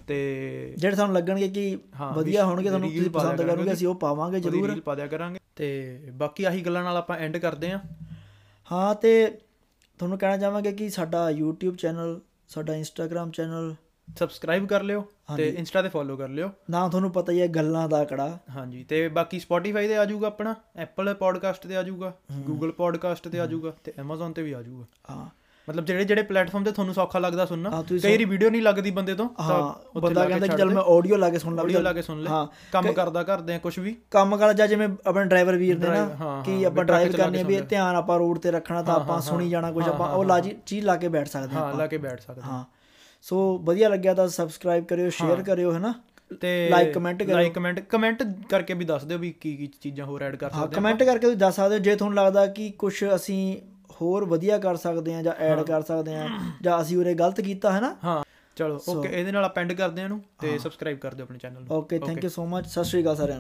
[0.08, 0.18] ਤੇ
[0.78, 4.70] ਜਿਹੜੇ ਤੁਹਾਨੂੰ ਲੱਗਣਗੇ ਕਿ ਹਾਂ, ਵਧੀਆ ਹੋਣਗੇ ਤੁਹਾਨੂੰ ਤੁਸੀਂ ਪਸੰਦ ਕਰੋਗੇ। ਅਸੀਂ ਉਹ ਪਾਵਾਂਗੇ ਜ਼ਰੂਰ।
[4.70, 7.80] ਰੀਲ ਪਾ ਦਿਆ ਕਰਾਂਗੇ। ਤੇ ਬਾਕੀ ਆਹੀ ਗੱਲਾਂ ਨਾਲ ਆਪਾਂ ਐਂਡ ਕਰਦੇ ਆਂ
[8.72, 9.12] ਹਾਂ ਤੇ
[10.00, 13.76] ਤੁਹਾਨੂੰ ਕਹਿਣਾ ਚਾਹਾਂਗੇ ਕਿ ਸਾਡਾ YouTube ਚੈਨਲ ਸਾਡਾ Instagram ਚੈਨਲ
[14.20, 15.06] ਸਬਸਕ੍ਰਾਈਬ ਕਰ ਲਿਓ
[15.38, 18.84] ਤੇ ਇੰਸਟਾ ਤੇ ਫੋਲੋ ਕਰ ਲਿਓ। ਨਾ ਤੁਹਾਨੂੰ ਪਤਾ ਹੀ ਹੈ ਗੱਲਾਂ ਦਾ ਕੜਾ। ਹਾਂਜੀ
[18.84, 22.14] ਤੇ ਬਾਕੀ Spotify ਤੇ ਆ ਜਾਊਗਾ ਆਪਣਾ Apple ਪੋਡਕਾਸਟ ਤੇ ਆ ਜਾਊਗਾ
[22.50, 25.26] Google ਪੋਡਕਾਸਟ ਤੇ ਆ ਜਾਊਗਾ ਤੇ Amazon ਤੇ ਵੀ ਆ ਜਾਊਗਾ। ਹਾਂ।
[25.70, 29.16] ਮਤਲਬ ਜਿਹੜੇ ਜਿਹੜੇ ਪਲੇਟਫਾਰਮ ਤੇ ਤੁਹਾਨੂੰ ਸੌਖਾ ਲੱਗਦਾ ਸੁਣਨਾ ਕਈ ਵਾਰੀ ਵੀਡੀਓ ਨਹੀਂ ਲੱਗਦੀ ਬੰਦੇ
[29.16, 32.02] ਤੋਂ ਹਾਂ ਬੰਦਾ ਕਹਿੰਦਾ ਕਿ ਚਲ ਮੈਂ ਆਡੀਓ ਲਾ ਕੇ ਸੁਣ ਲਾਂ ਆਡੀਓ ਲਾ ਕੇ
[32.02, 35.56] ਸੁਣ ਲੈ। ਹਾਂ। ਕੰਮ ਕਰਦਾ ਕਰਦੇ ਆ ਕੁਝ ਵੀ। ਕੰਮ ਕਰ ਜਾ ਜਿਵੇਂ ਆਪਣੇ ਡਰਾਈਵਰ
[35.56, 39.20] ਵੀਰ ਨੇ ਨਾ ਕਿ ਆਪਾਂ ਡਰਾਈਵ ਕਰਨੀ ਵੀ ਧਿਆਨ ਆਪਾਂ ਰੋਡ ਤੇ ਰੱਖਣਾ ਤਾਂ ਆਪਾਂ
[39.22, 41.98] ਸੁਣੀ ਜਾਣਾ ਕੁਝ ਆਪਾਂ ਉਹ ਲਾਜੀ ਚੀਜ਼ ਲਾ ਕੇ ਬੈਠ ਸਕਦੇ ਹਾਂ ਹਾਂ ਲਾ ਕੇ
[41.98, 42.64] ਬੈਠ ਸਕਦੇ। ਹਾਂ।
[43.26, 45.94] ਸੋ ਵਧੀਆ ਲੱਗਿਆ ਤਾਂ ਸਬਸਕ੍ਰਾਈਬ ਕਰਿਓ ਸ਼ੇਅਰ ਕਰਿਓ ਹੈਨਾ?
[46.42, 50.06] ਤੇ Like, comment ਕਰਿਓ। ਲਾਈਕ ਕਮੈਂਟ ਕਮੈਂਟ ਕਰਕੇ ਵੀ ਦੱਸ ਦਿਓ ਵੀ ਕੀ ਕੀ ਚੀਜ਼ਾਂ
[50.06, 52.70] ਹੋਰ ਐਡ ਕਰ ਹਾਂ ਸਕਦੇ ਕਮੈਂਟ ਕਰਕੇ ਤੁਸੀਂ ਦੱਸ ਸਕਦੇ ਹੋ। ਜੇ ਤੁਹਾਨੂੰ ਲੱਗਦਾ ਕਿ
[52.78, 53.58] ਕੁਝ ਅਸੀਂ
[54.02, 56.28] ਹੋਰ ਵਧੀਆ ਕਰ ਸਕਦੇ ਆ ਜਾਂ ਐਡ ਕਰ ਸਕਦੇ ਆ
[56.62, 58.24] ਜਾਂ ਅਸੀਂ ਉਰੇ ਗਲਤ ਕੀਤਾ ਹੈ ਨਾ ਹਾਂ
[58.58, 61.62] ਚਲੋ ਓਕੇ ਇਹਦੇ ਨਾਲ ਆਪਾਂ ਐਂਡ ਕਰਦੇ ਹਾਂ ਇਹਨੂੰ ਤੇ ਸਬਸਕ੍ਰਾਈਬ ਕਰ ਦਿਓ ਆਪਣੇ ਚੈਨਲ
[61.62, 63.34] ਨੂੰ। Okay thank you so much Sat Sri Akal ਸਾਰਿਆਂ